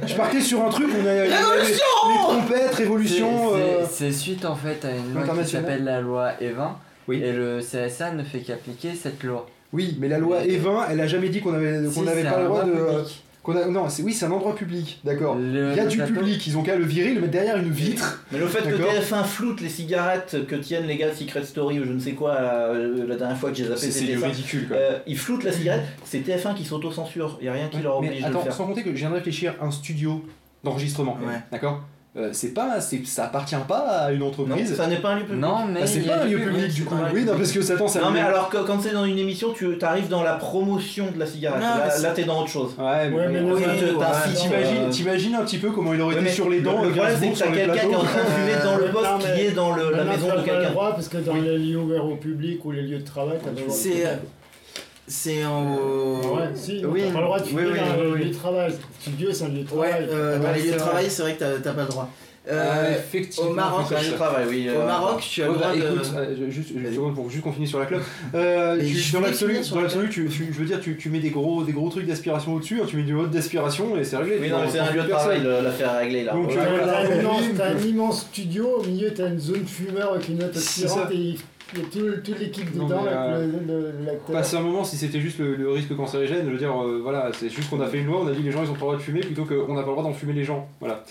[0.07, 3.55] Je partais sur un truc, on a les, les trompettes, révolution.
[3.55, 6.73] C'est- euh, C'est suite en fait à une loi qui s'appelle la loi E20
[7.09, 7.23] Oui.
[7.23, 9.47] et le CSA ne fait qu'appliquer cette loi.
[9.73, 12.45] Oui, mais la loi E20, elle a jamais dit qu'on avait qu'on Si, pas le
[12.47, 12.71] droit de.
[12.73, 13.23] public.
[13.65, 15.37] a- non, c'est oui, c'est un endroit public, d'accord.
[15.37, 17.57] Le- Il y a du plateau- public, ils ont qu'à le virer, le mettre derrière
[17.57, 18.23] une vitre.
[18.33, 18.93] Mais le fait que D'accord.
[18.93, 22.13] TF1 floute les cigarettes que tiennent les gars de Secret Story ou je ne sais
[22.13, 24.77] quoi la, la dernière fois que j'ai zappé C'est ridicule, quoi.
[24.77, 28.09] Euh, ils floutent la cigarette, c'est TF1 qui s'auto-censure, il a rien qui leur mais
[28.09, 28.53] oblige attends, de le faire.
[28.55, 30.25] sans compter que je viens de réfléchir, un studio
[30.65, 31.35] d'enregistrement, Ouais.
[31.53, 31.83] d'accord
[32.17, 34.75] Euh, C'est pas, c'est- ça appartient pas à une Non, entreprise.
[34.75, 35.41] ça n'est pas un lieu public.
[35.41, 35.81] Non, mais.
[35.85, 36.97] Ah, c'est pas un lieu public du coup.
[37.15, 38.01] Oui, non, parce que ça attend, ça.
[38.01, 41.21] Non mais alors que- quand c'est dans une émission, tu arrives dans la promotion de
[41.21, 41.61] la cigarette.
[41.61, 42.75] Non, là, là, t'es dans autre chose.
[42.77, 46.49] Ouais, mais, Ouais, Oui, ouais, T'imagines, t'imagines un petit peu comment il aurait été sur
[46.51, 48.65] les dents, le le problème c'est que t'as quelqu'un qui est en train de fumer
[48.65, 50.71] dans le poste non, qui est dans la maison de quelqu'un.
[50.75, 53.51] parce que dans les lieux ouverts au public ou les lieux de travail, t'as pas
[53.51, 53.69] le droit.
[53.69, 54.19] de C'est.
[55.13, 56.21] C'est en.
[56.23, 58.31] Ah ouais, si, Oui, t'as pas le droit de fumer oui, oui, dans oui, lieux
[58.31, 58.73] de travail.
[59.01, 60.09] Studio, c'est un lieu de Ouais, travail.
[60.09, 62.09] euh, dans Ouais, les lieux de travail, c'est vrai que t'as- t'as pas le droit.
[62.51, 63.51] Euh, effectivement.
[63.51, 64.69] au Maroc, lieu de travail, oui.
[64.69, 65.95] Au euh, Maroc, tu as le Ouais, droit bah, de.
[65.95, 66.73] écoute, euh, je- juste
[67.15, 68.03] pour juste qu'on finisse sur la clope.
[68.35, 71.31] Euh, tu- je dans l'absolu, dans tu, tu- je veux dire, tu, tu mets des
[71.31, 74.39] gros, des gros trucs d'aspiration au-dessus, hein, tu mets du mode d'aspiration et c'est réglé.
[74.41, 76.33] Oui, non, c'est un lieu de travail, l'affaire est réglée là.
[76.33, 76.57] Donc, Ouais.
[76.57, 76.99] euh, voilà.
[77.01, 80.57] un immense- t'as un immense studio, au milieu t'as une zone fumeur avec une note
[80.57, 81.37] aspirante et
[81.75, 83.47] il y a tout- toute l'équipe dedans euh.
[84.33, 87.31] Passer un moment, si c'était juste le, le risque cancérigène, je veux dire, euh, voilà,
[87.33, 88.81] c'est juste qu'on a fait une loi, on a dit les gens ils ont pas
[88.81, 90.69] le droit de fumer plutôt qu'on n'a pas le droit d'en fumer les gens.
[90.81, 91.05] Voilà.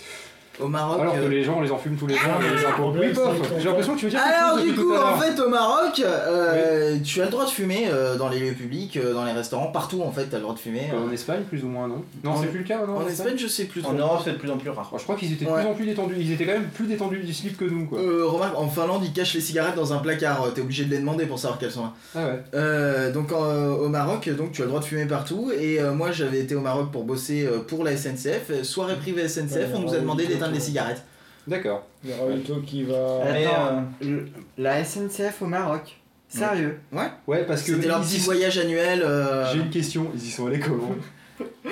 [0.62, 1.00] Au Maroc.
[1.00, 2.64] Alors que euh, les gens, on les en fume tous les jours, Ah, on les
[2.64, 2.72] impose.
[2.74, 6.00] problème, Oui, j'ai l'impression que tu veux dire Alors du coup, en fait, au Maroc,
[6.04, 9.32] euh, tu as le droit de fumer euh, dans les lieux publics, euh, dans les
[9.32, 10.90] restaurants, partout en fait, t'as le droit de fumer.
[10.96, 12.02] En Espagne, plus ou moins, non?
[12.24, 13.84] Non, c'est plus le cas, non En Espagne, je sais plus.
[13.84, 14.90] En Europe, c'est de plus en plus rare.
[14.96, 15.60] Je crois qu'ils étaient de Ouais.
[15.62, 17.98] plus en plus détendus, ils étaient quand même plus détendus du slip que nous, quoi.
[18.00, 20.46] Remarque, en Finlande, ils cachent les cigarettes dans un placard.
[20.54, 21.92] T'es obligé de les demander pour savoir qu'elles sont là.
[22.14, 23.12] Ah ouais.
[23.12, 25.50] Donc au Maroc, donc tu as le droit de fumer partout.
[25.58, 28.62] Et moi, j'avais été au Maroc pour bosser pour la SNCF.
[28.62, 30.54] Soirée privée SNCF, on nous a demandé d'éteindre ouais.
[30.58, 31.02] les cigarettes.
[31.46, 31.84] D'accord.
[32.04, 32.12] Il y
[32.60, 33.22] qui va.
[33.24, 34.20] Attends, euh,
[34.58, 35.96] la SNCF au Maroc.
[36.28, 36.78] Sérieux
[37.26, 37.74] Ouais, parce que.
[37.74, 39.02] C'était leur ils petit y- voyage annuel.
[39.02, 40.90] euh, J'ai une question, ils y sont allés comment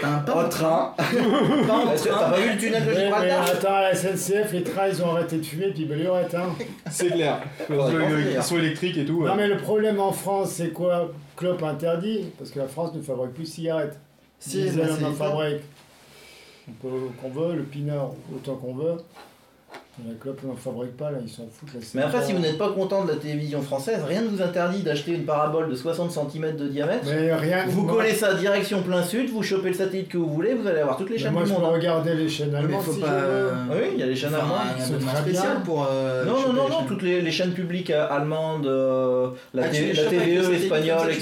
[0.02, 0.94] un- pas en train.
[0.96, 1.04] pas
[1.74, 2.30] en T'as train.
[2.30, 5.36] pas vu le tunnel de Gibraltar attends, à la SNCF, les trains ils ont arrêté
[5.36, 6.34] de fumer, puis ben, ils.
[6.34, 6.48] Hein.
[6.90, 7.38] C'est clair.
[7.68, 7.76] Ouais,
[8.36, 9.22] Ils sont électriques et tout.
[9.22, 9.36] Non, ouais.
[9.36, 11.12] mais le problème en France, c'est quoi?
[11.36, 13.98] Clope interdit, parce que la France ne fabrique plus de cigarettes.
[14.40, 15.18] Si, on en c'est
[16.80, 18.96] qu'on veut, le pinard, autant qu'on veut.
[20.04, 21.74] Mais la clope, on n'en fabrique pas, là, ils s'en foutent.
[21.74, 24.20] Là, c'est Mais après, pas- si vous n'êtes pas content de la télévision française, rien
[24.22, 27.04] ne vous interdit d'acheter une parabole de 60 cm de diamètre.
[27.06, 27.64] Mais rien.
[27.66, 30.66] Vous moi- collez ça direction plein sud, vous chopez le satellite que vous voulez, vous
[30.68, 31.70] allez avoir toutes les mais chaînes Moi, du je peux monde.
[31.70, 31.74] hein.
[31.74, 33.06] regarder les chaînes allemandes faut si pas.
[33.08, 33.18] je veux.
[33.20, 34.76] euh, oui, il y a les chaînes allemandes.
[34.78, 35.60] très spécial bien.
[35.64, 35.88] pour.
[35.90, 39.68] euh, Non, non, non, non, toutes les, les chaînes publiques euh, allemandes, euh, la, Ah,
[39.68, 41.12] TV la TVE satellite, espagnole,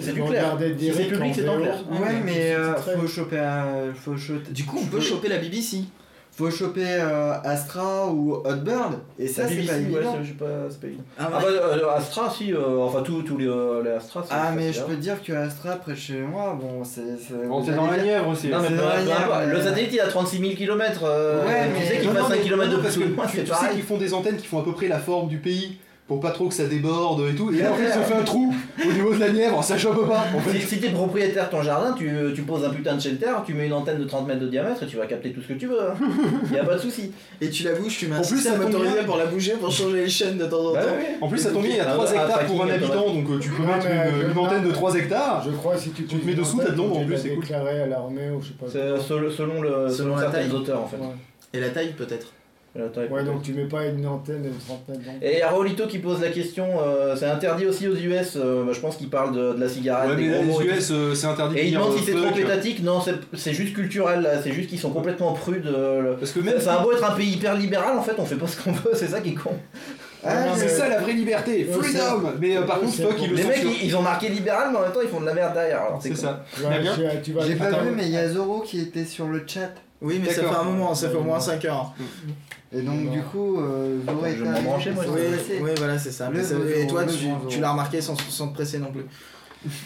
[0.00, 0.28] c'est du clair.
[0.28, 1.56] regarder Si c'est public, en c'est VO.
[1.60, 1.74] clair.
[1.90, 2.74] Ouais, mais c'est euh.
[3.94, 4.50] Faut choper.
[4.50, 5.78] Du coup, on peut choper la BBC.
[6.36, 8.98] Faut choper euh, Astra ou Hotbird.
[9.18, 10.18] Et ça, c'est pas ouais, évident.
[10.22, 11.02] je sais pas, pas évident.
[11.18, 14.34] Ah, Ah bah, euh, Astra, si, euh, enfin tous tous les, euh, les Astra, c'est
[14.36, 17.00] Ah, mais je peux te dire que Astra, près de chez moi, bon, c'est.
[17.48, 18.48] Bon, c'est dans la Nièvre aussi.
[18.48, 21.02] Non, mais dans la Nièvre, le satellite il a 36 000 km.
[21.04, 23.44] Ouais, tu mais- sais qu'il passe non, 5 mais- km de plus que tu, c'est
[23.44, 25.78] tu sais qu'ils font des antennes qui font à peu près la forme du pays
[26.06, 27.52] pour pas trop que ça déborde et tout.
[27.52, 29.76] Et là, en fait, ils ont fait un trou au niveau de la Nièvre, ça
[29.76, 30.24] chope pas.
[30.36, 30.60] En fait.
[30.60, 33.54] Si, si t'es propriétaire de ton jardin, tu, tu poses un putain de shelter, tu
[33.54, 35.54] mets une antenne de 30 mètres de diamètre et tu vas capter tout ce que
[35.54, 35.82] tu veux.
[35.82, 35.94] Hein.
[36.54, 37.10] y a pas de souci.
[37.40, 39.04] Et tu la bouges, tu mets En un plus, système ça bien.
[39.04, 40.74] pour la bouger, pour changer les chaînes de temps en temps.
[40.74, 41.04] Bah oui.
[41.20, 43.12] En plus, ça tombe bien, il y a Ah, 3 ah, hectares pour un habitant,
[43.12, 43.86] donc euh, tu peux Ouais, mettre
[44.30, 45.42] une, antenne de 3 hectares.
[45.44, 47.40] Je crois si tu, Tu te mets dessous, t'as de l'ombre, en plus, c'est cool.
[47.40, 48.66] déclaré à l'armée ou je sais pas.
[48.70, 50.56] C'est selon, selon, le, Selon selon la certaines taille.
[50.56, 50.96] auteurs en fait.
[50.98, 51.06] Ouais.
[51.52, 52.28] Et la taille, peut-être.
[53.10, 55.00] Ouais, donc tu mets pas une antenne 30 mètres.
[55.04, 55.14] donc.
[55.22, 58.80] Et Raolito qui pose la question, euh, c'est interdit aussi aux US, euh, bah, je
[58.80, 60.76] pense qu'il parle de, de la cigarette, Ouais, des mais là, gros mots et les.
[60.78, 63.00] US, euh, c'est interdit Et il demande si c'est trop étatique, non,
[63.34, 65.66] c'est- juste culturel, là, c'est juste qu'ils sont complètement prudes.
[65.66, 66.60] euh, Parce que même.
[66.60, 68.72] Ça a beau être un pays hyper libéral, en fait, on fait pas ce qu'on
[68.72, 69.50] veut, c'est ça qui est con.
[70.28, 73.08] Ah, C'est ça la vraie liberté, Ouais, freedom Mais euh, par contre, bon.
[73.22, 75.20] ils le Les mecs, ils, ils ont marqué libéral, mais en même temps, ils font
[75.20, 75.82] de la merde derrière.
[76.00, 76.44] C'est ça.
[77.46, 79.70] J'ai pas vu, mais il y a Zoro qui était sur le chat.
[80.02, 81.42] Oui, mais ça fait un moment, ça fait au moins Ouais.
[81.42, 81.94] 5 heures.
[82.72, 85.70] Et donc, du coup, euh, Zoro Je était vais m'en arrivé, brancher, moi, sans Oui,
[85.78, 86.30] voilà, c'est ça.
[86.32, 87.04] Et toi,
[87.48, 89.04] tu, l'as remarqué sans, sans te presser non plus.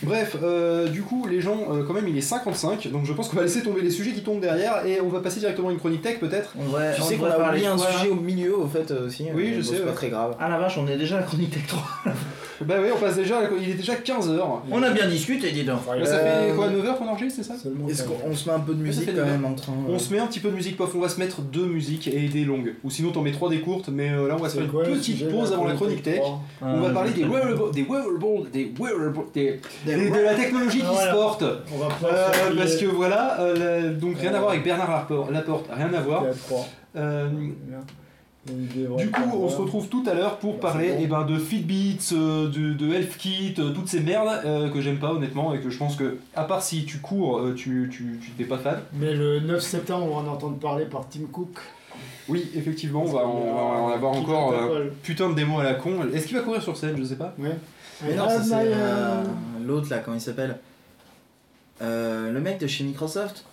[0.02, 3.28] Bref, euh, du coup, les gens, euh, quand même, il est 55, donc je pense
[3.28, 5.72] qu'on va laisser tomber les sujets qui tombent derrière et on va passer directement à
[5.72, 6.54] une chronique tech peut-être.
[6.58, 8.90] On devrait, Tu on sais qu'on a parler parlé un sujet au milieu au fait
[8.90, 9.26] euh, aussi.
[9.34, 9.94] Oui, je sais, C'est pas ouais.
[9.94, 10.36] très grave.
[10.38, 11.82] Ah la vache, on est déjà à la chronique Tech 3.
[12.62, 14.38] Bah oui, on passe déjà, il est déjà 15h.
[14.70, 15.78] On a bien discuté, dis donc.
[15.86, 17.54] Ça Euh, fait quoi, 9h qu'on enregistre, c'est ça
[17.88, 20.12] Est-ce qu'on on se met un peu de musique quand même en train On se
[20.12, 22.44] met un petit peu de musique, pof, on va se mettre deux musiques et des
[22.44, 22.74] longues.
[22.84, 24.94] Ou sinon t'en mets trois des courtes, mais euh, là on va se faire une
[24.94, 26.20] petite pause avant la chronique tech.
[26.60, 31.10] On va parler des wearables, des wearables, des wearables, de la technologie qui Voilà.
[31.12, 31.42] se porte.
[31.42, 32.28] Euh,
[32.58, 36.24] parce que voilà, euh, donc rien à voir avec Bernard Laporte, rien à voir.
[36.96, 37.28] Euh,
[38.46, 40.98] du coup, on se retrouve tout à l'heure pour Bah, parler bon.
[41.02, 44.98] eh ben, de Fitbits, euh, de, de HealthKit, euh, toutes ces merdes euh, que j'aime
[44.98, 48.18] pas honnêtement et que je pense que, à part si tu cours, euh, tu tu-
[48.22, 48.80] tu t'es pas fan.
[48.94, 51.58] Mais le 9 septembre, on va en entendre parler par Tim Cook.
[52.28, 55.74] Oui, effectivement, on va, on va en avoir encore euh, putain de démos à la
[55.74, 55.92] con.
[56.14, 57.34] Est-ce qu'il va courir sur scène Je sais pas.
[57.38, 57.56] Ouais.
[58.06, 59.22] Mais non, Ah, ça, c'est euh,
[59.66, 60.56] l'autre là, comment il s'appelle?
[61.82, 63.44] Euh, Le mec de chez Microsoft?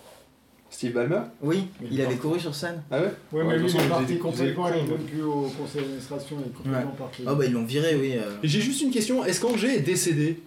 [0.70, 2.82] Steve Ballmer Oui, il il avait couru sur scène.
[2.90, 5.06] Ah ouais Ouais, mais lui, il est parti vous complètement, vous il est con, même
[5.06, 7.22] plus au conseil d'administration, il est complètement parti.
[7.26, 8.12] Ah bah ils l'ont viré, oui.
[8.16, 8.30] euh.
[8.42, 9.24] J'ai juste une question.
[9.24, 10.40] Est-ce qu'Angers est décédé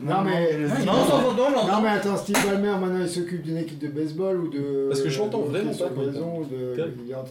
[0.00, 0.56] Non, mais.
[0.84, 1.66] Non, non, non, non, non.
[1.68, 4.86] Non mais attends, Steve Ballmer maintenant il s'occupe d'une équipe de baseball ou de.
[4.88, 5.90] Parce que je l'entends vraiment pas,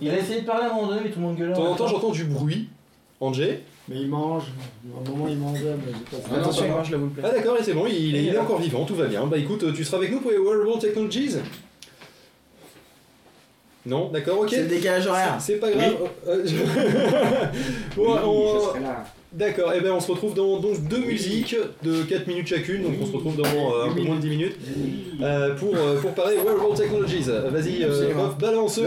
[0.01, 1.51] il a essayé de parler à un moment donné, mais tout le monde gueulait.
[1.51, 2.69] De temps en temps, même j'entends du bruit.
[3.19, 4.43] Angers Mais il mange.
[4.95, 7.29] À un moment il mangeait, mais j'ai pas Ah, Attention, il mange la boule Ah
[7.31, 9.25] d'accord, et c'est bon, il, est- il est encore vivant, tout va bien.
[9.27, 11.35] Bah écoute, tu seras avec nous pour les Wearable Technologies
[13.85, 14.49] Non, d'accord, ok.
[14.49, 15.35] C'est le décalage horaire.
[15.39, 15.95] C'est pas grave.
[16.27, 18.73] Euh, je- Bon, on-
[19.33, 22.93] D'accord, et ben on se retrouve dans donc, deux musiques de 4 minutes chacune, donc
[23.01, 24.55] on se retrouve dans euh, un peu moins de 10 minutes
[25.23, 27.25] euh, pour, euh, pour parler Wearable Technologies.
[27.29, 28.85] Euh, Vas-y, euh, balance, la,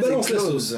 [0.00, 0.50] balance la Close.
[0.70, 0.76] sauce.